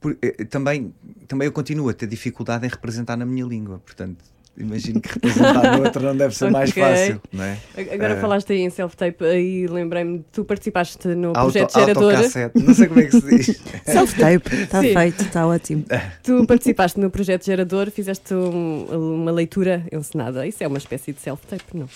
Por- 0.00 0.16
eh, 0.22 0.44
também, 0.44 0.94
também 1.28 1.46
eu 1.46 1.52
continuo 1.52 1.88
a 1.88 1.92
ter 1.92 2.06
dificuldade 2.06 2.64
em 2.66 2.68
representar 2.68 3.16
na 3.16 3.26
minha 3.26 3.44
língua, 3.44 3.78
portanto. 3.80 4.24
Imagino 4.54 5.00
que 5.00 5.08
representar 5.14 5.78
no 5.78 5.84
outro 5.84 6.02
não 6.02 6.14
deve 6.14 6.36
ser 6.36 6.50
mais 6.50 6.68
Ok. 6.70 6.82
fácil, 6.82 7.22
não 7.32 7.42
é? 7.42 7.56
Agora 7.90 8.12
Eh, 8.14 8.20
falaste 8.20 8.52
aí 8.52 8.60
em 8.60 8.68
self-tape 8.68 9.24
e 9.24 9.66
lembrei-me, 9.66 10.22
tu 10.30 10.44
participaste 10.44 11.08
no 11.08 11.28
Auto, 11.28 11.40
projeto 11.52 11.72
Gerador. 11.72 12.12
não 12.54 12.74
sei 12.74 12.86
como 12.86 13.00
é 13.00 13.04
que 13.04 13.10
se 13.12 13.20
diz. 13.38 13.62
Self-tape, 13.86 14.54
está 14.54 14.80
feito, 14.82 15.22
está 15.22 15.46
ótimo. 15.46 15.84
Tu 16.22 16.46
participaste 16.46 17.00
no 17.00 17.10
projeto 17.10 17.46
Gerador, 17.46 17.90
fizeste 17.90 18.34
um- 18.34 18.84
uma 19.22 19.32
leitura 19.32 19.86
encenada. 19.90 20.46
Isso 20.46 20.62
é 20.62 20.66
uma 20.68 20.78
espécie 20.78 21.12
de 21.14 21.20
self-tape, 21.22 21.64
não? 21.74 21.88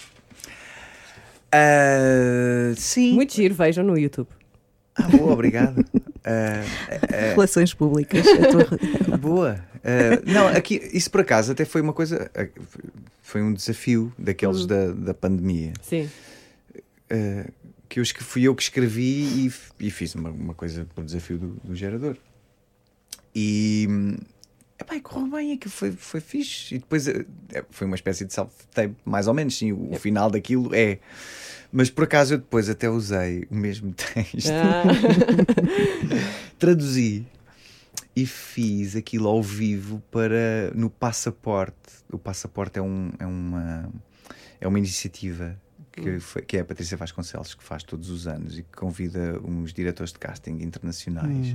Ah, 1.52 2.72
sim. 2.76 3.12
Muito 3.14 3.34
giro, 3.34 3.54
vejam 3.54 3.84
no 3.84 3.98
YouTube. 3.98 4.28
Ah, 4.96 5.08
boa, 5.08 5.32
obrigado. 5.32 5.84
Ah, 6.24 6.62
ah, 7.12 7.30
Relações 7.34 7.72
públicas. 7.74 8.24
tua- 8.24 9.16
Boa. 9.18 9.60
Uh, 9.76 10.30
não, 10.32 10.48
aqui, 10.48 10.80
isso 10.92 11.10
por 11.10 11.20
acaso 11.20 11.52
até 11.52 11.64
foi 11.64 11.80
uma 11.80 11.92
coisa. 11.92 12.30
uh, 12.34 12.62
Foi 13.22 13.42
um 13.42 13.52
desafio 13.52 14.12
daqueles 14.18 14.60
Uhum. 14.62 14.66
da, 14.66 14.86
da 14.92 15.14
pandemia. 15.14 15.72
Sim. 15.82 16.08
uh, 17.12 17.52
que 17.88 18.00
eu, 18.00 18.04
fui 18.20 18.42
eu 18.42 18.54
que 18.54 18.62
escrevi 18.62 19.46
e, 19.46 19.86
e 19.86 19.90
fiz 19.90 20.14
uma, 20.16 20.30
uma 20.30 20.54
coisa 20.54 20.86
por 20.94 21.04
desafio 21.04 21.38
do, 21.38 21.48
do 21.62 21.74
gerador. 21.76 22.16
E. 23.34 23.86
hum, 24.78 24.82
Epá, 24.82 24.96
e 24.96 25.00
correu 25.00 25.28
bem, 25.30 25.52
aquilo 25.52 25.70
foi, 25.72 25.90
foi 25.92 26.20
fixe. 26.20 26.74
E 26.74 26.78
depois 26.78 27.06
uh, 27.08 27.24
é, 27.52 27.64
foi 27.70 27.86
uma 27.86 27.96
espécie 27.96 28.24
de 28.24 28.32
self-tape, 28.34 28.94
mais 29.04 29.26
ou 29.26 29.34
menos, 29.34 29.56
sim. 29.56 29.72
O, 29.72 29.92
o 29.92 29.96
final 29.98 30.30
daquilo 30.30 30.74
é. 30.74 30.98
Mas 31.72 31.90
por 31.90 32.04
acaso 32.04 32.34
eu 32.34 32.38
depois 32.38 32.68
até 32.68 32.88
usei 32.88 33.46
o 33.50 33.54
mesmo 33.54 33.92
texto 33.96 34.50
Ah, 34.52 34.82
traduzi 36.58 37.26
e 38.14 38.24
fiz 38.26 38.96
aquilo 38.96 39.28
ao 39.28 39.42
vivo 39.42 40.02
para 40.10 40.70
no 40.74 40.88
passaporte. 40.88 41.74
O 42.10 42.18
passaporte 42.18 42.78
é, 42.78 42.82
um, 42.82 43.10
é 43.18 43.26
uma 43.26 43.90
é 44.60 44.66
uma 44.66 44.78
iniciativa 44.78 45.58
que, 45.92 46.18
foi- 46.20 46.42
que 46.42 46.56
é 46.56 46.60
a 46.60 46.64
Patrícia 46.64 46.96
Vasconcelos 46.96 47.54
que 47.54 47.62
faz 47.62 47.82
todos 47.82 48.08
os 48.10 48.26
anos 48.26 48.58
e 48.58 48.62
que 48.62 48.76
convida 48.76 49.38
uns 49.44 49.72
diretores 49.72 50.12
de 50.12 50.18
casting 50.18 50.58
internacionais, 50.62 51.54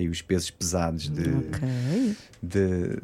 aí 0.00 0.08
os 0.08 0.22
pesos 0.22 0.50
pesados 0.50 1.08
de, 1.08 1.28
Ok. 1.28 2.16
de- 2.42 2.98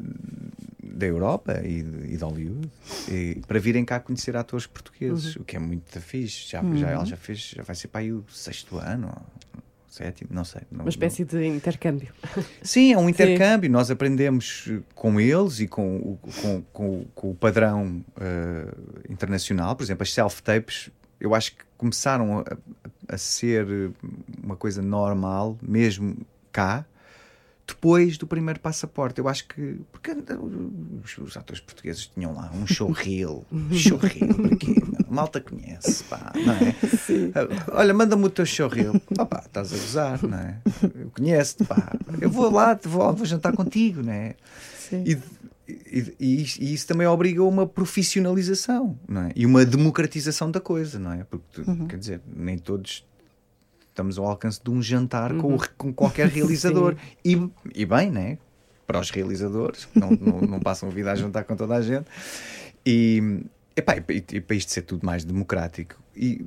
da 0.83 1.05
Europa 1.05 1.61
e 1.63 1.83
de, 1.83 2.13
e 2.13 2.17
de 2.17 2.23
Hollywood 2.23 2.69
e- 3.07 3.41
para 3.47 3.59
virem 3.59 3.85
cá 3.85 3.99
conhecer 3.99 4.35
atores 4.35 4.65
portugueses, 4.65 5.35
o 5.35 5.43
que 5.43 5.55
é 5.55 5.59
muito 5.59 5.99
fixe. 6.01 6.49
Já, 6.49 6.61
já, 6.75 6.89
ela 6.89 7.05
já 7.05 7.15
fez, 7.17 7.53
já 7.55 7.63
vai 7.63 7.75
ser 7.75 7.87
para 7.89 8.01
aí 8.01 8.11
o 8.11 8.23
sexto 8.29 8.77
ano, 8.77 9.15
sétimo, 9.87 10.29
não 10.33 10.43
sei. 10.43 10.61
Não, 10.71 10.81
uma 10.85 10.89
espécie 10.89 11.23
de 11.23 11.45
intercâmbio. 11.45 12.09
Sim, 12.63 12.93
é 12.93 12.97
um 12.97 13.07
intercâmbio. 13.09 13.69
Nós 13.69 13.91
aprendemos 13.91 14.65
eh, 14.69 14.79
com 14.95 15.19
eles 15.19 15.59
e 15.59 15.67
com, 15.67 15.97
o- 15.97 16.19
com, 16.41 16.61
com, 16.73 17.05
com 17.13 17.31
o 17.31 17.35
padrão 17.35 18.03
eh, 18.19 18.73
internacional. 19.09 19.75
Por 19.75 19.83
exemplo, 19.83 20.01
as 20.03 20.11
self-tapes, 20.13 20.89
eu 21.19 21.35
acho 21.35 21.51
que 21.55 21.63
começaram 21.77 22.39
a, 22.39 22.45
a 23.07 23.17
ser 23.19 23.91
uma 24.43 24.55
coisa 24.55 24.81
normal, 24.81 25.57
mesmo 25.61 26.17
cá, 26.51 26.85
depois 27.67 28.17
do 28.17 28.25
primeiro 28.25 28.59
passaporte. 28.59 29.19
Eu 29.19 29.27
acho 29.27 29.45
que. 29.47 29.81
Porque 29.91 30.11
os, 31.03 31.17
os 31.17 31.35
atores 31.37 31.59
portugueses 31.61 32.07
tinham 32.07 32.33
lá 32.33 32.49
um 32.53 32.65
showreel. 32.65 33.45
showreel? 33.71 34.29
A 35.09 35.13
malta 35.13 35.41
conhece, 35.41 36.03
pá, 36.05 36.31
não 36.35 36.53
é? 36.53 36.75
Olha, 37.71 37.93
manda-me 37.93 38.23
o 38.25 38.29
teu 38.29 38.45
showreel. 38.45 38.93
Ah, 39.17 39.25
pá, 39.25 39.43
estás 39.45 39.73
a 39.73 39.77
gozar, 39.77 40.23
não 40.27 40.37
é? 40.37 40.59
Eu 40.95 41.09
conheço-te, 41.11 41.65
pá. 41.65 41.91
Eu 42.21 42.29
vou 42.29 42.49
lá, 42.51 42.77
vou, 42.83 43.13
vou 43.13 43.25
jantar 43.25 43.53
contigo, 43.53 44.01
não 44.01 44.13
é? 44.13 44.35
Sim. 44.77 45.03
E, 45.05 45.17
e- 45.69 46.15
e 46.19 46.41
isso- 46.43 46.61
e 46.61 46.73
isso 46.73 46.87
também 46.87 47.05
obriga 47.07 47.41
a 47.41 47.45
uma 47.45 47.67
profissionalização 47.67 48.97
não 49.07 49.23
é? 49.23 49.31
e 49.35 49.45
uma 49.45 49.65
democratização 49.65 50.49
da 50.49 50.61
coisa, 50.61 50.97
não 50.97 51.11
é? 51.11 51.23
Porque, 51.25 51.45
tu, 51.51 51.85
quer 51.87 51.97
dizer, 51.97 52.21
nem 52.33 52.57
todos 52.57 53.05
estamos 53.97 54.19
ao 54.19 54.27
alcance 54.27 54.61
de 54.63 54.69
um 54.69 54.79
jantar 54.81 55.33
com, 55.37 55.55
o- 55.55 55.69
com 55.75 55.91
qualquer 55.91 56.27
realizador. 56.29 56.95
E, 57.25 57.49
e 57.73 57.83
bem, 57.85 58.11
né? 58.11 58.37
Para 58.85 58.99
os 58.99 59.09
realizadores, 59.09 59.87
não, 59.95 60.11
não, 60.11 60.41
não 60.41 60.59
passam 60.59 60.87
a 60.87 60.91
vida 60.91 61.11
a 61.11 61.15
jantar 61.15 61.43
com 61.43 61.55
toda 61.55 61.75
a 61.75 61.81
gente. 61.81 62.05
E, 62.85 63.41
epá, 63.75 63.97
e, 63.97 64.23
e 64.33 64.39
para 64.41 64.55
isto 64.55 64.71
ser 64.71 64.83
tudo 64.83 65.05
mais 65.05 65.25
democrático. 65.25 65.95
E 66.15 66.45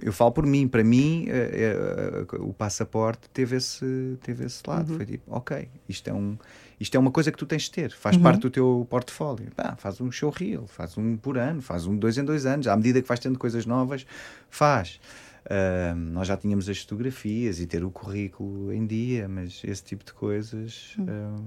eu 0.00 0.12
falo 0.12 0.30
por 0.30 0.44
mim, 0.46 0.68
para 0.68 0.84
mim, 0.84 1.24
eh, 1.28 2.24
eh, 2.30 2.36
o 2.38 2.52
passaporte 2.52 3.28
teve 3.32 3.56
esse, 3.56 4.16
teve 4.22 4.44
esse 4.44 4.62
lado. 4.66 4.94
Foi 4.96 5.06
tipo, 5.06 5.34
ok, 5.34 5.68
isto 5.88 6.08
é, 6.08 6.12
um, 6.14 6.36
isto 6.78 6.94
é 6.94 7.00
uma 7.00 7.10
coisa 7.10 7.32
que 7.32 7.38
tu 7.38 7.46
tens 7.46 7.62
de 7.62 7.70
ter, 7.72 7.90
faz 7.90 8.16
parte 8.22 8.42
do 8.42 8.50
teu 8.50 8.86
portfólio. 8.90 9.50
Pá, 9.56 9.74
faz 9.76 10.00
um 10.00 10.12
showreel, 10.12 10.66
faz 10.68 10.96
um 10.98 11.16
por 11.16 11.36
ano, 11.38 11.60
faz 11.62 11.86
um 11.86 11.96
dois 11.96 12.16
em 12.18 12.24
dois 12.24 12.44
anos. 12.46 12.68
À 12.68 12.76
medida 12.76 13.00
que 13.02 13.08
vais 13.08 13.18
tendo 13.18 13.38
coisas 13.38 13.64
novas, 13.66 14.06
faz. 14.50 15.00
Ah, 15.48 15.94
nós 15.94 16.26
já 16.26 16.36
tínhamos 16.36 16.68
as 16.68 16.80
fotografias 16.80 17.60
e 17.60 17.66
ter 17.66 17.84
o 17.84 17.90
currículo 17.90 18.72
em 18.72 18.86
dia, 18.86 19.28
mas 19.28 19.62
esse 19.64 19.82
tipo 19.82 20.04
de 20.04 20.12
coisas. 20.12 20.96
ah, 21.08 21.40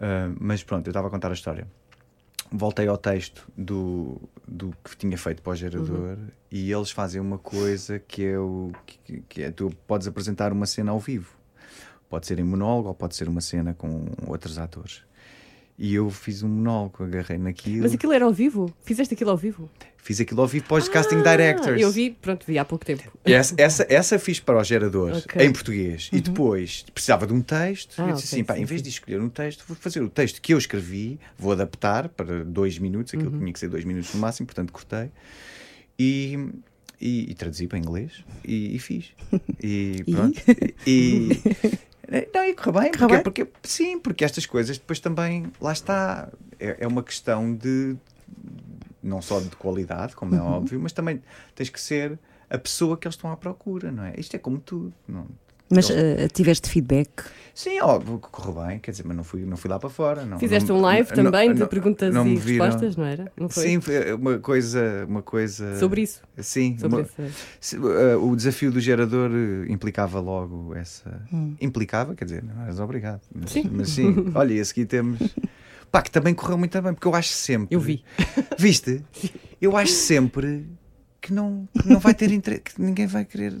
ah, 0.00 0.34
mas 0.38 0.62
pronto, 0.62 0.86
eu 0.86 0.90
estava 0.90 1.08
a 1.08 1.10
contar 1.10 1.30
a 1.30 1.34
história. 1.34 1.66
Voltei 2.52 2.88
ao 2.88 2.98
texto 2.98 3.48
do, 3.56 4.20
do 4.46 4.74
que 4.82 4.96
tinha 4.96 5.16
feito 5.16 5.40
para 5.40 5.52
o 5.52 5.54
gerador 5.54 6.18
e 6.50 6.72
eles 6.72 6.90
fazem 6.90 7.20
uma 7.20 7.38
coisa 7.38 8.00
que 8.00 8.24
é 8.24 8.38
o 8.38 8.72
que, 8.84 9.22
que 9.28 9.42
é 9.42 9.52
tu 9.52 9.70
podes 9.86 10.08
apresentar 10.08 10.52
uma 10.52 10.66
cena 10.66 10.90
ao 10.90 10.98
vivo. 10.98 11.32
Pode 12.08 12.26
ser 12.26 12.40
em 12.40 12.42
monólogo 12.42 12.88
ou 12.88 12.94
pode 12.94 13.14
ser 13.14 13.28
uma 13.28 13.40
cena 13.40 13.72
com 13.72 14.04
outros 14.26 14.58
atores 14.58 15.04
e 15.82 15.94
eu 15.94 16.10
fiz 16.10 16.42
um 16.42 16.48
monólogo, 16.48 17.02
agarrei 17.04 17.38
naquilo 17.38 17.80
Mas 17.82 17.94
aquilo 17.94 18.12
era 18.12 18.26
ao 18.26 18.32
vivo? 18.34 18.70
Fizeste 18.84 19.14
aquilo 19.14 19.30
ao 19.30 19.36
vivo? 19.36 19.68
fiz 20.02 20.20
aquilo 20.20 20.40
ao 20.40 20.46
vivo 20.46 20.64
para 20.66 20.76
os 20.78 20.88
casting 20.88 21.16
Ah, 21.24 21.30
directors 21.36 21.80
Eu 21.80 21.90
vi, 21.90 22.10
pronto, 22.10 22.44
vi 22.46 22.58
há 22.58 22.64
pouco 22.64 22.84
tempo. 22.84 23.02
Essa, 23.24 23.54
essa, 23.58 23.86
essa 23.88 24.18
fiz 24.18 24.40
para 24.40 24.58
o 24.58 24.64
gerador 24.64 25.12
Ok. 25.16 25.42
em 25.42 25.52
português 25.52 26.08
e 26.12 26.20
depois 26.20 26.84
precisava 26.92 27.26
de 27.26 27.32
um 27.32 27.40
texto 27.40 27.94
Ah, 27.98 28.08
eu 28.08 28.14
disse 28.14 28.26
ok, 28.28 28.38
assim, 28.38 28.44
pá, 28.44 28.54
sim, 28.56 28.62
em 28.62 28.64
vez 28.64 28.80
sim. 28.80 28.84
de 28.84 28.88
escolher 28.90 29.20
um 29.20 29.28
texto, 29.30 29.64
vou 29.66 29.76
fazer 29.76 30.02
o 30.02 30.08
texto 30.10 30.40
que 30.42 30.52
eu 30.52 30.58
escrevi, 30.58 31.18
vou 31.38 31.52
adaptar 31.52 32.08
para 32.10 32.44
dois 32.44 32.78
minutos, 32.78 33.14
aquilo 33.14 33.30
que 33.30 33.38
tinha 33.38 33.52
que 33.52 33.58
ser 33.58 33.68
dois 33.68 33.84
minutos 33.84 34.12
no 34.14 34.20
máximo, 34.20 34.46
portanto 34.46 34.72
cortei 34.72 35.10
e, 35.98 36.48
e, 37.00 37.30
e 37.30 37.34
traduzi 37.34 37.66
para 37.66 37.78
inglês 37.78 38.24
e, 38.44 38.74
e 38.76 38.78
fiz. 38.78 39.06
E? 39.62 40.02
pronto. 40.10 40.40
E, 40.86 41.40
não, 42.34 42.44
e 42.44 42.54
correu 42.54 42.80
bem, 42.80 42.92
Correu 42.92 43.22
porque, 43.22 43.44
bem? 43.44 43.52
porque 43.52 43.68
sim, 43.68 43.98
porque 43.98 44.24
estas 44.24 44.44
coisas 44.44 44.78
depois 44.78 44.98
também, 44.98 45.52
lá 45.60 45.72
está, 45.72 46.28
é, 46.58 46.78
é 46.80 46.86
uma 46.86 47.02
questão 47.02 47.54
de 47.54 47.96
não 49.02 49.22
só 49.22 49.40
de 49.40 49.48
qualidade, 49.50 50.14
como 50.14 50.34
é 50.34 50.40
óbvio, 50.40 50.78
mas 50.80 50.92
também 50.92 51.22
tens 51.54 51.70
que 51.70 51.80
ser 51.80 52.18
a 52.48 52.58
pessoa 52.58 52.96
que 52.96 53.06
eles 53.06 53.14
estão 53.14 53.30
à 53.30 53.36
procura, 53.36 53.90
não 53.92 54.04
é? 54.04 54.14
Isto 54.18 54.34
é 54.34 54.38
como 54.38 54.58
tudo. 54.58 54.92
Não... 55.06 55.26
Mas 55.70 55.88
Eles- 55.90 56.20
eh, 56.24 56.28
tiveste 56.28 56.68
feedback? 56.68 57.10
Sim, 57.54 57.80
óbvio, 57.80 58.18
que 58.18 58.28
correu 58.28 58.64
bem, 58.64 58.78
quer 58.78 58.90
dizer, 58.92 59.04
mas 59.06 59.16
não 59.16 59.22
fui, 59.24 59.44
não 59.44 59.56
fui 59.56 59.68
lá 59.68 59.78
para 59.78 59.90
fora. 59.90 60.24
Não, 60.24 60.38
Fizeste 60.38 60.68
não- 60.70 60.78
um 60.78 60.80
live 60.80 61.08
não- 61.16 61.24
também 61.24 61.52
de 61.52 61.60
não- 61.60 61.66
perguntas 61.66 62.14
não 62.14 62.26
e 62.26 62.36
respostas, 62.36 62.96
não 62.96 63.04
era? 63.04 63.30
Não 63.36 63.48
foi? 63.48 63.62
Sim, 63.64 63.80
foi 63.80 64.12
uma 64.14 64.38
coisa, 64.38 65.04
uma 65.06 65.20
coisa. 65.22 65.78
Sobre 65.78 66.02
isso. 66.02 66.22
Sim, 66.38 66.76
Sobre 66.78 66.96
uma- 67.02 67.02
esse... 67.02 67.34
se- 67.60 67.76
uh, 67.76 68.24
o 68.24 68.34
desafio 68.34 68.70
do 68.72 68.80
gerador 68.80 69.30
uh, 69.30 69.70
implicava 69.70 70.20
logo 70.20 70.74
essa. 70.74 71.22
Hum. 71.32 71.54
Implicava, 71.60 72.14
quer 72.14 72.24
dizer, 72.24 72.42
não 72.42 72.62
eras 72.62 72.80
obrigado. 72.80 73.20
Mas 73.34 73.50
Sim. 73.50 73.68
mas 73.70 73.90
sim, 73.90 74.14
olha, 74.34 74.54
e 74.54 74.60
a 74.60 74.64
seguir 74.64 74.86
temos. 74.86 75.18
Pá, 75.92 76.00
que 76.02 76.10
também 76.10 76.32
correu 76.32 76.56
muito 76.56 76.80
bem, 76.80 76.94
porque 76.94 77.06
eu 77.08 77.14
acho 77.14 77.30
sempre. 77.30 77.74
Eu 77.74 77.80
vi. 77.80 78.04
Viste? 78.56 79.04
Eu 79.60 79.76
acho 79.76 79.92
sempre 79.92 80.66
que 81.20 81.32
não, 81.34 81.68
que 81.78 81.88
não 81.88 81.98
vai 82.00 82.14
ter 82.14 82.30
interesse, 82.30 82.62
que 82.62 82.80
ninguém 82.80 83.06
vai 83.06 83.24
querer 83.24 83.54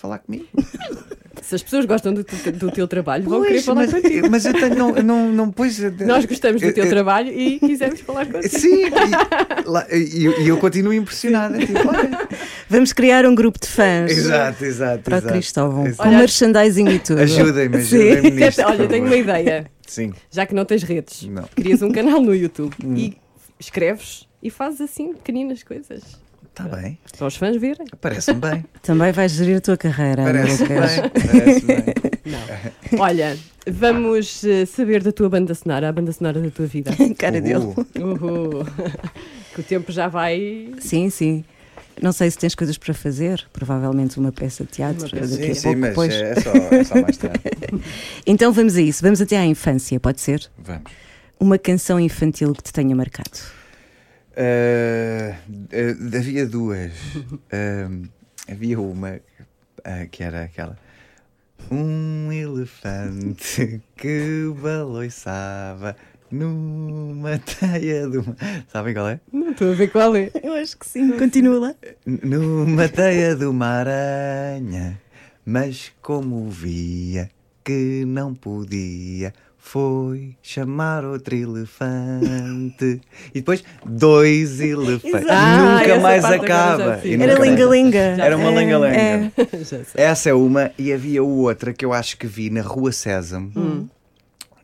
falar 0.00 0.18
comigo. 0.18 0.46
Se 1.42 1.54
as 1.54 1.62
pessoas 1.62 1.84
gostam 1.86 2.12
do, 2.12 2.22
teu- 2.22 2.52
do 2.52 2.70
teu 2.70 2.86
trabalho, 2.86 3.24
vão 3.24 3.38
Pois, 3.38 3.48
querer 3.48 3.62
falar 3.62 3.82
mas, 3.82 3.92
contigo. 3.92 4.30
mas 4.30 4.44
eu 4.44 4.52
tenho, 4.52 4.74
não, 4.76 4.92
não, 4.92 5.32
não 5.32 5.50
pois, 5.50 5.78
Nós 6.00 6.24
gostamos 6.26 6.60
do 6.60 6.68
eu- 6.68 6.74
teu 6.74 6.84
eu- 6.84 6.90
trabalho 6.90 7.28
e 7.32 7.58
quisemos 7.58 8.00
falar 8.00 8.26
contigo. 8.30 8.58
Sim, 8.58 8.84
e, 8.86 9.68
lá- 9.68 9.86
e 9.90 10.24
eu, 10.24 10.40
e 10.42 10.48
eu 10.48 10.56
continuo 10.58 10.92
impressionado. 10.92 11.56
é 11.56 11.66
tipo, 11.66 11.78
olha. 11.88 12.28
Vamos 12.68 12.92
criar 12.92 13.24
um 13.26 13.34
grupo 13.34 13.58
de 13.58 13.66
fãs 13.68 14.10
Exato, 14.12 14.64
exato. 14.64 15.02
para 15.02 15.14
o 15.14 15.18
exato. 15.18 15.32
Cristóvão, 15.32 15.86
Exato. 15.86 16.02
com 16.02 16.08
Olha- 16.08 16.18
merchandising 16.18 16.88
e 16.88 16.98
tudo. 16.98 17.20
Ajudem-me, 17.22 17.76
ajudem-me 17.78 18.30
nisto. 18.30 18.62
Olha, 18.62 18.86
tenho 18.88 19.06
uma 19.06 19.16
ideia. 19.16 19.70
Sim. 19.86 20.12
Já 20.30 20.46
que 20.46 20.54
não 20.54 20.64
tens 20.64 20.82
redes, 20.82 21.22
Não. 21.26 21.44
crias 21.54 21.82
um 21.82 21.90
canal 21.90 22.20
no 22.20 22.34
YouTube 22.34 22.74
Hum. 22.84 22.94
e 22.96 23.16
escreves 23.58 24.26
e 24.42 24.50
fazes 24.50 24.80
assim 24.82 25.14
pequeninas 25.14 25.62
coisas. 25.62 26.02
Está 26.50 26.64
Tá 26.68 26.76
bem. 26.76 26.98
Para 27.16 27.26
os 27.26 27.36
fãs 27.36 27.56
verem. 27.56 27.86
Parece-me 28.00 28.40
bem. 28.40 28.64
Também 28.82 29.12
vais 29.12 29.32
gerir 29.32 29.56
a 29.56 29.60
tua 29.60 29.76
carreira, 29.76 30.24
Parece-me 30.24 30.68
bem. 30.68 30.76
Parece 31.30 31.66
bem. 31.66 31.84
Não. 32.26 33.00
Olha, 33.00 33.36
vamos 33.66 34.44
eh, 34.44 34.66
saber 34.66 35.02
da 35.02 35.12
tua 35.12 35.28
banda 35.30 35.54
sonora, 35.54 35.88
a 35.88 35.92
banda 35.92 36.12
sonora 36.12 36.40
da 36.40 36.50
tua 36.50 36.66
vida. 36.66 36.90
Cara 37.16 37.40
dele. 37.40 37.64
Uh, 37.64 37.86
Uhul. 38.04 38.66
que 39.54 39.60
o 39.60 39.64
tempo 39.64 39.90
já 39.92 40.08
vai. 40.08 40.70
Sim, 40.80 41.08
sim. 41.08 41.44
Não 42.02 42.12
sei 42.12 42.30
se 42.30 42.38
tens 42.38 42.54
coisas 42.54 42.76
para 42.78 42.94
fazer, 42.94 43.46
provavelmente 43.52 44.18
uma 44.18 44.32
peça 44.32 44.64
de 44.64 44.70
teatro. 44.70 45.02
Uma 45.06 45.10
peça. 45.10 45.36
daqui 45.36 45.50
a 45.50 45.54
Sim, 45.54 45.60
sim, 45.60 45.62
pouco, 45.62 45.78
mas 45.80 45.94
pois. 45.94 46.14
é 46.14 46.34
só, 46.40 46.50
é 46.52 46.84
só 46.84 46.94
mais 47.00 47.16
tarde. 47.16 47.40
Então 48.26 48.52
vamos 48.52 48.76
a 48.76 48.80
isso, 48.82 49.02
vamos 49.02 49.20
até 49.20 49.36
à 49.36 49.44
infância, 49.46 49.98
pode 50.00 50.20
ser? 50.20 50.48
Vamos. 50.58 50.90
Uma 51.38 51.58
canção 51.58 51.98
infantil 52.00 52.52
que 52.54 52.62
te 52.62 52.72
tenha 52.72 52.94
marcado. 52.96 53.38
Ah, 54.36 55.36
havia 56.16 56.46
duas. 56.46 56.92
Ah, 57.52 57.90
havia 58.50 58.80
uma 58.80 59.20
ah, 59.84 60.06
que 60.10 60.22
era 60.22 60.44
aquela. 60.44 60.78
Um 61.70 62.32
elefante 62.32 63.80
que 63.96 64.52
baloiçava 64.60 65.94
numa 66.30 67.38
teia 67.38 68.08
de 68.08 68.18
uma. 68.18 68.36
Sabem 68.68 68.94
qual 68.94 69.08
é? 69.08 69.20
Não 69.32 69.50
estou 69.50 69.72
a 69.72 69.74
ver 69.74 69.88
qual 69.90 70.16
é. 70.16 70.30
Eu 70.42 70.54
acho 70.54 70.78
que 70.78 70.86
sim, 70.86 71.16
continua 71.18 71.60
lá. 71.60 71.74
Numa 72.06 72.88
teia 72.88 73.34
de 73.34 73.44
uma 73.44 73.66
aranha, 73.66 75.00
mas 75.44 75.92
como 76.00 76.48
via 76.48 77.30
que 77.64 78.04
não 78.06 78.34
podia, 78.34 79.32
foi 79.62 80.36
chamar 80.42 81.04
outro 81.04 81.34
elefante. 81.34 83.00
E 83.28 83.34
depois, 83.34 83.62
dois 83.84 84.58
elefantes. 84.60 85.28
Ah, 85.30 85.78
nunca 85.80 86.00
mais 86.00 86.24
acaba. 86.24 86.82
Era 87.04 87.16
nunca 87.16 87.38
mais- 87.38 87.50
linga-linga. 87.50 87.98
Era 87.98 88.36
uma 88.36 88.50
É, 88.50 88.54
lenga-lenga. 88.54 88.96
é. 88.98 89.32
Essa 90.02 90.30
é 90.30 90.34
uma, 90.34 90.70
e 90.78 90.92
havia 90.92 91.22
outra 91.22 91.72
que 91.72 91.84
eu 91.84 91.92
acho 91.92 92.16
que 92.16 92.26
vi 92.26 92.50
na 92.50 92.62
Rua 92.62 92.90
Sésamo, 92.92 93.52
Hum. 93.56 93.88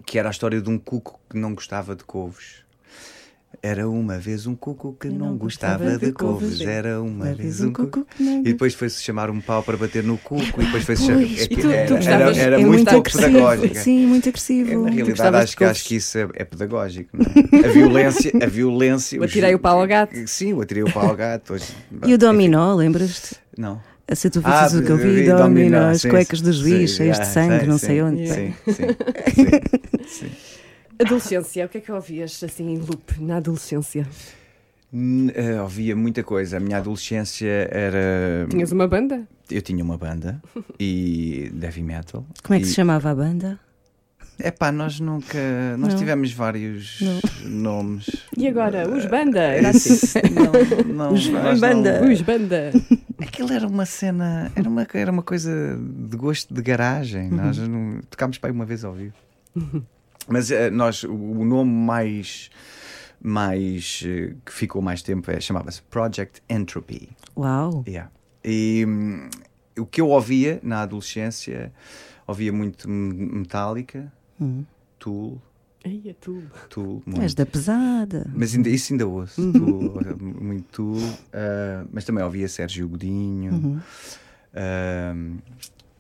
que 0.04 0.18
era 0.18 0.28
a 0.28 0.30
história 0.32 0.60
de 0.60 0.70
um 0.70 0.78
cuco 0.78 1.20
que 1.30 1.38
não 1.38 1.54
gostava 1.54 1.94
de 1.94 2.02
couves. 2.04 2.64
Era 3.66 3.88
uma 3.90 4.16
vez 4.16 4.46
um 4.46 4.54
cuco 4.54 4.96
que 4.98 5.08
não, 5.08 5.36
gostava 5.36 5.98
de 5.98 6.12
couves. 6.12 6.60
Era 6.60 7.02
uma 7.02 7.34
vez 7.34 7.60
um 7.60 7.72
cuco. 7.72 8.06
não 8.20 8.38
E 8.38 8.44
depois 8.44 8.74
foi-se 8.74 9.02
chamar 9.02 9.28
um 9.28 9.40
pau 9.40 9.60
para 9.60 9.76
bater 9.76 10.04
no 10.04 10.16
cuco 10.16 10.62
e 10.62 10.64
depois 10.66 10.84
foi-se 10.84 11.04
chamar. 11.04 11.22
É 11.22 11.46
tu- 11.48 11.60
tu 11.60 11.70
era, 11.72 12.14
era, 12.30 12.36
era 12.36 12.60
é 12.60 12.64
muito, 12.64 12.88
agressivo. 12.88 13.26
pedagógica. 13.26 13.80
Sim, 13.80 14.06
muito 14.06 14.28
agressivo. 14.28 14.82
Na 14.84 14.90
realidade, 14.90 15.36
acho 15.36 15.46
de 15.50 15.56
que, 15.56 15.64
couves? 15.64 15.76
acho 15.80 15.88
que 15.88 15.94
isso 15.96 16.16
é, 16.18 16.28
é 16.34 16.44
pedagógico. 16.44 17.16
não 17.16 17.24
é? 17.60 17.66
A 17.66 17.68
violência. 17.68 18.32
A 18.40 18.46
violência 18.46 19.20
O 19.20 19.24
atirei 19.24 19.54
o 19.54 19.58
pau 19.58 19.80
ao 19.80 19.86
gato. 19.86 20.14
Sim, 20.28 20.52
o 20.52 20.60
atirei 20.60 20.84
o 20.84 20.92
pau 20.92 21.08
ao 21.08 21.16
gato. 21.16 21.54
Hoje, 21.54 21.64
E 22.06 22.14
o 22.14 22.18
dominó, 22.18 22.72
lembras-te? 22.76 23.34
Não. 23.58 23.80
A 24.08 24.14
se 24.14 24.30
tu 24.30 24.40
Ah, 24.44 24.62
visses 24.62 24.78
o 24.78 24.84
que 24.84 24.92
eu 24.92 24.96
vi, 24.96 25.24
dominó, 25.26 25.88
as 25.88 26.04
cuecas 26.04 26.40
do 26.40 26.52
juiz, 26.52 26.92
cheias 26.92 27.16
de 27.16 27.22
ah, 27.22 27.26
sangue, 27.26 27.66
não 27.66 27.78
sei 27.78 28.00
onde. 28.00 28.28
Sim, 28.28 28.54
sim. 30.06 30.26
Adolescência, 30.98 31.66
o 31.66 31.68
que 31.68 31.78
é 31.78 31.80
que 31.80 31.92
ouvias 31.92 32.42
assim 32.42 32.70
em 32.74 32.78
loop 32.78 33.20
na 33.20 33.36
adolescência? 33.36 34.06
Eh, 35.34 35.60
Ouvia 35.60 35.94
muita 35.96 36.22
coisa. 36.22 36.56
A 36.56 36.60
minha 36.60 36.78
adolescência 36.78 37.68
era. 37.70 38.46
Tinhas 38.48 38.72
uma 38.72 38.86
banda? 38.88 39.26
Eu 39.50 39.60
tinha 39.60 39.82
uma 39.84 39.98
banda 39.98 40.40
e 40.80 41.50
heavy 41.62 41.82
metal. 41.82 42.24
Como 42.42 42.54
é 42.56 42.60
que 42.60 42.64
E- 42.66 42.68
se 42.68 42.74
chamava 42.74 43.10
a 43.10 43.14
banda? 43.14 43.58
É 44.38 44.50
pá, 44.50 44.70
nós 44.70 45.00
nunca. 45.00 45.38
Nós 45.78 45.94
Não. 45.94 45.98
tivemos 45.98 46.30
vários 46.32 47.00
nomes. 47.44 48.06
E 48.36 48.46
agora? 48.46 48.86
Os 48.88 49.06
banda? 49.06 49.40
Era 49.40 49.70
assim. 49.70 50.20
Não, 50.86 50.94
não, 50.94 51.12
Os 51.14 51.26
banda. 51.60 52.00
não- 52.02 52.12
Os 52.12 52.20
banda. 52.22 52.70
Aquilo 53.18 53.50
era 53.52 53.66
uma 53.66 53.86
cena, 53.86 54.52
era 54.54 54.68
uma, 54.68 54.86
era 54.92 55.10
uma 55.10 55.22
coisa 55.22 55.78
de 55.78 56.16
gosto 56.18 56.52
de 56.52 56.60
garagem. 56.60 57.30
Nós 57.30 57.56
não, 57.58 57.98
tocámos 58.10 58.36
para 58.36 58.50
aí 58.50 58.54
uma 58.54 58.66
vez 58.66 58.84
ao 58.84 58.92
vivo. 58.92 59.14
Mas 60.28 60.50
eh, 60.50 60.70
nós, 60.70 61.02
o, 61.04 61.44
nome 61.44 61.70
mais, 61.70 62.50
mais 63.22 64.02
eh, 64.04 64.34
que 64.44 64.52
ficou 64.52 64.82
mais 64.82 65.02
tempo 65.02 65.30
é, 65.30 65.40
chamava-se 65.40 65.82
Project 65.82 66.42
Entropy. 66.48 67.08
Uau! 67.36 67.84
Yeah. 67.86 68.10
E 68.44 68.84
hum, 68.86 69.28
o 69.78 69.86
que 69.86 70.00
eu 70.00 70.08
ouvia 70.08 70.58
na 70.62 70.82
adolescência, 70.82 71.72
ouvia 72.26 72.52
muito 72.52 72.88
Metallica, 72.88 74.12
Hum. 74.40 74.64
Tool, 74.98 75.40
Ai, 75.84 76.02
é. 76.06 76.12
Tool, 76.68 77.02
És 77.06 77.16
muito. 77.18 77.34
da 77.36 77.46
pesada. 77.46 78.26
Mas 78.34 78.54
ainda, 78.54 78.68
isso 78.68 78.92
ainda 78.92 79.06
ouço, 79.06 79.40
Tool, 79.52 79.94
muito 80.42 80.64
Tool, 80.72 81.00
ah, 81.32 81.86
mas 81.92 82.04
também 82.04 82.22
ouvia 82.24 82.48
Sérgio 82.48 82.88
Godinho, 82.88 83.52
Uhum. 83.54 83.80
Ahm, 84.54 85.38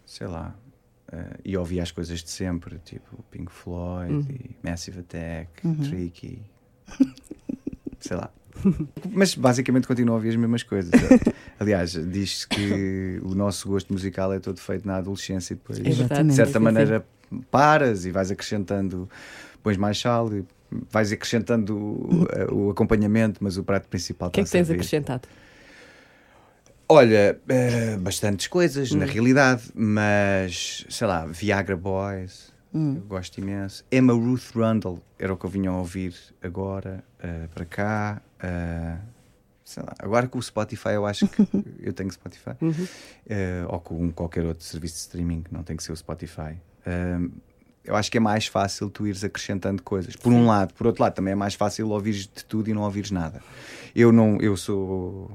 sei 0.04 0.26
lá, 0.26 0.54
ah, 1.12 1.36
e 1.44 1.56
ouvia 1.56 1.82
as 1.82 1.90
coisas 1.90 2.22
de 2.22 2.30
sempre, 2.30 2.78
tipo 2.84 3.24
Pink 3.30 3.50
Floyd, 3.50 4.26
e 4.30 4.56
Massive 4.68 5.00
Attack, 5.00 5.62
Tricky, 5.88 6.42
sei 8.00 8.16
lá. 8.16 8.30
Mas 9.10 9.34
basicamente 9.34 9.86
continuo 9.86 10.14
a 10.14 10.16
ouvir 10.16 10.30
as 10.30 10.36
mesmas 10.36 10.62
coisas. 10.62 10.90
Aliás, 11.60 11.92
diz-se 11.92 12.48
que 12.48 13.20
o 13.22 13.34
nosso 13.34 13.68
gosto 13.68 13.92
musical 13.92 14.32
é 14.32 14.38
todo 14.38 14.58
feito 14.58 14.86
na 14.86 14.96
adolescência 14.96 15.54
e 15.54 15.56
depois, 15.56 15.78
É 15.78 16.22
de 16.22 16.34
certa 16.34 16.58
maneira, 16.58 17.04
paras 17.50 18.04
e 18.06 18.10
vais 18.10 18.30
acrescentando, 18.30 19.08
pões 19.62 19.76
mais 19.76 19.98
sal 19.98 20.32
e 20.32 20.44
vais 20.90 21.12
acrescentando 21.12 21.76
o, 21.76 22.26
o 22.66 22.70
acompanhamento, 22.70 23.42
mas 23.42 23.56
o 23.56 23.62
prato 23.62 23.88
principal 23.88 24.28
O 24.28 24.32
que 24.32 24.40
é 24.40 24.42
que 24.42 24.48
está 24.48 24.58
tens 24.58 24.70
acrescentado? 24.70 25.28
Olha, 26.88 27.40
eh, 27.48 27.96
bastantes 27.96 28.46
coisas, 28.46 28.92
na 28.92 29.04
realidade, 29.04 29.62
mas 29.74 30.84
sei 30.88 31.06
lá, 31.06 31.26
Viagra 31.26 31.76
Boys, 31.76 32.52
eu 32.96 33.02
gosto 33.02 33.38
imenso. 33.38 33.84
Emma 33.90 34.12
Ruth 34.12 34.54
Rundle 34.54 35.02
era 35.18 35.32
o 35.32 35.36
que 35.36 35.44
eu 35.46 35.50
vinha 35.50 35.70
a 35.70 35.76
ouvir 35.78 36.14
agora, 36.42 37.02
eh, 37.18 37.48
para 37.52 37.64
cá. 37.64 38.22
eh, 38.40 38.96
sei 39.64 39.82
lá, 39.82 39.94
agora 39.98 40.28
com 40.28 40.38
o 40.38 40.42
Spotify, 40.42 40.90
eu 40.90 41.04
acho 41.06 41.26
que 41.26 41.42
eu 41.80 41.92
tenho 41.92 42.08
Spotify, 42.12 42.50
eh, 43.28 43.64
ou 43.68 43.80
com 43.80 44.12
qualquer 44.12 44.44
outro 44.44 44.64
serviço 44.64 44.94
de 44.94 45.00
streaming, 45.00 45.42
não 45.50 45.64
tem 45.64 45.76
que 45.76 45.82
ser 45.82 45.90
o 45.90 45.96
Spotify. 45.96 46.56
Eu 47.86 47.94
acho 47.96 48.10
que 48.10 48.18
é 48.18 48.20
mais 48.20 48.46
fácil 48.46 48.90
tu 48.90 49.06
ires 49.06 49.22
acrescentando 49.22 49.82
coisas. 49.82 50.16
Por 50.16 50.32
um 50.32 50.46
lado, 50.46 50.74
por 50.74 50.86
outro 50.88 51.02
lado, 51.02 51.14
também 51.14 51.32
é 51.32 51.36
mais 51.36 51.54
fácil 51.54 51.88
ouvires 51.90 52.22
de 52.26 52.44
tudo 52.44 52.68
e 52.68 52.74
não 52.74 52.82
ouvires 52.82 53.10
nada. 53.10 53.40
Eu 53.94 54.10
não, 54.12 54.38
eu 54.40 54.56
sou, 54.56 55.30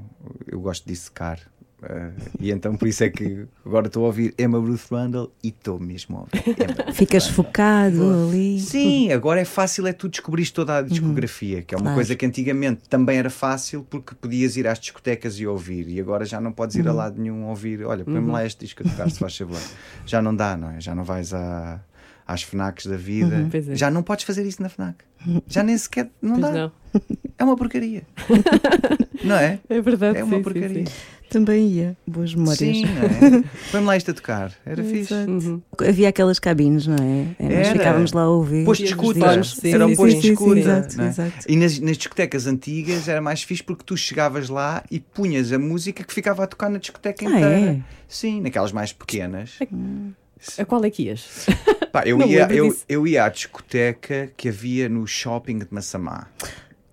eu 0.46 0.60
gosto 0.60 0.84
de 0.86 0.92
dissecar. 0.92 1.40
eh, 1.82 2.10
e 2.38 2.50
então 2.52 2.76
por 2.76 2.86
isso 2.86 3.02
é 3.02 3.10
que 3.10 3.44
agora 3.66 3.88
estou 3.88 4.04
a 4.04 4.06
ouvir 4.06 4.32
Emma 4.38 4.56
Ruth 4.58 4.88
Rundle 4.90 5.32
e 5.42 5.48
estou 5.48 5.80
mesmo 5.80 6.16
a 6.16 6.20
ouvir. 6.20 6.92
Ficas 6.94 7.26
focado 7.26 8.28
ali. 8.28 8.60
Sim, 8.60 9.10
agora 9.12 9.40
é 9.40 9.44
fácil, 9.44 9.86
é 9.88 9.92
tu 9.92 10.08
descobrires 10.08 10.50
toda 10.52 10.76
a 10.78 10.82
discografia, 10.82 11.62
que 11.62 11.74
é 11.74 11.76
uma 11.76 11.82
Claro. 11.86 11.96
coisa 11.96 12.14
que 12.14 12.24
antigamente 12.24 12.82
também 12.88 13.18
era 13.18 13.30
fácil 13.30 13.84
porque 13.90 14.14
podias 14.14 14.56
ir 14.56 14.68
às 14.68 14.78
discotecas 14.78 15.40
e 15.40 15.46
ouvir, 15.46 15.88
e 15.88 15.98
agora 16.00 16.24
já 16.24 16.40
não 16.40 16.52
podes 16.52 16.76
ir 16.76 16.86
a 16.86 16.92
lado 16.92 17.20
nenhum 17.20 17.46
ouvir. 17.48 17.82
Olha, 17.84 18.04
põe-me 18.04 18.30
lá 18.30 18.46
este 18.46 18.60
disco 18.60 18.86
a 18.86 18.88
tocar, 18.90 19.10
se 19.10 19.18
faz 19.18 19.36
favor. 19.36 19.58
Já 20.06 20.20
não 20.22 20.34
dá, 20.36 20.56
não 20.56 20.70
é? 20.70 20.80
Já 20.80 20.94
não 20.94 21.02
vais 21.04 21.32
à, 21.34 21.80
às 22.32 22.42
FNACs 22.42 22.86
da 22.86 22.96
vida. 22.96 23.46
Pois 23.50 23.68
é. 23.68 23.76
Já 23.76 23.90
não 23.90 24.02
podes 24.02 24.24
fazer 24.24 24.44
isso 24.46 24.60
na 24.62 24.68
FNAC. 24.68 24.96
Já 25.46 25.62
nem 25.62 25.78
sequer, 25.78 26.10
não 26.20 26.40
Pois 26.40 26.42
dá. 26.42 26.52
não. 26.52 26.72
É 27.38 27.44
uma 27.44 27.56
porcaria. 27.56 28.02
não 29.24 29.36
é? 29.36 29.58
É 29.68 29.80
verdade. 29.80 30.18
É 30.18 30.24
uma 30.24 30.36
sim, 30.36 30.42
porcaria. 30.42 30.68
Sim, 30.68 30.86
sim. 30.86 30.92
Também 31.30 31.66
ia. 31.68 31.96
Boas 32.06 32.34
memórias. 32.34 32.58
Sim, 32.58 32.84
não 32.84 33.38
é? 33.38 33.44
Põe-me 33.72 33.86
lá 33.86 33.96
isto 33.96 34.10
a 34.10 34.14
tocar. 34.14 34.52
Era 34.66 34.84
fixe. 34.84 35.14
Uhum. 35.14 35.62
Havia 35.80 36.10
aquelas 36.10 36.38
cabines, 36.38 36.86
não 36.86 36.96
é? 36.96 37.26
É, 37.38 37.42
Nós 37.58 37.68
Era. 37.68 37.78
ficávamos 37.78 38.12
lá 38.12 38.22
a 38.22 38.28
ouvir. 38.28 38.66
Posto 38.66 38.82
de 38.84 38.90
escuta. 38.90 39.42
sim, 39.44 39.72
Era 39.72 39.86
um 39.86 39.96
posto 39.96 40.16
de 40.16 40.26
sim, 40.26 40.32
escuta. 40.32 40.58
exato, 40.60 41.00
é? 41.00 41.06
exato. 41.08 41.32
E 41.48 41.56
nas, 41.56 41.78
nas 41.78 41.96
discotecas 41.96 42.46
antigas 42.46 43.08
era 43.08 43.22
mais 43.22 43.42
fixe 43.42 43.62
porque 43.62 43.82
tu 43.82 43.96
chegavas 43.96 44.50
lá 44.50 44.84
e 44.90 45.00
punhas 45.00 45.50
a 45.52 45.58
música 45.58 46.04
que 46.04 46.12
ficava 46.12 46.44
a 46.44 46.46
tocar 46.46 46.68
na 46.68 46.78
discoteca 46.78 47.24
Ah, 47.26 47.30
inteira. 47.30 47.70
é? 47.70 47.80
Sim, 48.06 48.42
naquelas 48.42 48.72
mais 48.72 48.92
pequenas. 48.92 49.52
A 50.58 50.64
qual 50.64 50.84
é 50.84 50.90
que 50.90 51.04
ias? 51.04 51.46
Pá, 51.92 52.02
eu, 52.06 52.20
ia, 52.26 52.46
eu, 52.52 52.76
eu 52.88 53.06
ia 53.06 53.24
à 53.24 53.28
discoteca 53.28 54.30
que 54.36 54.48
havia 54.48 54.88
no 54.88 55.06
shopping 55.06 55.58
de 55.58 55.68
Massamá. 55.70 56.28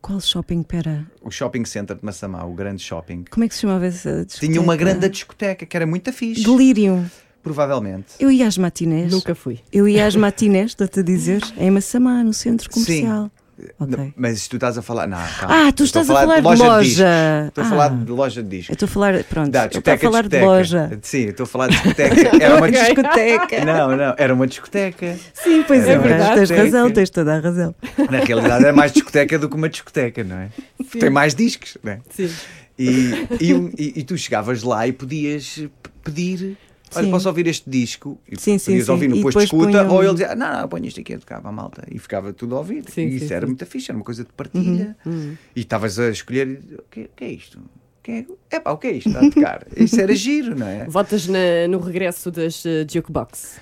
Qual 0.02 0.20
shopping? 0.20 0.64
Pera. 0.64 1.06
O 1.22 1.30
shopping 1.30 1.66
center 1.66 1.95
de 1.95 2.04
Massamá, 2.04 2.43
o 2.45 2.54
grande 2.54 2.82
shopping. 2.82 3.26
Como 3.30 3.43
é 3.43 3.47
que 3.47 3.56
se 3.56 3.62
chamava 3.62 3.86
essa 3.86 4.26
discoteca? 4.26 4.52
Tinha 4.52 4.62
uma 4.62 4.76
grande 4.76 5.08
discoteca 5.10 5.66
que 5.66 5.76
era 5.76 5.86
muito 5.86 6.12
fixe. 6.12 6.43
Delirium. 6.43 7.06
Provavelmente. 7.43 8.14
Eu 8.20 8.32
ia 8.32 8.47
às 8.47 8.58
matinés. 8.58 9.12
Nunca 9.12 9.34
fui. 9.34 9.60
Eu 9.72 9.88
ia 9.88 10.06
às 10.06 10.16
matinés, 10.16 10.72
estou-te 10.72 11.00
a 11.00 11.04
dizer, 11.04 11.41
em 11.58 11.72
Massamá, 11.72 12.24
no 12.24 12.34
centro 12.34 12.70
comercial. 12.70 13.26
Ok. 13.26 13.39
Não, 13.80 14.14
Mas 14.16 14.47
tu 14.47 14.55
estás 14.57 14.78
a 14.78 14.82
falar. 14.82 15.07
Não, 15.07 15.18
calma. 15.39 15.68
Ah, 15.68 15.72
tu 15.72 15.84
Eu 15.84 15.86
estás 15.86 16.07
estou 16.07 16.18
a 16.18 16.22
falar 16.22 16.36
de 16.55 16.64
loja. 16.64 17.45
Estou 17.47 17.64
a 17.64 17.68
Ah. 17.68 17.70
falar 17.70 17.89
de 17.89 18.12
loja 18.12 18.41
de 18.43 18.47
Eu 18.47 18.60
discos. 18.60 18.74
estou 18.74 18.86
a 18.86 18.89
falar, 18.89 19.24
pronto, 19.26 19.51
Da 19.51 19.60
eu 19.64 19.66
estou 19.66 19.80
a 19.80 19.82
discoteca, 19.95 20.03
falar 20.05 20.22
de 20.24 20.30
discoteca. 20.30 20.45
loja. 20.51 20.99
Sim, 21.01 21.18
eu 21.24 21.30
estou 21.32 21.43
a 21.43 21.47
falar 21.47 21.68
de 21.68 21.74
discoteca. 21.74 22.16
Era 22.43 22.55
uma 22.55 22.72
discoteca. 22.72 23.66
Não, 23.66 23.97
não, 23.97 24.16
era 24.18 24.34
uma 24.34 24.47
discoteca. 24.47 25.18
Sim, 25.34 25.64
pois 25.68 25.88
É 25.88 25.91
é, 25.93 25.97
verdade. 25.97 26.36
tens 26.36 26.49
razão, 26.49 26.66
Discoteca. 26.89 26.93
tens 26.93 27.10
toda 27.10 27.36
a 27.36 27.39
razão. 27.39 27.76
Na 28.10 28.20
realidade 28.20 28.66
é 28.66 28.72
mais 28.72 28.91
discoteca 28.91 29.38
do 29.39 29.49
que 29.49 29.55
uma 29.55 29.70
discoteca, 29.70 30.24
não 30.24 30.38
é? 30.38 30.49
Porque 30.78 30.99
Tem 30.99 31.10
mais 31.10 31.36
discos, 31.36 31.78
não 31.84 31.91
é? 31.93 31.99
Sim. 32.10 32.30
E, 32.78 33.28
e, 33.41 33.51
e- 33.78 33.93
e 33.97 34.03
tu 34.03 34.18
chegavas 34.18 34.64
lá 34.64 34.88
e 34.88 34.93
podias 34.93 35.62
pedir. 36.03 36.57
Olha, 36.96 37.06
Sim. 37.06 37.12
posso 37.12 37.28
ouvir 37.28 37.48
este 37.48 37.70
disco? 37.70 38.20
E 38.28 38.40
Sim, 38.40 38.58
sim, 38.58 38.72
podias 38.72 38.90
ouvir 38.90 39.08
no 39.10 39.22
posto 39.22 39.38
de 39.40 39.46
escuta, 39.46 39.66
punham- 39.68 39.90
ou 39.90 40.04
ele 40.04 40.12
dizia, 40.14 40.36
não, 40.36 40.62
não, 40.62 40.68
põe 40.68 40.86
isto 40.88 41.00
aqui, 41.00 41.14
eu 41.14 41.20
tocava 41.20 41.50
a 41.50 41.52
malta. 41.52 41.84
E 41.92 42.00
ficava 42.00 42.34
tudo 42.34 42.56
a 42.56 42.60
ouvir. 42.60 42.84
Sim, 42.90 43.04
e 43.08 43.16
isso 43.18 43.34
era 43.34 43.46
muito 43.46 43.66
fixe, 43.66 43.92
era 43.92 43.98
uma 43.98 44.04
coisa 44.06 44.24
de 44.24 44.32
partilha. 44.34 44.96
Uhum, 45.06 45.36
E 45.56 45.60
estavas 45.62 46.00
a 46.00 46.10
escolher, 46.10 46.60
o 46.80 46.84
que, 46.90 47.02
o 47.02 47.10
que 47.16 47.24
é 47.26 47.32
isto? 47.32 47.60
É, 48.08 48.26
epá, 48.56 48.72
o 48.72 48.78
que 48.80 48.88
é 48.88 48.92
isto? 48.94 49.10
Está 49.10 49.20
a 49.24 49.30
tocar. 49.30 49.68
Isso 49.78 50.02
era 50.02 50.16
giro, 50.16 50.56
não 50.58 50.66
é? 50.66 50.86
Votas 50.86 51.28
na- 51.28 51.68
no 51.70 51.78
regresso 51.80 52.32
das 52.32 52.66
uh, 52.66 52.70
Jukebox. 52.92 53.60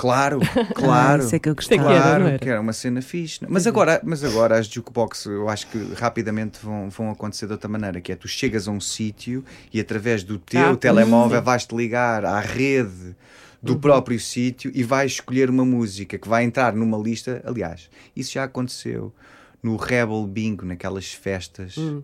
Claro, 0.00 0.40
claro. 0.74 1.22
Ah, 1.22 1.26
isso 1.26 1.36
é 1.36 1.38
que 1.38 1.48
eu 1.50 1.54
Isso 1.58 1.74
é 1.74 1.76
que 1.76 1.82
gostava. 1.82 1.92
era, 1.94 2.02
Claro, 2.02 2.24
não 2.24 2.30
era? 2.30 2.38
que 2.38 2.48
era 2.48 2.60
uma 2.60 2.72
cena 2.72 3.02
fixe. 3.02 3.40
Mas 3.46 3.66
agora, 3.66 4.00
mas 4.02 4.24
agora 4.24 4.58
as 4.58 4.66
jukebox 4.66 5.26
eu 5.26 5.46
acho 5.48 5.66
que 5.66 5.78
rapidamente 5.94 6.58
vão, 6.62 6.88
vão 6.88 7.10
acontecer 7.10 7.44
de 7.46 7.52
outra 7.52 7.68
maneira, 7.68 8.00
que 8.00 8.10
é 8.10 8.16
tu 8.16 8.26
chegas 8.26 8.66
a 8.66 8.70
um 8.70 8.80
sítio 8.80 9.44
e 9.72 9.78
através 9.78 10.24
do 10.24 10.38
teu 10.38 10.72
Ah, 10.72 10.76
telemóvel 10.76 11.42
vais-te 11.42 11.74
ligar 11.76 12.24
à 12.24 12.40
rede 12.40 13.14
do 13.62 13.74
Uhum. 13.74 13.78
próprio 13.80 14.18
sítio 14.18 14.72
e 14.74 14.82
vais 14.82 15.12
escolher 15.12 15.50
uma 15.50 15.66
música 15.66 16.16
que 16.16 16.26
vai 16.26 16.44
entrar 16.44 16.72
numa 16.72 16.96
lista. 16.96 17.42
Aliás, 17.44 17.90
isso 18.16 18.32
já 18.32 18.44
aconteceu 18.44 19.12
no 19.62 19.76
Rebel 19.76 20.26
Bingo, 20.26 20.64
naquelas 20.64 21.12
festas. 21.12 21.76
Hum. 21.76 22.02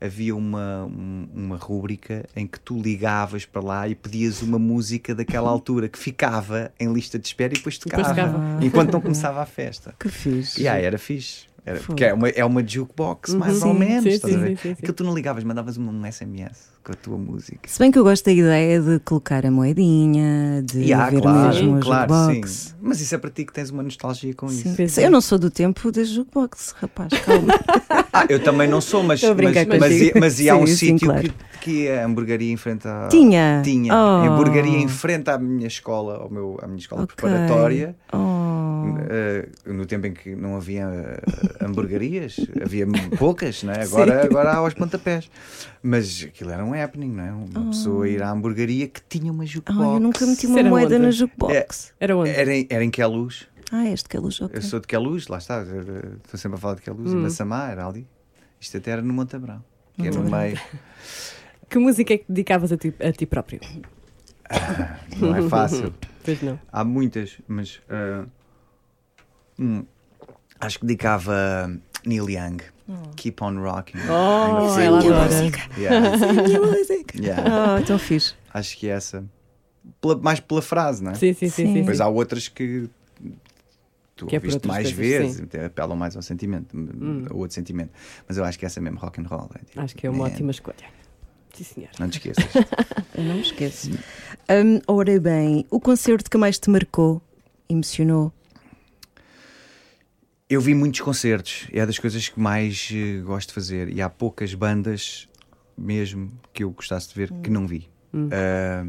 Havia 0.00 0.36
uma, 0.36 0.84
um- 0.84 1.28
uma 1.34 1.56
rúbrica 1.56 2.24
em 2.36 2.46
que 2.46 2.60
tu 2.60 2.80
ligavas 2.80 3.44
para 3.44 3.60
lá 3.60 3.88
e 3.88 3.96
pedias 3.96 4.42
uma 4.42 4.58
música 4.58 5.12
daquela 5.12 5.50
altura 5.50 5.88
que 5.88 5.98
ficava 5.98 6.70
em 6.78 6.92
lista 6.92 7.18
de 7.18 7.26
espera 7.26 7.52
e 7.52 7.56
depois 7.56 7.76
Depois 7.78 8.06
tocava, 8.06 8.30
tocava. 8.32 8.64
enquanto 8.64 8.92
não 8.92 9.00
começava 9.00 9.42
a 9.42 9.46
festa. 9.46 9.94
Que 9.98 10.08
fixe. 10.08 10.62
E 10.62 10.68
aí 10.68 10.84
era 10.84 10.98
fixe. 10.98 11.47
Era, 11.68 11.80
porque 11.80 12.04
é 12.04 12.14
uma, 12.14 12.28
é 12.28 12.44
uma 12.44 12.66
jukebox, 12.66 13.34
mais 13.34 13.56
Sim, 13.58 13.68
ou 13.68 13.74
menos. 13.74 14.02
sim, 14.04 14.08
estás 14.10 14.34
a 14.34 14.36
sim, 14.38 14.42
ver? 14.42 14.56
sim, 14.56 14.62
sim. 14.62 14.72
Aquilo 14.72 14.92
tu 14.94 15.04
não 15.04 15.14
ligavas, 15.14 15.44
mandavas 15.44 15.76
um 15.76 16.02
SMS 16.10 16.68
com 16.82 16.92
a 16.92 16.94
tua 16.94 17.18
música. 17.18 17.68
Se 17.68 17.78
bem 17.78 17.90
que 17.90 17.98
eu 17.98 18.04
gosto 18.04 18.24
da 18.24 18.32
ideia 18.32 18.80
de 18.80 18.98
colocar 19.00 19.44
a 19.44 19.50
moedinha, 19.50 20.62
de 20.62 20.84
E 20.84 20.92
há, 20.92 21.10
ver 21.10 21.20
claro, 21.20 21.48
mesmo 21.48 21.76
a 21.76 21.80
claro, 21.80 22.14
jukebox. 22.14 22.50
sim. 22.50 22.74
Mas 22.80 23.00
isso 23.00 23.14
é 23.14 23.18
para 23.18 23.30
ti 23.30 23.44
que 23.44 23.52
tens 23.52 23.68
uma 23.70 23.82
nostalgia 23.82 24.32
com 24.34 24.48
Sim. 24.48 24.74
isso. 24.82 25.00
Eu 25.00 25.06
é. 25.06 25.10
não 25.10 25.20
sou 25.20 25.38
do 25.38 25.50
tempo 25.50 25.92
da 25.92 26.02
jukebox, 26.02 26.74
rapaz, 26.80 27.12
calma. 27.24 27.52
Ah, 28.10 28.26
eu 28.28 28.42
também 28.42 28.66
não 28.66 28.80
sou, 28.80 29.02
mas, 29.04 29.22
a 29.22 29.32
mas, 29.34 29.66
mas, 29.66 30.12
mas 30.18 30.40
ia 30.40 30.54
a 30.54 30.56
um 30.56 30.66
sítio 30.66 31.06
claro. 31.08 31.22
que, 31.22 31.32
que 31.60 31.88
a 31.88 32.04
hamburgueria 32.04 32.56
à. 32.84 33.08
Tinha? 33.08 33.60
Tinha. 33.62 33.92
Oh. 33.92 33.96
A 33.96 34.26
hamburgueria 34.28 34.78
em 34.78 34.88
frente 34.88 35.30
à 35.30 35.38
minha 35.38 35.68
escola, 35.68 36.16
ao 36.16 36.30
meu, 36.30 36.58
à 36.60 36.66
minha 36.66 36.78
escola 36.78 37.02
Ok. 37.02 37.14
preparatória. 37.14 37.94
Oh. 38.12 38.37
Uh, 39.08 39.72
no 39.72 39.86
tempo 39.86 40.06
em 40.06 40.12
que 40.12 40.36
não 40.36 40.54
havia 40.54 40.86
uh, 40.86 41.64
hamburguerias, 41.64 42.36
havia 42.62 42.86
poucas, 43.18 43.62
não 43.62 43.72
é? 43.72 43.82
agora, 43.82 44.22
agora 44.22 44.50
há 44.50 44.56
aos 44.56 44.74
pontapés. 44.74 45.30
Mas 45.82 46.24
aquilo 46.24 46.50
era 46.50 46.62
um 46.62 46.74
happening, 46.74 47.12
não 47.12 47.24
é? 47.24 47.32
Uma 47.32 47.70
pessoa 47.70 48.06
ir 48.06 48.22
à 48.22 48.30
hamburgueria 48.30 48.86
que 48.86 49.00
tinha 49.08 49.32
uma 49.32 49.46
jukebox. 49.46 49.88
Ai, 49.88 49.96
eu 49.96 50.00
nunca 50.00 50.26
meti 50.26 50.46
uma 50.46 50.58
era 50.58 50.68
moeda 50.68 50.96
onde? 50.96 51.04
na 51.06 51.10
jukebox. 51.10 51.94
Era 51.98 52.16
onde? 52.18 52.30
Era 52.30 52.54
em, 52.54 52.66
era 52.68 52.84
em 52.84 52.90
Queluz. 52.90 53.48
Ah, 53.72 53.88
este 53.88 54.08
que 54.10 54.16
é 54.16 54.20
luz, 54.20 54.40
ok. 54.42 54.58
Eu 54.58 54.62
sou 54.62 54.78
de 54.78 54.86
Queluz, 54.86 55.26
lá 55.28 55.38
está. 55.38 55.62
Estou 55.62 56.38
sempre 56.38 56.56
a 56.56 56.60
falar 56.60 56.74
de 56.74 56.82
Queluz. 56.82 57.14
Hum. 57.14 57.22
Massamá 57.22 57.70
era 57.70 57.86
ali. 57.86 58.06
Isto 58.60 58.76
até 58.76 58.90
era 58.90 59.00
no 59.00 59.14
Montabrão, 59.14 59.64
que 59.94 60.06
é 60.06 60.10
no 60.10 60.22
meio. 60.22 60.60
Que 61.70 61.78
música 61.78 62.14
é 62.14 62.18
que 62.18 62.24
dedicavas 62.26 62.72
a 62.72 62.78
ti, 62.78 62.94
a 62.98 63.12
ti 63.12 63.26
próprio? 63.26 63.60
Não 65.18 65.34
é 65.34 65.42
fácil. 65.48 65.92
Pois 66.24 66.42
não. 66.42 66.60
Há 66.70 66.84
muitas, 66.84 67.38
mas 67.48 67.76
uh, 67.88 68.28
hum, 69.58 69.84
acho 70.60 70.78
que 70.78 70.86
dedicava 70.86 71.70
Neil 72.06 72.28
Young. 72.30 72.58
Keep 73.16 73.42
on 73.44 73.58
rocking. 73.60 73.98
Oh, 74.08 74.78
ela 74.80 74.98
adora. 75.00 75.24
música. 75.26 75.60
Yeah, 75.76 76.16
yeah. 77.20 77.76
Oh, 77.80 77.84
tão 77.84 77.98
fixe. 77.98 78.34
Acho 78.52 78.78
que 78.78 78.88
é 78.88 78.92
essa. 78.92 79.24
Pela- 80.00 80.16
mais 80.16 80.40
pela 80.40 80.62
frase, 80.62 81.02
não 81.04 81.10
é? 81.10 81.14
Sim, 81.14 81.32
sim, 81.34 81.48
sim. 81.48 81.50
Sim. 81.50 81.66
sim, 81.66 81.74
Depois 81.80 81.98
sim. 81.98 82.02
há 82.02 82.08
outras 82.08 82.48
que 82.48 82.88
tu 84.16 84.26
Que 84.26 84.36
é 84.36 84.38
ouviste 84.38 84.66
mais 84.66 84.90
vezes, 84.90 85.36
sim. 85.50 85.58
apelam 85.66 85.96
mais 85.96 86.16
ao 86.16 86.22
sentimento, 86.22 86.74
ao 87.30 87.36
outro 87.36 87.54
sentimento. 87.54 87.90
Mas 88.26 88.36
eu 88.38 88.44
acho 88.44 88.58
que 88.58 88.64
essa 88.64 88.80
é 88.80 88.82
mesmo 88.82 88.98
rock 88.98 89.20
and 89.20 89.24
roll. 89.26 89.50
é 89.54 89.58
tipo, 89.64 89.80
Acho 89.80 89.94
que 89.94 90.06
é 90.06 90.10
uma 90.10 90.20
man, 90.24 90.32
ótima 90.32 90.50
escolha. 90.50 90.76
Sim, 91.52 91.64
senhor. 91.64 91.90
Não 91.98 92.08
te 92.08 92.18
esqueças. 92.26 92.46
Eu 93.14 93.24
não 93.24 93.34
me 93.34 93.40
esqueço. 93.42 93.90
Hum, 93.90 94.80
ora 94.86 95.20
bem, 95.20 95.66
o 95.70 95.78
concerto 95.78 96.30
que 96.30 96.38
mais 96.38 96.58
te 96.58 96.70
marcou, 96.70 97.20
emocionou? 97.68 98.32
Eu 100.50 100.60
vi 100.62 100.74
muitos 100.74 101.00
concertos, 101.00 101.68
é 101.72 101.84
das 101.84 101.98
coisas 101.98 102.28
que 102.28 102.40
mais 102.40 102.88
eh, 102.92 103.20
gosto 103.20 103.48
de 103.48 103.54
fazer. 103.54 103.94
E 103.94 104.00
há 104.00 104.08
poucas 104.08 104.54
bandas, 104.54 105.28
mesmo, 105.76 106.32
que 106.54 106.64
eu 106.64 106.70
gostasse 106.70 107.08
de 107.08 107.14
ver, 107.14 107.30
que 107.42 107.50
não 107.50 107.66
vi. 107.66 107.88
Ah, 108.32 108.86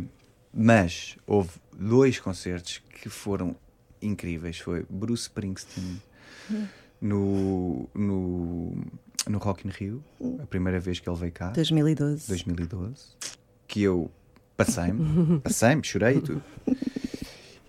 mas 0.54 1.18
houve 1.28 1.52
dois 1.78 2.20
concertos 2.20 2.82
que 3.02 3.10
foram 3.10 3.56
incríveis. 4.02 4.60
Foi 4.60 4.86
Bruce 4.90 5.24
Springsteen 5.24 6.02
no, 7.02 7.90
no, 7.94 8.78
no 9.28 9.38
Rock 9.38 9.68
in 9.68 9.72
Rio, 9.72 10.04
a 10.42 10.46
primeira 10.46 10.80
vez 10.80 11.00
que 11.00 11.10
ele 11.10 11.18
veio 11.18 11.32
cá, 11.32 11.50
2012. 11.50 12.28
2012, 12.28 13.04
que 13.68 13.82
eu 13.84 14.10
passei-me, 14.58 15.40
passei-me, 15.44 15.84
chorei 15.84 16.18
e 16.18 16.22
tudo. 16.22 16.44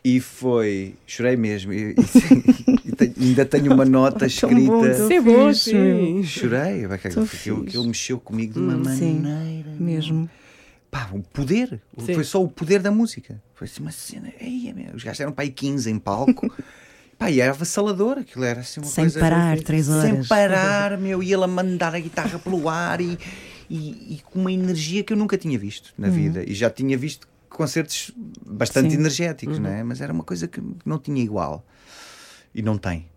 E 0.02 0.18
foi, 0.18 0.94
chorei 1.06 1.36
mesmo, 1.36 1.72
e, 1.74 1.90
e- 1.90 1.94
e 2.88 2.92
tenho- 2.92 3.14
ainda 3.20 3.44
tenho 3.44 3.72
uma 3.74 3.84
nota 3.84 4.20
bom, 4.20 4.26
escrita. 4.26 4.90
Isso 4.92 5.12
é 5.12 5.20
bom, 5.20 5.52
sim. 5.52 6.22
Chorei, 6.24 6.84
é 6.84 6.88
aquilo, 7.62 7.84
mexeu 7.86 8.18
comigo 8.18 8.54
de 8.54 8.58
uma 8.60 8.74
Hum, 8.76 8.84
sim, 8.96 9.20
maneira. 9.20 9.70
Mesmo. 9.78 10.28
Pá, 10.90 11.08
o 11.12 11.20
poder, 11.22 11.80
Sim. 11.98 12.14
foi 12.14 12.24
só 12.24 12.42
o 12.42 12.48
poder 12.48 12.80
da 12.80 12.90
música. 12.90 13.40
Foi 13.54 13.66
assim 13.66 13.80
uma 13.82 13.92
cena, 13.92 14.32
meu, 14.74 14.94
os 14.96 15.04
gajos 15.04 15.20
eram 15.20 15.30
para 15.32 15.44
aí 15.44 15.50
15 15.50 15.88
em 15.90 15.98
palco. 15.98 16.52
Pá, 17.18 17.30
e 17.30 17.38
era 17.40 17.52
avassalador, 17.52 18.18
aquilo 18.18 18.44
era 18.44 18.60
assim 18.60 18.80
uma 18.80 18.86
Sem 18.88 19.04
coisa. 19.04 19.20
parar, 19.20 19.60
três 19.60 19.84
Sem 19.86 19.94
horas. 19.94 20.26
parar, 20.26 20.96
meu, 20.98 21.22
e 21.22 21.32
ele 21.32 21.44
a 21.44 21.46
mandar 21.46 21.94
a 21.94 22.00
guitarra 22.00 22.38
pelo 22.38 22.66
ar 22.68 23.00
e, 23.02 23.18
e, 23.68 24.14
e 24.14 24.20
com 24.24 24.40
uma 24.40 24.50
energia 24.50 25.04
que 25.04 25.12
eu 25.12 25.16
nunca 25.18 25.36
tinha 25.36 25.58
visto 25.58 25.92
na 25.98 26.08
vida. 26.08 26.42
E 26.44 26.54
já 26.54 26.70
tinha 26.70 26.96
visto 26.96 27.28
concertos 27.50 28.12
bastante 28.46 28.84
Uhum. 28.84 28.90
Sim. 28.90 28.96
Uhum. 28.96 29.02
energéticos, 29.02 29.58
não 29.58 29.70
é? 29.70 29.82
Mas 29.82 30.00
era 30.00 30.12
uma 30.12 30.24
coisa 30.24 30.48
que 30.48 30.62
não 30.84 30.98
tinha 30.98 31.22
igual. 31.22 31.64
E 32.54 32.62
não 32.62 32.78
tem. 32.78 33.08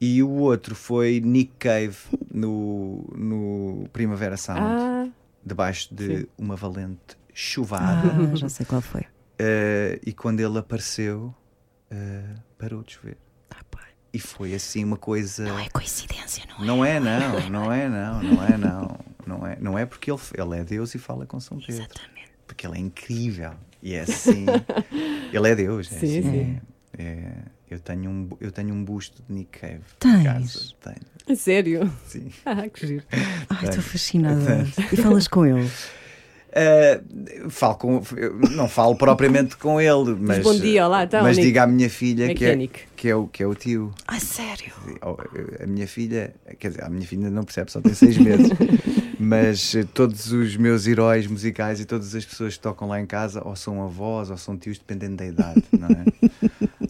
E 0.00 0.22
o 0.22 0.30
outro 0.30 0.74
foi 0.74 1.20
Nick 1.20 1.52
Cave 1.58 1.96
no, 2.32 3.04
no 3.16 3.88
Primavera 3.92 4.36
Sound, 4.36 4.60
Ah, 4.62 5.08
debaixo 5.44 5.94
de 5.94 6.20
sim. 6.22 6.26
uma 6.36 6.56
valente 6.56 7.16
chuvada. 7.32 8.08
Ah, 8.32 8.34
já 8.36 8.48
sei 8.48 8.66
qual 8.66 8.80
foi. 8.80 9.02
Eh, 9.38 10.00
e 10.04 10.12
quando 10.12 10.40
ele 10.40 10.58
apareceu, 10.58 11.32
eh, 11.90 12.34
parou 12.58 12.82
de 12.82 12.94
chover. 12.94 13.16
Ah, 13.50 13.62
pá. 13.70 13.80
E 14.12 14.18
foi 14.18 14.54
assim 14.54 14.82
uma 14.84 14.96
coisa. 14.96 15.44
Não 15.44 15.58
é 15.58 15.68
coincidência, 15.68 16.44
não 16.48 16.56
é? 16.56 16.66
Não 16.66 16.84
é, 16.84 17.00
não, 17.00 17.50
não 17.50 17.72
é, 17.72 17.88
não, 17.88 18.22
não 18.22 18.42
é, 18.44 18.56
não. 18.58 18.98
Não 19.24 19.46
é, 19.46 19.56
não 19.60 19.78
é 19.78 19.86
porque 19.86 20.10
ele, 20.10 20.20
ele 20.36 20.58
é 20.60 20.64
Deus 20.64 20.94
e 20.96 20.98
fala 20.98 21.24
com 21.26 21.38
São 21.38 21.58
Pedro. 21.58 21.74
Exatamente. 21.84 22.32
Porque 22.44 22.66
ele 22.66 22.76
é 22.76 22.80
incrível. 22.80 23.52
E 23.82 23.94
é 23.94 24.00
assim. 24.02 24.46
ele 25.32 25.48
é 25.48 25.54
Deus. 25.54 25.90
É 25.92 25.98
Sim, 25.98 26.18
assim, 26.18 26.30
sim. 26.30 26.60
é- 26.98 27.30
eu, 27.70 27.80
tenho 27.80 28.10
um, 28.10 28.28
eu 28.40 28.52
tenho 28.52 28.74
um 28.74 28.84
busto 28.84 29.22
de 29.26 29.32
Nick 29.34 29.58
Cave. 29.58 29.80
Tens? 29.98 30.22
casa. 30.24 30.60
Tenho, 30.82 30.96
a 31.28 31.34
sério? 31.34 31.92
sim. 32.06 32.30
Ah, 32.44 32.68
que 32.68 32.86
giro. 32.86 33.04
Ai, 33.48 33.68
estou 33.68 33.82
fascinada. 33.82 34.66
E 34.92 34.96
falas 34.96 35.26
com 35.26 35.46
ele? 35.46 35.68
Uh, 36.54 37.48
falo 37.48 37.74
com, 37.76 38.02
não 38.50 38.68
falo 38.68 38.94
propriamente 38.94 39.56
com 39.56 39.80
ele, 39.80 40.14
mas, 40.20 40.44
bom 40.44 40.54
dia, 40.54 40.86
olá, 40.86 41.04
então, 41.04 41.22
mas 41.22 41.38
Nick. 41.38 41.46
diga 41.48 41.62
à 41.62 41.66
minha 41.66 41.88
filha 41.88 42.30
é 42.30 42.34
que 42.34 42.44
é, 42.44 42.52
é? 42.52 42.68
Que, 43.02 43.08
é 43.08 43.16
o, 43.16 43.26
que 43.26 43.42
é 43.42 43.46
o 43.48 43.52
tio. 43.52 43.92
Ai, 44.06 44.20
sério? 44.20 44.72
Oh, 45.04 45.16
A 45.60 45.66
minha 45.66 45.88
filha, 45.88 46.32
quer 46.56 46.68
dizer, 46.68 46.84
a 46.84 46.88
minha 46.88 47.04
filha 47.04 47.28
não 47.30 47.42
percebe, 47.42 47.72
só 47.72 47.80
tem 47.80 47.92
seis 47.94 48.16
meses, 48.16 48.48
mas 49.18 49.74
eh, 49.74 49.82
todos 49.82 50.30
os 50.30 50.56
meus 50.56 50.86
heróis 50.86 51.26
musicais 51.26 51.80
e 51.80 51.84
todas 51.84 52.14
as 52.14 52.24
pessoas 52.24 52.54
que 52.54 52.62
tocam 52.62 52.86
lá 52.86 53.00
em 53.00 53.06
casa, 53.06 53.42
ou 53.44 53.56
são 53.56 53.82
avós 53.82 54.30
ou 54.30 54.36
são 54.36 54.56
tios, 54.56 54.78
dependendo 54.78 55.16
da 55.16 55.26
idade, 55.26 55.64
não 55.72 55.88
é? 55.88 56.04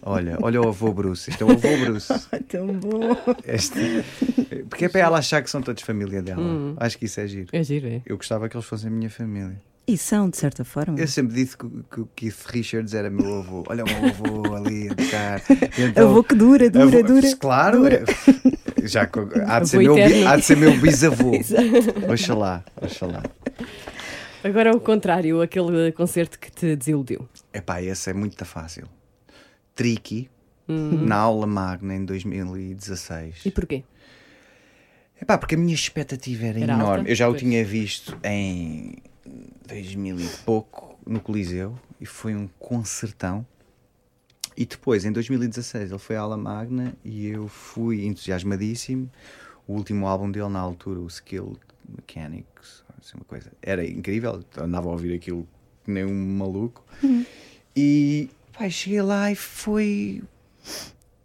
Olha, 0.03 0.37
olha 0.43 0.61
o 0.61 0.67
avô 0.67 0.93
Bruce, 0.93 1.31
este 1.31 1.41
é 1.41 1.45
o 1.47 1.49
avô 1.49 1.77
Bruce. 1.83 2.13
Ai, 2.31 2.41
tão 2.47 2.67
bom. 2.67 3.17
Este, 3.47 4.03
porque 4.69 4.85
é 4.85 4.89
para 4.89 5.01
ela 5.01 5.17
achar 5.17 5.41
que 5.41 5.49
são 5.49 5.63
todos 5.63 5.81
família 5.81 6.21
dela. 6.21 6.43
Hum. 6.43 6.75
Acho 6.77 6.95
que 6.99 7.05
isso 7.05 7.19
é 7.21 7.25
giro. 7.25 7.47
É 7.51 7.63
giro, 7.63 7.87
é. 7.87 8.03
Eu 8.05 8.17
gostava 8.17 8.47
que 8.47 8.55
eles 8.55 8.67
fossem 8.67 8.87
a 8.87 8.93
minha 8.93 9.09
família. 9.09 9.59
E 9.85 9.97
são, 9.97 10.29
de 10.29 10.37
certa 10.37 10.63
forma. 10.63 10.97
Eu 10.97 11.07
sempre 11.07 11.33
disse 11.35 11.57
que, 11.57 11.67
que 11.91 11.99
o 12.01 12.05
Keith 12.15 12.45
Richards 12.47 12.93
era 12.93 13.09
meu 13.09 13.39
avô. 13.39 13.63
Olha 13.67 13.83
o 13.83 13.87
meu 13.87 14.09
avô 14.09 14.55
ali 14.55 14.87
a 14.89 14.95
tocar. 14.95 15.41
E 15.77 15.83
Avô 15.99 16.23
que 16.23 16.35
dura, 16.35 16.69
dura, 16.69 16.85
avô- 16.85 17.03
dura. 17.03 17.35
Claro, 17.35 17.79
dura. 17.79 18.03
já 18.83 19.01
há 19.47 19.59
de, 19.59 19.67
ser 19.69 19.79
meu, 19.79 19.95
há 20.27 20.35
de 20.37 20.41
ser 20.45 20.55
meu 20.55 20.79
bisavô. 20.79 21.31
Oxalá, 22.11 22.63
oxalá. 22.81 23.23
Agora 24.41 24.73
o 24.75 24.79
contrário, 24.79 25.41
aquele 25.41 25.91
concerto 25.91 26.39
que 26.39 26.49
te 26.49 26.75
desiludiu. 26.77 27.27
Epá, 27.53 27.81
esse 27.81 28.09
é 28.09 28.13
muito 28.13 28.43
fácil. 28.45 28.87
Tricky, 29.75 30.29
Hum. 30.69 31.05
na 31.05 31.17
aula 31.17 31.45
magna 31.45 31.93
em 31.93 32.05
2016. 32.05 33.45
E 33.45 33.51
porquê? 33.51 33.83
Epá, 35.21 35.37
porque 35.37 35.55
a 35.55 35.57
minha 35.57 35.73
expectativa 35.75 36.45
era, 36.45 36.59
Era 36.59 36.73
enorme. 36.73 36.97
alta? 36.99 37.09
Eu 37.11 37.15
já 37.15 37.27
o 37.27 37.31
Pois. 37.31 37.41
tinha 37.41 37.65
visto 37.65 38.17
em 38.23 38.93
2000 39.67 40.19
e 40.19 40.27
pouco 40.45 40.97
no 41.05 41.19
Coliseu 41.19 41.77
e 41.99 42.05
foi 42.05 42.35
um 42.35 42.47
concertão. 42.59 43.45
E 44.55 44.65
depois, 44.65 45.03
em 45.03 45.11
2016, 45.11 45.91
ele 45.91 45.99
foi 45.99 46.15
à 46.15 46.21
aula 46.21 46.37
magna 46.37 46.95
e 47.03 47.27
eu 47.27 47.47
fui 47.47 48.05
entusiasmadíssimo. 48.05 49.09
O 49.67 49.73
último 49.73 50.07
álbum 50.07 50.29
dele 50.29 50.49
na 50.49 50.59
altura, 50.59 50.99
o 50.99 51.07
Skill 51.07 51.57
Mechanics, 51.89 52.83
assim 52.99 53.17
uma 53.17 53.25
coisa, 53.25 53.51
era 53.61 53.85
incrível. 53.85 54.43
Andava 54.57 54.89
a 54.89 54.91
ouvir 54.91 55.15
aquilo 55.15 55.47
que 55.83 55.91
nem 55.91 56.05
um 56.05 56.37
maluco. 56.37 56.83
E 57.75 58.29
pá, 58.51 58.69
cheguei 58.69 59.01
lá 59.01 59.31
e 59.31 59.35
foi. 59.35 60.21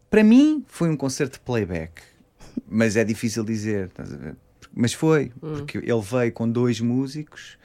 Para 0.08 0.24
mim, 0.24 0.64
foi 0.66 0.88
um 0.88 0.96
concerto 0.96 1.34
de 1.34 1.40
playback. 1.40 2.02
Mas 2.66 2.96
é 2.96 3.04
difícil 3.04 3.44
dizer, 3.44 3.86
estás 3.86 4.12
a 4.12 4.16
ver? 4.16 4.36
Mas 4.74 4.92
foi, 4.92 5.32
porque 5.40 5.78
ele 5.78 6.00
veio 6.00 6.32
com 6.32 6.48
dois 6.48 6.80
músicos, 6.80 7.58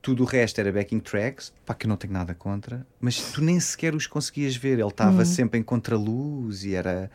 tudo 0.00 0.22
o 0.22 0.26
resto 0.26 0.60
era 0.60 0.70
backing 0.70 1.00
tracks, 1.00 1.52
pá, 1.64 1.74
que 1.74 1.86
eu 1.86 1.88
não 1.88 1.96
tenho 1.96 2.12
nada 2.12 2.34
contra, 2.34 2.86
mas 3.00 3.32
tu 3.32 3.42
nem 3.42 3.58
sequer 3.58 3.94
os 3.94 4.06
conseguias 4.06 4.54
ver. 4.54 4.78
Ele 4.78 4.88
estava 4.88 5.24
sempre 5.24 5.58
em 5.58 5.62
contraluz 5.62 6.64
e 6.64 6.74
era. 6.74 7.10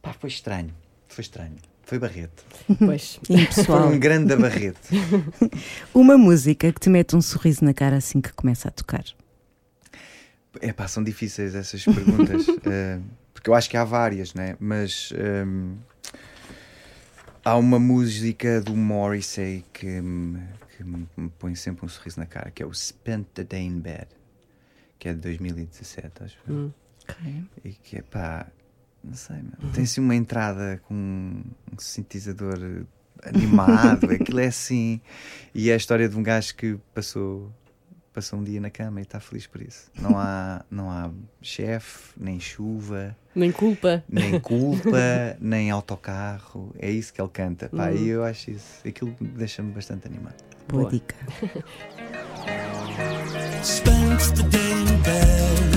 pá, 0.00 0.12
foi 0.12 0.30
estranho. 0.30 0.74
Foi 1.06 1.22
estranho. 1.22 1.56
Foi 1.84 1.98
Barreto. 1.98 2.44
Pois. 2.78 3.20
Foi 3.26 3.36
Impessoal. 3.36 3.88
um 3.88 3.98
grande 3.98 4.34
Barreto. 4.36 4.88
Uma 5.94 6.16
música 6.16 6.72
que 6.72 6.80
te 6.80 6.88
mete 6.88 7.14
um 7.14 7.20
sorriso 7.20 7.62
na 7.64 7.74
cara 7.74 7.96
assim 7.96 8.20
que 8.20 8.32
começa 8.32 8.68
a 8.68 8.70
tocar. 8.70 9.04
É 10.60 10.72
pá, 10.72 10.88
são 10.88 11.04
difíceis 11.04 11.54
essas 11.54 11.84
perguntas. 11.84 12.46
eh, 12.64 13.00
porque 13.34 13.50
eu 13.50 13.54
acho 13.54 13.68
que 13.68 13.76
há 13.76 13.84
várias, 13.84 14.32
né? 14.32 14.56
Mas 14.58 15.12
ehm, 15.14 15.74
há 17.44 17.56
uma 17.56 17.78
música 17.78 18.60
do 18.60 18.74
Morrissey 18.74 19.64
que, 19.72 20.00
me, 20.00 20.42
que 20.76 20.82
me 20.82 21.06
me 21.16 21.28
põe 21.38 21.54
sempre 21.54 21.84
um 21.84 21.88
sorriso 21.88 22.18
na 22.18 22.26
cara, 22.26 22.50
que 22.50 22.62
é 22.62 22.66
o 22.66 22.72
Spent 22.72 23.26
the 23.34 23.44
Day 23.44 23.62
in 23.62 23.80
Bed, 23.80 24.08
que 24.98 25.08
é 25.08 25.12
de 25.12 25.20
2017, 25.20 26.22
acho. 26.22 26.38
eu. 26.48 26.72
E 27.64 27.72
que 27.72 27.98
é 27.98 28.02
pá, 28.02 28.46
não 29.02 29.14
sei, 29.14 29.36
meu, 29.36 29.70
tem 29.72 29.84
assim 29.84 30.00
uma 30.00 30.14
entrada 30.14 30.80
com 30.88 30.94
um 30.94 31.78
sintetizador 31.78 32.86
animado, 33.22 34.10
aquilo 34.12 34.40
é 34.40 34.46
assim. 34.46 35.00
E 35.54 35.70
é 35.70 35.74
a 35.74 35.76
história 35.76 36.08
de 36.08 36.16
um 36.16 36.22
gajo 36.22 36.54
que 36.54 36.78
passou, 36.94 37.52
passou 38.14 38.38
um 38.38 38.44
dia 38.44 38.58
na 38.60 38.70
cama 38.70 39.00
e 39.00 39.02
está 39.02 39.18
feliz 39.20 39.46
por 39.46 39.60
isso. 39.60 39.90
Não 40.00 40.16
há, 40.18 40.64
não 40.70 40.88
há 40.90 41.10
chefe, 41.42 42.12
nem 42.16 42.38
chuva, 42.40 43.14
Nem 43.34 43.50
culpa. 43.52 44.02
nem 44.08 44.38
culpa, 44.40 45.36
nem 45.40 45.70
autocarro. 45.70 46.72
É 46.78 46.90
isso 46.90 47.12
que 47.12 47.20
ele 47.20 47.28
canta. 47.30 47.68
Pá, 47.68 47.90
E 47.92 48.08
eu 48.08 48.24
acho 48.24 48.50
isso, 48.52 48.86
aquilo 48.88 49.14
deixa-me 49.20 49.70
bastante 49.72 50.06
animado. 50.06 50.42
Boa 50.68 50.82
Boa. 50.84 50.92
dica. 50.92 51.14
spent 53.62 54.20
the 54.36 54.42
day 54.44 54.72
in 54.72 55.02
bed. 55.02 55.74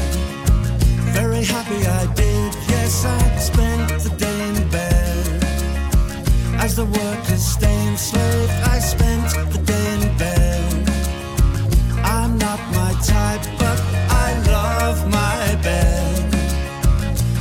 Very 1.13 1.43
happy 1.43 1.85
I 1.85 2.05
did, 2.13 2.53
yes, 2.69 3.05
I 3.05 3.37
spent 3.39 3.89
the 4.03 4.09
day 4.17 4.49
in 4.49 4.69
bed. 4.69 5.43
As 6.59 6.75
the 6.75 6.85
workers 6.85 7.41
stay 7.41 7.87
enslaved, 7.87 8.51
I 8.75 8.79
spent 8.79 9.51
the 9.53 9.59
day 9.59 9.93
in 9.93 9.96
my 12.71 12.93
type, 13.05 13.43
but 13.57 13.79
I 14.09 14.33
love 14.49 15.05
my 15.07 15.55
bed. 15.63 16.15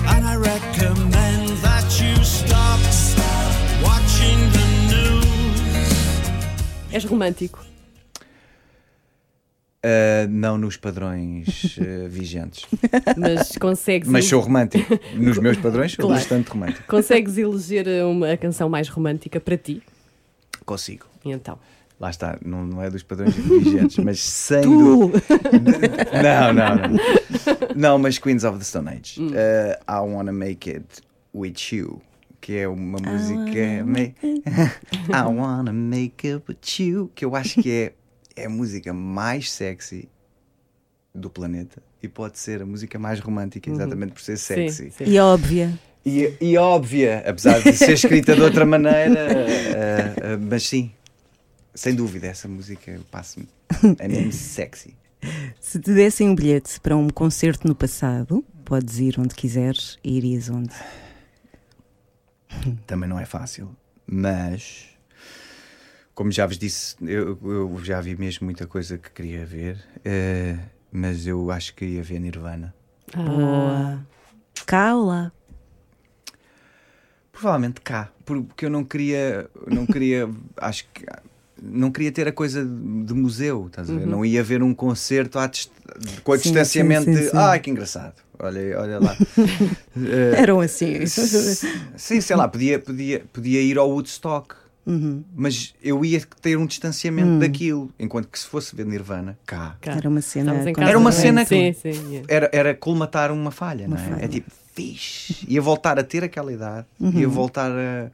And 0.08 0.24
I 0.26 0.36
recommend 0.36 1.58
that 1.62 1.86
you 2.00 2.14
stop, 2.24 2.80
stop 2.90 3.52
watching 3.82 4.38
the 4.52 4.66
news. 4.94 6.92
És 6.92 7.04
romântico. 7.04 7.58
Ah, 9.82 10.26
não 10.28 10.58
nos 10.58 10.76
padrões 10.76 11.78
ah, 11.80 12.08
vigentes. 12.10 12.66
Mas 13.16 13.56
consegues, 13.58 14.08
Mas 14.08 14.24
sou 14.24 14.40
romântico. 14.40 14.98
Nos 15.14 15.38
meus 15.38 15.56
padrões 15.58 15.92
sou 15.92 16.06
Claro. 16.06 16.20
bastante 16.20 16.48
romântico. 16.50 16.84
consegues 16.88 17.38
eleger 17.38 17.86
uma 18.04 18.32
a 18.32 18.36
canção 18.36 18.68
mais 18.68 18.88
romântica 18.88 19.38
para 19.38 19.56
ti? 19.56 19.82
Consigo. 20.64 21.06
E 21.24 21.30
então? 21.30 21.58
Lá 21.98 22.10
está, 22.10 22.38
não, 22.44 22.66
não 22.66 22.82
é 22.82 22.90
dos 22.90 23.02
padrões 23.02 23.34
vigentes, 23.34 23.96
mas 23.98 24.20
sem 24.22 24.60
dúvida. 24.62 25.22
Não, 26.22 26.52
não, 26.52 26.76
não. 26.76 26.98
Não, 27.74 27.98
mas 27.98 28.18
Queens 28.18 28.44
of 28.44 28.58
the 28.58 28.64
Stone 28.64 28.88
Age. 28.90 29.20
Hum. 29.20 29.28
Uh, 29.28 29.90
I 29.90 30.00
Wanna 30.12 30.32
Make 30.32 30.70
It 30.70 30.86
With 31.34 31.54
You. 31.72 32.02
Que 32.40 32.58
é 32.58 32.68
uma 32.68 32.98
música. 32.98 33.84
ma- 33.84 34.00
I 35.08 35.34
Wanna 35.34 35.72
Make 35.72 36.28
It 36.28 36.42
With 36.46 36.58
You. 36.84 37.10
Que 37.14 37.24
eu 37.24 37.34
acho 37.34 37.62
que 37.62 37.70
é, 37.70 37.92
é 38.42 38.46
a 38.46 38.50
música 38.50 38.92
mais 38.92 39.50
sexy 39.50 40.06
do 41.14 41.30
planeta. 41.30 41.82
E 42.02 42.08
pode 42.08 42.38
ser 42.38 42.60
a 42.60 42.66
música 42.66 42.98
mais 42.98 43.20
romântica, 43.20 43.70
exatamente 43.70 44.12
por 44.12 44.20
ser 44.20 44.36
sexy. 44.36 44.84
Uhum. 44.84 44.90
Sim, 44.90 45.04
sim. 45.06 45.10
E 45.10 45.18
óbvia. 45.18 45.72
E, 46.04 46.34
e 46.40 46.56
óbvia, 46.58 47.24
apesar 47.26 47.58
de 47.60 47.72
ser 47.72 47.92
escrita 47.94 48.34
de 48.36 48.42
outra 48.42 48.64
maneira, 48.66 49.18
eh, 49.32 50.14
eh, 50.18 50.36
mas 50.36 50.62
sim, 50.62 50.92
sem 51.76 51.94
dúvida, 51.94 52.26
essa 52.26 52.48
música 52.48 53.00
passa-me. 53.10 53.48
É 53.98 54.08
mesmo 54.08 54.32
sexy. 54.32 54.96
Se 55.60 55.78
te 55.78 55.92
dessem 55.92 56.28
um 56.28 56.34
bilhete 56.34 56.80
para 56.80 56.96
um 56.96 57.08
concerto 57.08 57.68
no 57.68 57.74
passado, 57.74 58.44
podes 58.64 58.98
ir 58.98 59.20
onde 59.20 59.34
quiseres 59.34 59.98
e 60.02 60.16
irias 60.16 60.48
onde? 60.48 60.74
Também 62.86 63.08
não 63.08 63.18
é 63.18 63.26
fácil, 63.26 63.76
mas 64.06 64.88
como 66.14 66.32
já 66.32 66.46
vos 66.46 66.56
disse, 66.56 66.96
eu, 67.02 67.38
eu 67.44 67.78
já 67.84 68.00
vi 68.00 68.16
mesmo 68.16 68.46
muita 68.46 68.66
coisa 68.66 68.96
que 68.96 69.10
queria 69.10 69.44
ver, 69.44 69.78
eh, 70.02 70.56
mas 70.90 71.26
eu 71.26 71.50
acho 71.50 71.74
que 71.74 71.84
ia 71.84 72.02
ver 72.02 72.18
Nirvana. 72.18 72.74
Ah, 73.12 73.22
Boa. 73.22 74.06
Cá 74.64 74.96
ou 74.96 75.04
lá? 75.04 75.32
Provavelmente 77.30 77.82
cá, 77.82 78.10
porque 78.24 78.64
eu 78.64 78.70
não 78.70 78.82
queria, 78.82 79.50
não 79.66 79.84
queria, 79.84 80.26
acho 80.56 80.88
que 80.94 81.04
não 81.62 81.90
queria 81.90 82.12
ter 82.12 82.28
a 82.28 82.32
coisa 82.32 82.64
de 82.64 83.14
museu, 83.14 83.66
estás 83.68 83.88
a 83.90 83.94
ver? 83.94 84.06
Não 84.06 84.24
ia 84.24 84.42
ver 84.42 84.62
um 84.62 84.74
concerto 84.74 85.38
à 85.38 85.46
dist- 85.46 85.70
com 86.22 86.32
a 86.32 86.36
Sim, 86.36 86.42
distanciamento 86.44 87.04
sim, 87.06 87.14
sim, 87.14 87.20
de 87.22 87.30
sim. 87.30 87.36
ai 87.36 87.58
que 87.60 87.70
engraçado, 87.70 88.14
olha, 88.38 88.80
olha 88.80 88.98
lá. 89.00 89.16
Eh, 89.96 90.34
Eram 90.42 90.60
assim. 90.60 91.06
Sim, 91.96 92.20
sei 92.20 92.36
lá, 92.36 92.46
podia, 92.48 92.78
podia, 92.78 93.24
podia 93.32 93.60
ir 93.62 93.78
ao 93.78 93.90
Woodstock, 93.90 94.54
Uhum. 94.86 95.24
mas 95.34 95.74
eu 95.82 96.04
ia 96.04 96.22
ter 96.40 96.56
um 96.56 96.64
distanciamento 96.64 97.40
daquilo, 97.40 97.90
enquanto 97.98 98.28
que 98.28 98.38
se 98.38 98.46
fosse 98.46 98.76
ver 98.76 98.86
Nirvana, 98.86 99.36
cá, 99.44 99.76
cá. 99.80 99.92
Era 99.96 100.08
uma 100.08 100.20
cena. 100.20 100.52
Era 100.54 100.96
uma 100.96 101.10
também. 101.10 101.12
cena 101.12 101.44
que- 101.44 101.72
sim. 101.72 101.90
yeah. 102.12 102.26
era, 102.28 102.50
era 102.52 102.72
colmatar 102.74 103.32
uma 103.32 103.50
falha, 103.50 103.88
não 103.88 103.96
é? 103.96 104.00
falha. 104.00 104.24
É 104.24 104.28
tipo, 104.28 104.48
fixe. 104.76 105.44
Ia 105.48 105.60
voltar 105.60 105.98
a 105.98 106.04
ter 106.04 106.22
aquela 106.22 106.52
idade, 106.52 106.86
ia 107.00 107.26
voltar 107.26 107.68
a, 107.72 108.10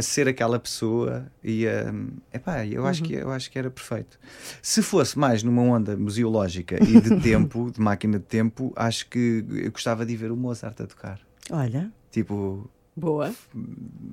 a 0.00 0.02
ser 0.02 0.26
aquela 0.28 0.58
pessoa 0.58 1.26
e 1.44 1.66
a, 1.68 1.92
epá, 2.32 2.66
eu 2.66 2.86
acho 2.86 3.02
que 3.02 3.14
eu 3.14 3.30
acho 3.30 3.50
que 3.50 3.58
era 3.58 3.70
perfeito. 3.70 4.18
Se 4.60 4.82
fosse 4.82 5.18
mais 5.18 5.42
numa 5.42 5.62
onda 5.62 5.96
museológica 5.96 6.76
e 6.82 7.00
de 7.00 7.16
tempo, 7.22 7.70
de 7.70 7.80
máquina 7.80 8.18
de 8.18 8.24
tempo, 8.24 8.72
acho 8.74 9.08
que 9.08 9.44
eu 9.48 9.70
gostava 9.70 10.04
de 10.04 10.16
ver 10.16 10.32
o 10.32 10.36
Mozart 10.36 10.80
a 10.80 10.86
tocar. 10.86 11.20
Olha, 11.50 11.90
Tipo, 12.10 12.68
Boa. 12.96 13.32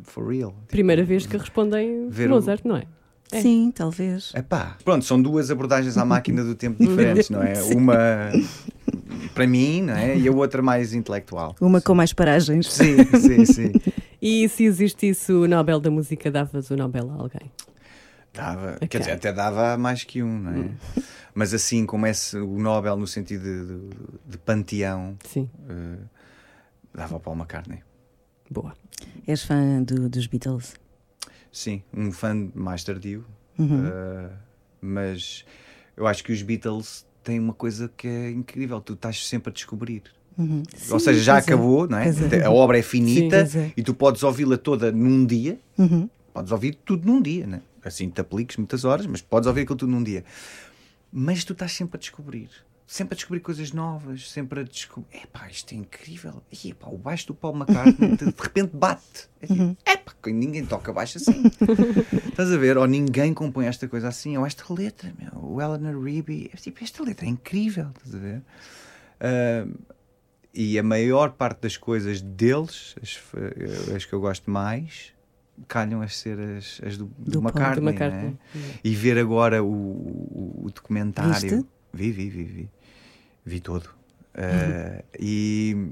for 0.03 0.27
real. 0.27 0.51
Tipo, 0.51 0.67
Primeira 0.67 1.03
vez 1.03 1.25
que 1.25 1.35
respondem 1.37 2.09
ver 2.09 2.27
o- 2.27 2.35
Mozart, 2.35 2.61
não 2.63 2.77
é? 2.77 2.83
É. 3.31 3.41
sim, 3.41 3.71
talvez. 3.75 4.31
Epá, 4.35 4.77
pronto, 4.85 5.03
são 5.03 5.21
duas 5.21 5.51
abordagens 5.51 5.97
à 5.97 6.05
máquina 6.05 6.43
do 6.45 6.55
tempo 6.55 6.79
diferentes, 6.85 7.29
não 7.29 7.43
é? 7.43 7.61
Uma 7.75 7.97
para 9.33 9.45
mim, 9.45 9.81
não 9.81 9.93
é? 9.95 10.17
E 10.17 10.27
a 10.27 10.31
outra 10.31 10.61
mais 10.61 10.93
intelectual. 10.93 11.55
Uma 11.59 11.81
com 11.81 11.93
mais 11.93 12.13
paragens. 12.13 12.71
Sim, 12.71 12.95
sim, 13.19 13.45
sim. 13.45 13.71
E 14.21 14.47
se 14.49 14.63
existisse 14.63 15.31
o 15.31 15.47
Nobel 15.47 15.79
da 15.79 15.91
Música, 15.91 16.31
davas 16.31 16.69
o 16.71 16.75
Nobel 16.75 17.09
a 17.11 17.13
alguém? 17.15 17.51
Dava, 18.33 18.75
Ok. 18.75 18.87
quer 18.87 18.99
dizer, 18.99 19.11
até 19.11 19.31
dava 19.33 19.77
mais 19.77 20.03
que 20.03 20.21
um, 20.23 20.39
não 20.39 20.51
é? 20.51 20.69
Mas 21.33 21.53
assim, 21.53 21.85
como 21.85 22.05
é 22.07 22.11
o 22.35 22.59
Nobel 22.59 22.97
no 22.97 23.05
sentido 23.07 23.43
de, 23.43 23.65
de- 23.89 24.07
de 24.31 24.37
panteão, 24.39 25.15
Sim, 25.23 25.47
eh, 25.69 25.97
dava 26.93 27.13
ao 27.15 27.19
Paul 27.19 27.35
McCartney. 27.35 27.83
boa. 28.49 28.73
És 29.27 29.43
fã 29.43 29.83
do- 29.83 30.09
dos 30.09 30.25
Beatles? 30.25 30.75
Sim, 31.51 31.83
um 31.93 32.11
fã 32.11 32.49
mais 32.55 32.83
tardio, 32.83 33.23
Uhum. 33.59 33.85
eh, 33.87 34.29
mas 34.81 35.45
Eu 35.95 36.05
acho 36.05 36.23
que 36.23 36.31
os 36.31 36.43
Beatles 36.43 37.07
têm 37.23 37.39
uma 37.39 37.53
coisa 37.55 37.89
que 37.97 38.07
é 38.07 38.29
incrível, 38.29 38.79
tu 38.79 38.93
estás 38.93 39.25
sempre 39.27 39.49
a 39.49 39.53
descobrir. 39.53 40.03
Uhum. 40.37 40.63
Ou 40.91 40.99
seja, 40.99 41.19
já 41.21 41.35
é. 41.35 41.39
acabou, 41.39 41.87
não 41.87 41.97
é? 41.97 42.09
É. 42.31 42.43
A 42.45 42.51
obra 42.51 42.77
é 42.77 42.81
finita 42.81 43.45
Sim, 43.45 43.59
é. 43.59 43.71
e 43.75 43.81
tu 43.81 43.93
podes 43.93 44.21
ouvi-la 44.21 44.57
toda 44.57 44.91
num 44.91 45.25
dia. 45.25 45.59
Uhum. 45.77 46.07
Podes 46.33 46.51
ouvir 46.51 46.75
tudo 46.85 47.07
num 47.07 47.21
dia, 47.21 47.47
né? 47.47 47.61
Assim 47.83 48.09
te 48.09 48.21
apliques 48.21 48.57
muitas 48.57 48.85
horas, 48.85 49.07
mas 49.07 49.21
podes 49.21 49.47
ouvir 49.47 49.61
aquilo 49.61 49.77
tudo 49.77 49.91
num 49.91 50.03
dia. 50.03 50.23
Mas 51.11 51.43
tu 51.43 51.53
estás 51.53 51.71
sempre 51.71 51.97
a 51.97 51.99
descobrir. 51.99 52.49
Sempre 52.85 53.15
a 53.15 53.17
descobrir 53.17 53.39
coisas 53.41 53.73
novas, 53.73 54.29
sempre 54.29 54.61
a 54.61 54.63
descobrir. 54.63 55.17
Epá, 55.23 55.49
isto 55.49 55.73
é 55.73 55.77
incrível. 55.77 56.41
E 56.51 56.69
epá, 56.69 56.87
o 56.87 56.97
baixo 56.97 57.27
do 57.27 57.33
Paul 57.33 57.55
McCartney 57.55 58.15
de 58.15 58.25
repente 58.25 58.69
bate. 58.73 59.27
É 59.41 59.47
tipo, 59.47 59.75
epá, 59.85 60.13
ninguém 60.27 60.65
toca 60.65 60.93
baixo 60.93 61.17
assim. 61.17 61.43
Estás 62.29 62.51
a 62.51 62.57
ver? 62.57 62.77
Ou 62.77 62.85
ninguém 62.85 63.33
compõe 63.33 63.65
esta 63.65 63.87
coisa 63.87 64.07
assim. 64.07 64.37
Ou 64.37 64.45
esta 64.45 64.71
letra, 64.73 65.11
meu. 65.19 65.43
O 65.43 65.61
Eleanor 65.61 66.01
Rigby. 66.01 66.51
É 66.53 66.57
tipo, 66.57 66.83
esta 66.83 67.03
letra 67.03 67.25
é 67.25 67.29
incrível. 67.29 67.87
Estás 67.97 68.15
a 68.15 68.19
ver? 68.19 68.41
Ah, 69.19 69.67
e 70.59 70.79
a 70.79 70.83
maior 70.83 71.31
parte 71.31 71.61
das 71.61 71.77
coisas 71.77 72.21
deles, 72.21 72.95
as, 73.01 73.19
as 73.95 74.05
que 74.05 74.13
eu 74.13 74.19
gosto 74.19 74.49
mais, 74.49 75.13
calham 75.67 76.01
a 76.01 76.07
ser 76.07 76.39
as, 76.39 76.81
as 76.85 76.97
do, 76.97 77.05
do, 77.17 77.31
Do. 77.31 77.39
McCartney. 77.39 77.81
Do 77.83 77.89
McCartney. 77.89 78.29
né? 78.55 78.61
E 78.83 78.95
ver 78.95 79.17
agora 79.17 79.63
o, 79.63 79.67
o, 79.71 80.61
o 80.65 80.71
documentário. 80.73 81.31
Viste? 81.33 81.65
Vi, 81.93 82.11
vi, 82.11 82.29
vi, 82.29 82.43
vi. 82.43 82.69
Vi 83.45 83.59
todo. 83.59 83.89
Ah, 84.35 85.03
e 85.19 85.89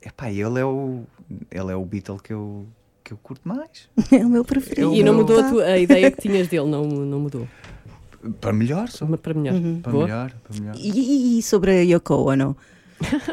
epá, 0.00 0.30
ele 0.30 0.58
é 0.60 0.64
o 0.64 1.04
ele 1.50 1.72
é 1.72 1.76
o 1.76 1.84
Beatle 1.84 2.18
que 2.22 2.32
eu, 2.32 2.66
que 3.02 3.12
eu 3.12 3.16
curto 3.22 3.46
mais. 3.48 3.88
É 4.12 4.24
o 4.24 4.28
meu 4.28 4.44
preferido. 4.44 4.94
E 4.94 5.02
não 5.02 5.14
mudou 5.14 5.40
a, 5.40 5.48
tua- 5.48 5.64
a 5.64 5.78
ideia 5.78 6.10
que 6.10 6.20
tinhas 6.28 6.48
dele, 6.48 6.66
não, 6.68 6.84
não 6.84 7.18
mudou. 7.20 7.48
Para 8.40 8.52
melhor, 8.52 8.88
só. 8.88 9.04
Para 9.16 9.34
melhor. 9.34 9.54
Uhum. 9.54 9.80
Para 9.80 9.92
melhor, 9.92 10.32
para 10.44 10.60
melhor. 10.60 10.74
E, 10.76 10.90
e- 10.90 11.38
e 11.38 11.42
sobre 11.42 11.70
a 11.72 11.80
Yoko 11.82 12.14
Ono? 12.30 12.56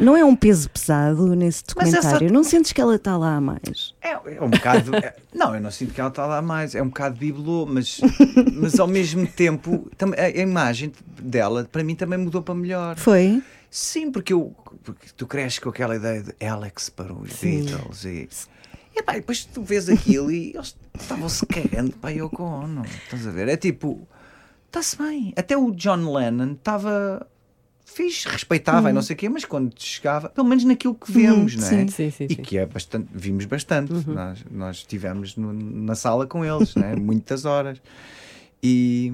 Não 0.01 0.15
é 0.17 0.23
um 0.23 0.35
peso 0.35 0.69
pesado 0.69 1.35
nesse 1.35 1.63
Mas 1.75 1.87
essa- 1.89 1.97
documentário? 2.01 2.33
Não 2.33 2.43
sentes 2.43 2.71
que 2.71 2.81
ela 2.81 2.95
está 2.95 3.17
lá 3.17 3.35
a 3.35 3.41
mais? 3.41 3.93
É, 4.01 4.11
é 4.11 4.41
um 4.41 4.49
bocado. 4.49 4.95
é- 4.95 5.15
não, 5.33 5.53
eu 5.55 5.61
não 5.61 5.71
sinto 5.71 5.93
que 5.93 5.99
ela 6.01 6.09
está 6.09 6.25
lá 6.25 6.41
mais. 6.41 6.75
É 6.75 6.81
um 6.81 6.87
bocado 6.87 7.17
bibelô, 7.17 7.65
mas, 7.65 7.99
mas 8.53 8.79
ao 8.79 8.87
mesmo 8.87 9.25
tempo 9.27 9.89
a, 10.17 10.21
a 10.23 10.29
imagem 10.29 10.91
dela 11.21 11.67
para 11.71 11.83
mim 11.83 11.95
também 11.95 12.17
mudou 12.19 12.41
para 12.41 12.55
melhor. 12.55 12.97
Foi? 12.97 13.41
Sim, 13.71 14.11
porque, 14.11 14.33
eu, 14.33 14.55
porque 14.83 15.07
tu 15.15 15.27
cresces 15.27 15.59
com 15.59 15.69
aquela 15.69 15.95
ideia 15.95 16.23
de 16.23 16.45
Alex 16.45 16.89
para 16.89 17.13
os 17.13 17.33
Beatles 17.33 18.03
e. 18.05 18.27
E 18.95 19.03
pá, 19.03 19.13
depois 19.13 19.45
tu 19.45 19.61
vês 19.63 19.87
aquilo 19.87 20.31
e 20.31 20.51
eles 20.55 20.75
estavam-se 20.99 21.45
cagando 21.45 21.91
para 21.97 22.09
a 22.09 22.13
Yoko 22.13 22.43
Ono. 22.43 22.83
Estás 23.03 23.25
a 23.27 23.31
ver? 23.31 23.47
É 23.47 23.55
tipo, 23.55 24.05
está-se 24.65 24.97
bem. 24.97 25.31
Até 25.37 25.55
o 25.55 25.71
John 25.71 26.11
Lennon 26.11 26.53
estava 26.53 27.25
fixe, 27.89 28.27
respeitava 28.27 28.89
e 28.89 28.93
não 28.93 29.01
sei 29.01 29.15
o 29.15 29.17
quê, 29.17 29.27
mas 29.29 29.45
quando 29.45 29.73
chegava, 29.77 30.29
pelo 30.29 30.47
menos 30.47 30.63
naquilo 30.63 30.95
que 30.95 31.11
vemos, 31.11 31.55
não 31.55 31.65
é? 31.65 31.69
sim. 31.69 31.87
Sim, 31.87 32.11
sim, 32.11 32.25
E 32.29 32.35
sim. 32.35 32.41
que 32.41 32.57
é 32.57 32.65
bastante, 32.65 33.07
vimos 33.13 33.45
bastante. 33.45 33.91
Nós, 34.07 34.45
nós 34.51 34.77
estivemos 34.77 35.35
no- 35.35 35.53
na 35.53 35.95
sala 35.95 36.25
com 36.27 36.43
eles, 36.45 36.75
né? 36.75 36.95
muitas 36.99 37.45
horas. 37.45 37.81
E, 38.63 39.13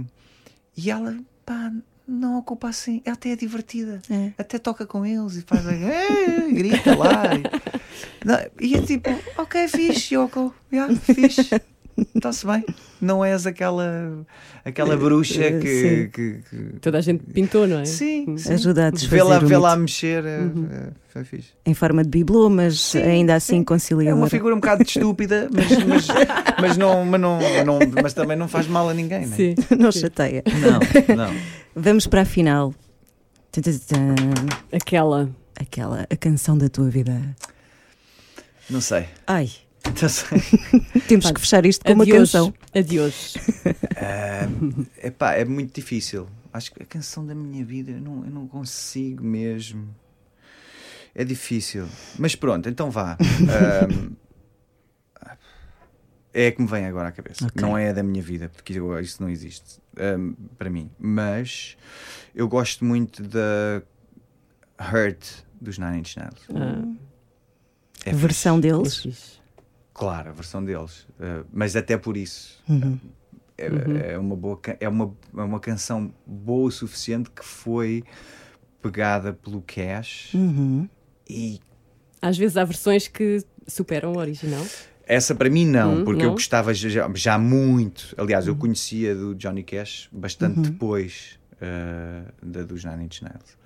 e 0.76 0.90
ela, 0.92 1.18
pá, 1.46 1.72
não 2.08 2.38
ocupa 2.38 2.70
assim. 2.70 3.02
Ela 3.06 3.16
até 3.16 3.30
é 3.32 3.36
divertida. 3.36 4.02
É. 4.10 4.32
Até 4.38 4.58
toca 4.60 4.86
com 4.86 5.06
eles 5.06 5.36
e 5.36 5.42
faz. 5.42 5.66
"Eh", 5.68 6.48
grita 6.52 6.96
lá. 6.96 7.24
E, 7.36 7.44
não, 8.26 8.38
e 8.60 8.76
é 8.76 8.82
tipo, 8.82 9.10
ok, 9.38 9.68
fixe, 9.68 10.16
Yoko. 10.16 10.54
Yeah, 10.72 10.96
fixe. 10.96 11.50
Está-se 12.16 12.46
bem. 12.46 12.66
Não 13.00 13.24
és 13.24 13.46
aquela, 13.48 14.26
aquela 14.66 14.98
bruxa 14.98 15.42
Eh, 15.42 15.60
que. 15.60 15.68
sim. 15.68 16.10
que- 16.10 16.40
que- 16.50 16.80
Toda 16.80 16.98
a 16.98 17.02
gente 17.02 17.24
pintou, 17.24 17.66
não 17.66 17.80
é? 17.80 17.86
Sim, 17.86 18.38
sim. 18.38 18.54
Ajuda 18.54 18.88
a 18.88 18.90
desfazer 18.90 19.22
o 19.24 19.48
vê 19.48 19.56
a 19.56 19.76
mexer. 19.78 20.26
é- 20.26 20.40
é- 20.44 20.90
Foi 21.08 21.24
fixe. 21.24 21.50
Em 21.66 21.74
forma 21.74 22.04
de 22.04 22.10
bibelô, 22.10 22.50
mas 22.50 22.94
ainda 22.96 23.36
assim 23.36 23.64
É 24.10 24.14
uma 24.14 24.30
figura 24.30 24.54
um 24.54 24.60
bocado 24.60 24.84
estúpida, 24.84 25.48
mas, 25.54 25.70
mas, 25.86 26.08
mas, 26.60 26.78
não, 26.78 27.06
mas, 27.06 27.22
não, 27.22 27.40
não- 27.66 27.80
mas 28.04 28.14
também 28.14 28.36
não 28.36 28.50
faz 28.50 28.68
mal 28.68 28.90
a 28.90 28.94
ninguém, 28.94 29.26
né? 29.26 29.36
Sim. 29.36 29.56
Não 29.80 29.92
chateia. 29.92 30.44
Não, 31.08 31.16
não. 31.16 31.34
Vamos 31.76 32.06
para 32.08 32.22
a 32.22 32.26
final. 32.26 32.74
Aquela. 34.72 35.30
Aquela, 35.58 36.06
a 36.10 36.16
canção 36.18 36.58
da 36.58 36.68
tua 36.68 36.90
vida. 36.90 37.22
Não 38.70 38.82
sei. 38.82 39.06
Ai, 39.26 39.44
Não 39.44 39.48
sei. 39.48 39.65
temos 41.08 41.32
que 41.32 41.40
fechar 41.40 41.66
isto 41.66 41.84
com 41.86 41.94
uma 41.94 42.06
canção. 42.06 42.54
A 42.74 42.82
de 42.82 43.00
hoje. 43.00 43.34
Ah, 43.98 44.48
epá, 45.04 45.34
é 45.34 45.46
muito 45.46 45.74
difícil. 45.74 46.28
Acho 46.52 46.74
que 46.74 46.84
a 46.84 46.86
canção 46.86 47.26
da 47.26 47.36
minha 47.36 47.64
vida 47.66 47.92
eu 47.92 48.02
não, 48.02 48.24
eu 48.26 48.32
não 48.32 48.48
consigo 48.48 49.24
mesmo. 49.24 49.94
É 51.14 51.24
difícil. 51.24 51.88
Mas 52.20 52.36
pronto, 52.36 52.68
então 52.68 52.90
vá. 52.92 53.18
Ahm, 53.20 54.12
é 56.34 56.48
a 56.48 56.52
que 56.52 56.62
me 56.62 56.68
vem 56.68 56.86
agora 56.86 57.08
à 57.08 57.12
cabeça. 57.12 57.46
Ok. 57.46 57.62
Não 57.62 57.78
é 57.78 57.90
a 57.90 57.94
da 57.94 58.04
minha 58.04 58.22
vida, 58.22 58.50
porque 58.50 58.74
isso 59.02 59.22
não 59.22 59.30
existe 59.30 59.80
ahm, 59.98 60.34
para 60.58 60.70
mim. 60.70 60.92
Mas 61.00 61.78
eu 62.34 62.48
gosto 62.50 62.84
muito 62.84 63.24
da 63.24 63.82
Hurt 64.80 65.26
dos 65.62 65.78
Nine 65.78 66.00
Inch 66.00 66.18
Nails. 66.18 66.42
Ah, 66.54 66.84
É 68.06 68.12
a 68.12 68.16
versão 68.16 68.58
é 68.58 68.62
deles. 68.62 69.40
Claro, 69.96 70.30
a 70.30 70.34
versão 70.34 70.64
deles. 70.64 71.08
Uh, 71.20 71.46
mas 71.52 71.76
até 71.76 71.98
por 71.98 72.16
isso. 72.18 72.62
Uhum. 72.70 73.00
É, 73.58 73.70
Uhum. 73.70 73.98
é 73.98 74.18
uma 74.20 74.36
boa, 74.36 74.60
é 74.82 74.90
uma, 74.90 75.16
é 75.38 75.42
uma 75.42 75.60
canção 75.62 76.14
boa 76.28 76.68
o 76.68 76.72
suficiente 76.72 77.30
que 77.32 77.44
foi 77.44 78.04
pegada 78.82 79.32
pelo 79.34 79.62
Cash 79.62 80.34
Uhum. 80.36 80.88
e 81.30 81.62
Às 82.22 82.38
vezes 82.38 82.58
há 82.58 82.66
versões 82.66 83.08
que 83.08 83.44
superam 83.66 84.12
o 84.12 84.18
original. 84.20 84.64
essa 85.08 85.34
para 85.34 85.50
mim 85.50 85.66
não, 85.66 86.02
Hum, 86.02 86.04
porque 86.04 86.24
não? 86.24 86.30
eu 86.30 86.34
gostava 86.34 86.74
já, 86.74 87.10
já 87.16 87.38
muito. 87.40 88.14
Aliás, 88.18 88.46
eu 88.46 88.56
conhecia 88.58 89.16
do 89.16 89.34
Johnny 89.34 89.64
Cash 89.64 90.10
bastante 90.12 90.60
depois 90.72 91.40
uh, 91.54 92.46
da 92.46 92.62
dos 92.64 92.84
Nine 92.84 93.06
Inch 93.06 93.22
Nails. 93.22 93.58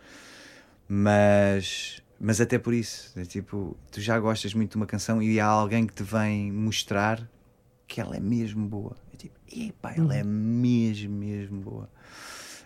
Mas, 0.87 2.01
mas 2.19 2.41
até 2.41 2.57
por 2.59 2.73
isso, 2.73 3.11
é 3.17 3.23
tipo, 3.23 3.75
tu 3.91 4.01
já 4.01 4.19
gostas 4.19 4.53
muito 4.53 4.71
de 4.71 4.77
uma 4.77 4.85
canção 4.85 5.21
e 5.21 5.39
há 5.39 5.45
alguém 5.45 5.85
que 5.87 5.93
te 5.93 6.03
vem 6.03 6.51
mostrar 6.51 7.21
que 7.87 7.99
ela 8.01 8.15
é 8.15 8.19
mesmo 8.19 8.67
boa. 8.67 8.95
É 9.13 9.17
tipo, 9.17 9.35
epá, 9.51 9.93
ela 9.97 10.15
é 10.15 10.23
mesmo, 10.23 11.15
mesmo 11.15 11.59
boa. 11.61 11.89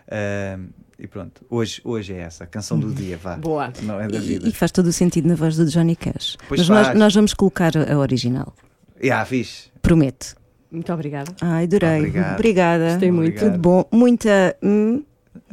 Uh, 0.06 0.68
e 0.98 1.06
pronto, 1.06 1.44
hoje, 1.48 1.80
hoje 1.82 2.12
é 2.12 2.18
essa, 2.18 2.44
a 2.44 2.46
canção 2.46 2.78
do 2.78 2.92
dia, 2.92 3.16
vá. 3.16 3.36
Boa. 3.36 3.72
Não 3.82 3.98
é 4.00 4.06
da 4.06 4.18
E, 4.18 4.20
vida. 4.20 4.48
e 4.48 4.52
faz 4.52 4.70
todo 4.70 4.86
o 4.86 4.92
sentido 4.92 5.26
na 5.28 5.34
voz 5.34 5.56
do 5.56 5.64
Johnny 5.66 5.96
Cash. 5.96 6.36
Pois 6.48 6.68
mas 6.68 6.88
nós, 6.88 6.98
nós 6.98 7.14
vamos 7.14 7.32
colocar 7.32 7.72
a 7.76 7.98
original. 7.98 8.54
Yeah, 9.02 9.24
fixe. 9.24 9.70
Prometo. 9.80 10.36
Muito 10.70 10.92
obrigada. 10.92 11.34
Ai, 11.40 11.64
adorei. 11.64 11.98
Obrigado. 11.98 12.34
Obrigada. 12.34 12.88
Gostei 12.90 13.10
muito. 13.12 13.28
Obrigado. 13.36 13.52
Tudo 13.52 13.60
bom. 13.60 13.84
Muita. 13.92 14.56
hum, 14.62 15.04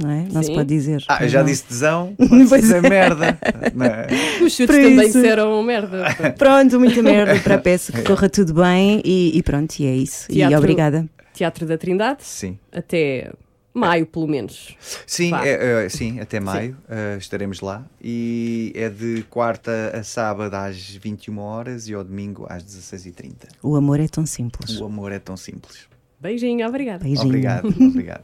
não 0.01 0.09
é? 0.09 0.27
Não 0.31 0.41
se 0.41 0.47
Sim. 0.49 0.55
pode 0.55 0.69
dizer. 0.69 1.03
Ah, 1.07 1.23
eu 1.23 1.29
já 1.29 1.39
Não. 1.39 1.45
disse 1.45 1.63
tesão, 1.63 2.15
pode 2.17 2.47
Pois 2.49 2.61
dizer 2.61 2.83
é. 2.85 2.89
merda. 2.89 3.37
Não 3.73 3.85
é? 3.85 4.07
Os 4.43 4.53
chutes 4.53 4.75
também 4.75 4.93
isso. 5.07 5.19
disseram 5.19 5.61
merda. 5.63 6.05
Pronto, 6.37 6.79
muita 6.79 7.01
merda 7.01 7.39
para 7.41 7.55
a 7.55 7.59
peça, 7.59 7.91
que 7.91 8.01
corra 8.03 8.29
tudo 8.29 8.53
bem 8.53 9.01
e, 9.05 9.37
e 9.37 9.43
pronto, 9.43 9.77
e 9.79 9.85
é 9.85 9.95
isso. 9.95 10.25
E 10.29 10.35
Teatro- 10.35 10.57
obrigada. 10.57 11.09
Teatro 11.33 11.65
da 11.65 11.77
Trindade, 11.77 12.23
Sim. 12.23 12.57
até 12.71 13.31
maio, 13.73 14.05
pelo 14.05 14.27
menos. 14.27 14.75
Sim, 15.07 15.33
é, 15.33 15.85
é, 15.85 15.89
sim, 15.89 16.19
até 16.19 16.39
maio 16.41 16.77
uh, 16.89 17.17
estaremos 17.17 17.61
lá 17.61 17.85
e 18.03 18.73
é 18.75 18.89
de 18.89 19.23
quarta 19.29 19.91
a 19.97 20.03
sábado 20.03 20.53
às 20.55 20.75
21 20.77 21.39
horas 21.39 21.87
e 21.87 21.93
ao 21.93 22.03
domingo 22.03 22.45
às 22.49 22.63
16h30. 22.63 23.33
O 23.63 23.75
amor 23.77 23.99
é 24.01 24.07
tão 24.09 24.25
simples. 24.25 24.77
O 24.79 24.85
amor 24.85 25.11
é 25.13 25.19
tão 25.19 25.37
simples. 25.37 25.85
Beijinho, 26.19 26.67
obrigada. 26.67 27.03
Beijinho. 27.03 27.27
Obrigado, 27.27 27.67
obrigado. 27.67 28.23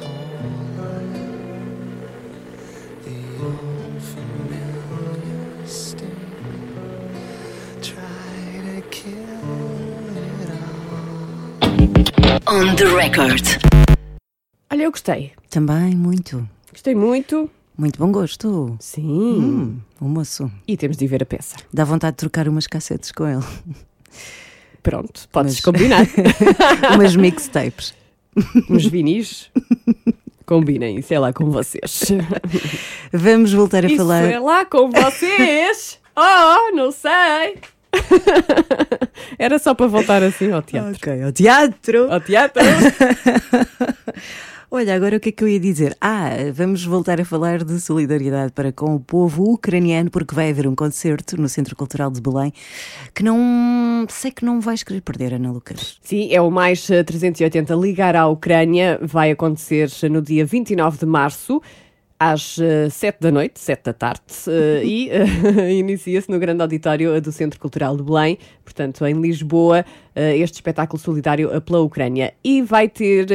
On 12.61 12.75
the 12.75 12.85
record. 12.85 13.43
Olha, 14.71 14.83
eu 14.83 14.91
gostei. 14.91 15.31
Também, 15.49 15.95
muito. 15.95 16.47
Gostei 16.71 16.93
muito. 16.95 17.49
Muito 17.77 17.97
bom 17.99 18.11
gosto. 18.11 18.75
Sim. 18.79 19.03
Hum, 19.09 19.79
o 19.99 20.05
moço. 20.05 20.51
E 20.67 20.77
temos 20.77 20.97
de 20.97 21.05
ir 21.05 21.07
ver 21.07 21.23
a 21.23 21.25
peça. 21.25 21.55
Dá 21.73 21.83
vontade 21.83 22.13
de 22.13 22.17
trocar 22.19 22.47
umas 22.47 22.67
cassetes 22.67 23.11
com 23.11 23.27
ele. 23.27 23.43
Pronto, 24.83 25.27
podes 25.31 25.55
Mas- 25.55 25.61
combinar. 25.63 26.05
umas 26.95 27.15
mixtapes. 27.15 27.93
Uns 28.69 28.85
vinis. 28.85 29.49
Combinem, 30.45 31.01
sei 31.01 31.17
lá, 31.19 31.31
com 31.33 31.49
vocês. 31.49 32.11
Vamos 33.11 33.53
voltar 33.53 33.83
a 33.85 33.87
Isso 33.87 33.97
falar. 33.97 34.23
é 34.23 34.39
lá 34.39 34.65
com 34.65 34.89
vocês. 34.91 35.99
Oh, 36.15 36.75
não 36.75 36.91
sei. 36.91 37.57
Era 39.37 39.59
só 39.59 39.73
para 39.73 39.87
voltar 39.87 40.23
assim 40.23 40.51
ao 40.51 40.61
teatro. 40.61 40.91
Ok, 40.95 41.23
ao 41.23 41.31
teatro. 41.31 42.11
Ao 42.11 42.19
teatro. 42.19 42.61
Olha, 44.73 44.95
agora 44.95 45.17
o 45.17 45.19
que 45.19 45.27
é 45.27 45.31
que 45.33 45.43
eu 45.43 45.49
ia 45.49 45.59
dizer? 45.59 45.97
Ah, 45.99 46.29
vamos 46.53 46.85
voltar 46.85 47.19
a 47.19 47.25
falar 47.25 47.61
de 47.61 47.77
solidariedade 47.81 48.53
para 48.53 48.71
com 48.71 48.95
o 48.95 49.01
povo 49.01 49.43
ucraniano, 49.51 50.09
porque 50.09 50.33
vai 50.33 50.49
haver 50.49 50.65
um 50.65 50.73
concerto 50.73 51.35
no 51.35 51.49
Centro 51.49 51.75
Cultural 51.75 52.09
de 52.09 52.21
Belém 52.21 52.53
que 53.13 53.21
não 53.21 54.05
sei 54.07 54.31
que 54.31 54.45
não 54.45 54.61
vais 54.61 54.81
querer 54.81 55.01
perder, 55.01 55.33
Ana 55.33 55.51
Lucas. 55.51 55.99
Sim, 56.01 56.29
é 56.31 56.39
o 56.39 56.49
mais 56.49 56.89
eh, 56.89 57.03
380 57.03 57.75
ligar 57.75 58.15
à 58.15 58.25
Ucrânia. 58.27 58.97
Vai 59.01 59.31
acontecer 59.31 59.89
no 60.09 60.21
dia 60.21 60.45
29 60.45 60.99
de 60.99 61.05
março. 61.05 61.61
Às 62.23 62.59
eh, 62.59 62.87
7 62.87 63.19
da 63.19 63.31
noite, 63.31 63.59
7 63.59 63.83
da 63.83 63.93
tarde, 63.93 64.21
eh, 64.47 64.85
e 64.85 65.09
eh, 65.09 65.73
inicia-se 65.73 66.29
no 66.29 66.37
grande 66.37 66.61
auditório 66.61 67.19
do 67.19 67.31
Centro 67.31 67.59
Cultural 67.59 67.97
de 67.97 68.03
Belém, 68.03 68.37
portanto, 68.63 69.03
em 69.07 69.19
Lisboa, 69.19 69.83
este 70.15 70.53
espetáculo 70.53 71.01
solidário 71.01 71.59
pela 71.61 71.81
Ucrânia. 71.81 72.31
E 72.43 72.61
vai 72.61 72.87
ter 72.87 73.25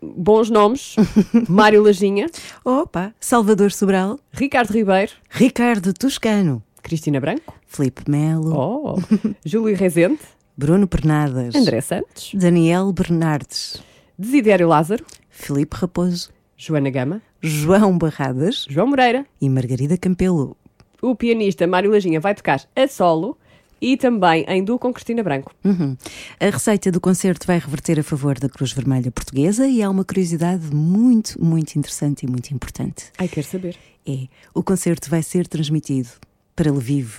bons 0.00 0.48
nomes: 0.48 0.96
Mário 1.46 1.82
Lajinha, 1.82 2.30
Opa, 2.64 3.12
Salvador 3.20 3.70
Sobral, 3.70 4.18
Ricardo 4.32 4.72
Ribeiro, 4.72 5.12
Ricardo 5.28 5.92
Toscano, 5.92 6.62
Cristina 6.82 7.20
Branco, 7.20 7.52
Filipe 7.66 8.10
Melo, 8.10 8.54
oh, 8.56 9.18
Júlio 9.44 9.76
Rezende, 9.76 10.20
Bruno 10.56 10.88
Pernadas, 10.88 11.54
André 11.54 11.82
Santos, 11.82 12.30
Daniel 12.32 12.90
Bernardes, 12.94 13.82
Desidério 14.18 14.68
Lázaro, 14.68 15.04
Filipe 15.28 15.76
Raposo, 15.76 16.30
Joana 16.58 16.90
Gama, 16.90 17.22
João 17.40 17.96
Barradas 17.96 18.66
João 18.68 18.88
Moreira. 18.88 19.24
e 19.40 19.48
Margarida 19.48 19.96
Campelo. 19.96 20.56
O 21.00 21.14
pianista 21.14 21.66
Mário 21.68 21.90
Lajinha 21.92 22.18
vai 22.18 22.34
tocar 22.34 22.60
a 22.74 22.88
solo 22.88 23.38
e 23.80 23.96
também 23.96 24.44
em 24.48 24.64
duo 24.64 24.76
com 24.76 24.92
Cristina 24.92 25.22
Branco. 25.22 25.54
Uhum. 25.64 25.96
A 26.40 26.46
receita 26.46 26.90
do 26.90 27.00
concerto 27.00 27.46
vai 27.46 27.60
reverter 27.60 28.00
a 28.00 28.02
favor 28.02 28.36
da 28.36 28.48
Cruz 28.48 28.72
Vermelha 28.72 29.12
Portuguesa 29.12 29.68
e 29.68 29.80
há 29.80 29.88
uma 29.88 30.04
curiosidade 30.04 30.74
muito, 30.74 31.40
muito 31.42 31.76
interessante 31.76 32.24
e 32.24 32.28
muito 32.28 32.50
importante. 32.50 33.12
Ai, 33.16 33.28
quero 33.28 33.46
saber. 33.46 33.76
É, 34.04 34.26
o 34.52 34.62
concerto 34.62 35.08
vai 35.08 35.22
ser 35.22 35.46
transmitido 35.46 36.08
para 36.56 36.72
Lviv, 36.72 37.12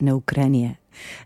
na 0.00 0.14
Ucrânia, 0.14 0.78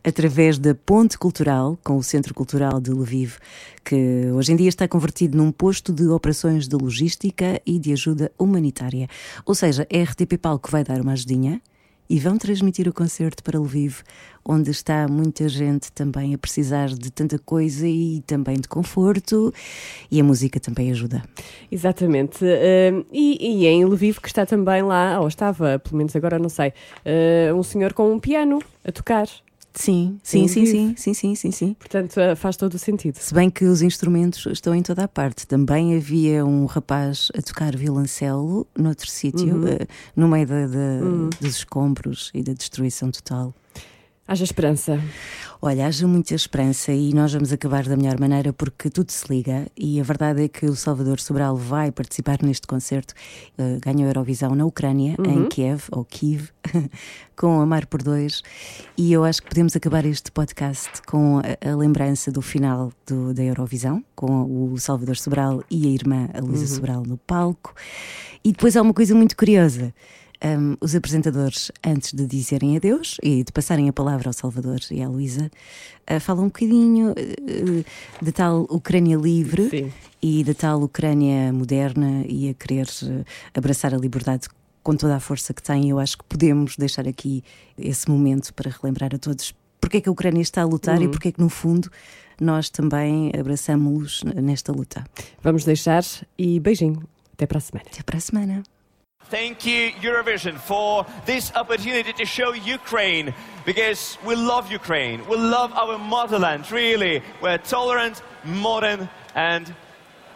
através 0.05 0.59
da 0.59 0.75
Ponte 0.75 1.19
Cultural 1.19 1.79
com 1.83 1.97
o 1.97 2.03
Centro 2.03 2.35
Cultural 2.35 2.81
de 2.81 2.91
Lviv, 2.91 3.37
que 3.85 4.31
hoje 4.33 4.53
em 4.53 4.57
dia 4.57 4.69
está 4.69 4.87
convertido 4.87 5.37
num 5.37 5.53
posto 5.53 5.93
de 5.93 6.07
operações 6.09 6.69
de 6.69 6.77
logística 6.77 7.61
e 7.67 7.79
de 7.79 7.93
ajuda 7.93 8.31
humanitária. 8.39 9.09
Ou 9.45 9.55
seja, 9.55 9.87
é 9.91 10.01
a 10.01 10.05
RTP 10.05 10.39
Palco 10.41 10.67
que 10.67 10.73
vai 10.73 10.85
dar 10.85 11.01
uma 11.01 11.13
ajudinha 11.13 11.61
e 12.13 12.19
vão 12.19 12.37
transmitir 12.37 12.87
o 12.87 12.93
concerto 12.93 13.43
para 13.43 13.59
Lviv, 13.59 14.01
onde 14.45 14.71
está 14.71 15.09
muita 15.09 15.49
gente 15.49 15.91
também 15.93 16.35
a 16.35 16.39
precisar 16.39 16.89
de 16.89 17.11
tanta 17.11 17.39
coisa 17.39 17.89
e 17.89 18.23
também 18.27 18.57
de 18.61 18.69
conforto, 18.69 19.51
e 20.11 20.21
a 20.21 20.25
música 20.25 20.61
também 20.61 20.91
ajuda. 20.91 21.23
Exatamente. 21.71 22.45
Hum, 22.45 23.05
e, 23.11 23.63
e 23.63 23.67
em 23.67 23.87
Lviv 23.87 24.19
que 24.21 24.29
está 24.29 24.45
também 24.45 24.83
lá, 24.83 25.21
ou 25.21 25.27
estava, 25.27 25.79
pelo 25.79 25.97
menos 25.97 26.15
agora 26.15 26.39
não 26.39 26.51
sei, 26.51 26.75
uh, 27.49 27.55
um 27.55 27.63
senhor 27.63 27.95
com 27.95 28.13
um 28.13 28.19
piano 28.19 28.59
a 28.85 28.93
tocar. 28.93 29.27
Sim, 29.75 30.19
sim, 30.23 30.47
sim, 30.49 30.67
sim, 30.67 30.95
sim, 30.97 31.15
sim, 31.15 31.35
sim, 31.35 31.51
sim. 31.51 31.75
Portanto, 31.79 32.17
uh, 32.19 32.37
faz 32.37 32.57
todo 32.57 32.75
o 32.75 32.79
sentido. 32.79 33.17
Se 33.17 33.33
bem 33.33 33.49
que 33.51 33.65
os 33.65 33.81
instrumentos 33.83 34.45
estão 34.47 34.75
em 34.75 34.83
toda 34.83 35.05
a 35.05 35.09
parte. 35.09 35.47
Também 35.47 35.97
havia 35.97 36.45
um 36.45 36.67
rapaz 36.67 37.31
a 37.37 37.41
tocar 37.43 37.75
violoncelo 37.77 38.67
noutro 38.79 39.09
sítio, 39.11 39.67
eh, 39.67 39.87
no 40.15 40.29
meio 40.29 40.47
da- 40.47 40.67
da- 40.67 41.29
dos 41.41 41.57
escombros 41.57 42.31
e 42.35 42.43
da 42.43 42.53
destruição 42.53 43.11
total. 43.11 43.55
Haja 44.33 44.45
esperança. 44.45 44.99
Olha, 45.61 45.87
haja 45.87 46.09
muita 46.09 46.35
esperança 46.35 46.91
e 46.91 47.13
nós 47.13 47.35
vamos 47.35 47.53
acabar 47.53 47.85
da 47.85 47.95
melhor 47.99 48.19
maneira 48.19 48.51
porque 48.51 48.89
tudo 48.89 49.13
se 49.13 49.27
liga 49.31 49.67
e 49.77 50.01
a 50.01 50.03
verdade 50.03 50.43
é 50.45 50.49
que 50.49 50.65
o 50.65 50.75
Salvador 50.75 51.21
Sobral 51.21 51.55
vai 51.55 51.93
participar 51.93 52.39
neste 52.43 52.67
concerto. 52.67 53.13
Eh, 53.59 53.79
ganhou 53.85 54.05
a 54.05 54.09
Eurovisão 54.09 54.55
na 54.55 54.65
Ucrânia, 54.65 55.17
em 55.29 55.47
Kiev, 55.51 55.83
ou 55.93 56.03
Kiev, 56.03 56.49
com 57.37 57.61
Amar 57.61 57.87
por 57.87 58.03
Dois. 58.03 58.43
E 58.97 59.13
eu 59.13 59.23
acho 59.23 59.43
que 59.43 59.51
podemos 59.51 59.77
acabar 59.77 60.07
este 60.07 60.33
podcast 60.33 61.03
com 61.07 61.41
a, 61.41 61.71
a 61.71 61.77
lembrança 61.77 62.33
do 62.33 62.41
final 62.41 62.91
do- 63.07 63.35
da 63.35 63.43
Eurovisão, 63.43 64.03
com 64.17 64.73
o 64.73 64.79
Salvador 64.79 65.19
Sobral 65.19 65.63
e 65.71 65.87
a 65.89 65.91
irmã 65.91 66.31
a 66.33 66.41
Luísa 66.41 66.67
Sobral 66.75 67.03
no 67.07 67.19
palco. 67.19 67.75
E 68.43 68.51
depois 68.51 68.79
há 68.79 68.83
uma 68.83 68.95
coisa 68.95 69.15
muito 69.15 69.37
curiosa. 69.37 69.93
Um, 70.45 70.77
os 70.81 70.97
apresentadores, 70.97 71.71
antes 71.87 72.13
de 72.13 72.27
dizerem 72.27 72.77
adeus 72.77 73.17
e 73.23 73.45
de 73.45 73.53
passarem 73.53 73.89
a 73.89 73.93
palavra 73.93 74.29
ao 74.29 74.33
Salvador 74.33 74.81
e 74.91 75.01
à 75.01 75.09
Luísa, 75.09 75.49
uh, 76.11 76.19
falam 76.19 76.45
um 76.45 76.49
bocadinho 76.49 77.13
uh, 77.13 78.25
da 78.25 78.33
tal 78.33 78.63
Ucrânia 78.63 79.17
livre 79.17 79.71
Sim. 79.71 79.93
e 80.21 80.43
da 80.43 80.53
tal 80.53 80.83
Ucrânia 80.83 81.53
moderna 81.53 82.25
e 82.27 82.49
a 82.49 82.55
querer 82.55 82.89
abraçar 83.55 83.95
a 83.95 83.97
liberdade 83.97 84.49
com 84.83 84.97
toda 84.97 85.15
a 85.15 85.21
força 85.21 85.55
que 85.55 85.63
tem. 85.63 85.89
Eu 85.89 86.01
acho 86.01 86.19
que 86.19 86.25
podemos 86.25 86.77
deixar 86.77 87.07
aqui 87.07 87.45
esse 87.79 88.11
momento 88.11 88.53
para 88.53 88.69
relembrar 88.69 89.15
a 89.15 89.19
todos 89.19 89.55
porque 89.81 89.99
é 89.99 90.01
que 90.01 90.09
a 90.09 90.13
Ucrânia 90.13 90.41
está 90.41 90.63
a 90.63 90.65
lutar 90.65 91.03
e 91.03 91.09
porque 91.09 91.29
é 91.29 91.33
que, 91.33 91.41
no 91.41 91.49
fundo, 91.49 91.91
nós 92.41 92.71
também 92.71 93.33
abraçamos-los 93.39 94.23
nesta 94.25 94.73
luta. 94.73 95.05
Vamos 95.43 95.65
deixar 95.65 96.05
e 96.39 96.59
beijinho. 96.61 97.03
Até 97.33 97.47
para 97.47 97.59
a 97.59 97.61
semana. 97.61 97.87
Até 97.93 98.03
para 98.03 98.17
a 98.17 98.21
semana. 98.21 98.63
Thank 99.32 99.66
you, 99.66 99.92
Eurovision, 100.00 100.58
for 100.58 101.06
this 101.26 101.54
opportunity 101.54 102.14
to 102.14 102.26
show 102.26 102.54
Ukraine 102.54 103.34
because 103.66 104.18
we 104.26 104.36
love 104.36 104.72
Ukraine. 104.72 105.28
We 105.28 105.36
love 105.36 105.74
our 105.74 105.98
motherland, 105.98 106.72
really. 106.72 107.22
We're 107.42 107.56
a 107.56 107.58
tolerant, 107.58 108.22
modern, 108.46 109.10
and 109.36 109.76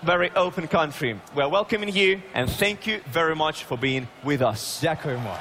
very 0.04 0.30
open 0.32 0.68
country. 0.68 1.18
We're 1.34 1.48
welcoming 1.48 1.96
you 1.96 2.22
and 2.34 2.50
thank 2.50 2.86
you 2.86 3.00
very 3.08 3.34
much 3.34 3.64
for 3.64 3.78
being 3.78 4.10
with 4.26 4.42
us. 4.42 4.82
Дякуємо. 4.82 5.38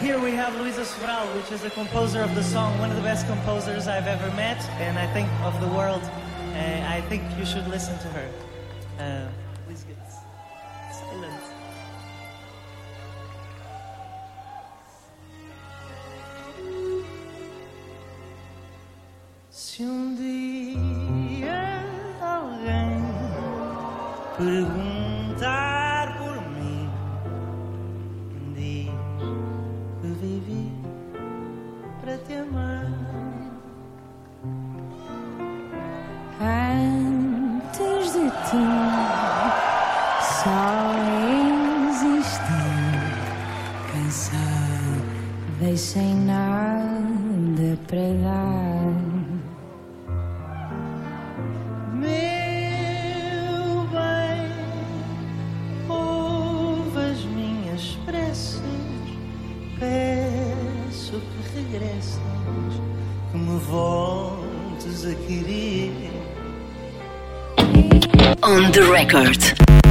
Here 0.00 0.20
we 0.20 0.30
have 0.30 0.54
Luisa 0.60 0.84
Sobral, 0.84 1.26
which 1.34 1.50
is 1.50 1.64
a 1.64 1.70
composer 1.70 2.22
of 2.22 2.32
the 2.36 2.44
song, 2.44 2.78
one 2.78 2.90
of 2.90 2.96
the 2.96 3.02
best 3.02 3.26
composers 3.26 3.88
I've 3.88 4.06
ever 4.06 4.30
met, 4.36 4.60
and 4.78 4.96
I 4.96 5.12
think 5.12 5.28
of 5.42 5.60
the 5.60 5.70
world. 5.78 6.02
Uh, 6.04 6.96
I 6.96 7.00
think 7.08 7.22
you 7.36 7.44
should 7.44 7.66
listen 7.66 7.98
to 8.04 8.08
her. 8.16 8.28
Uh, 9.00 9.41
Se 19.55 19.83
um 19.83 20.15
dia 20.15 21.85
alguém 22.19 23.03
perguntar 24.35 26.17
por 26.17 26.41
mim, 26.53 26.89
diz 28.55 28.89
que 30.01 30.07
vivi 30.07 30.71
para 32.01 32.17
te 32.17 32.33
amar. 32.33 32.91
Antes 36.41 38.13
de 38.13 38.31
ti 38.49 38.65
só 40.19 40.65
existi 42.01 42.63
cansada, 43.91 45.77
sem 45.77 46.15
nada 46.15 47.77
para 47.87 48.13
dar. 48.23 48.52
Voltes 63.63 65.05
a 65.05 65.15
querer. 65.15 66.11
On 68.43 68.71
the 68.71 68.83
record. 68.91 69.82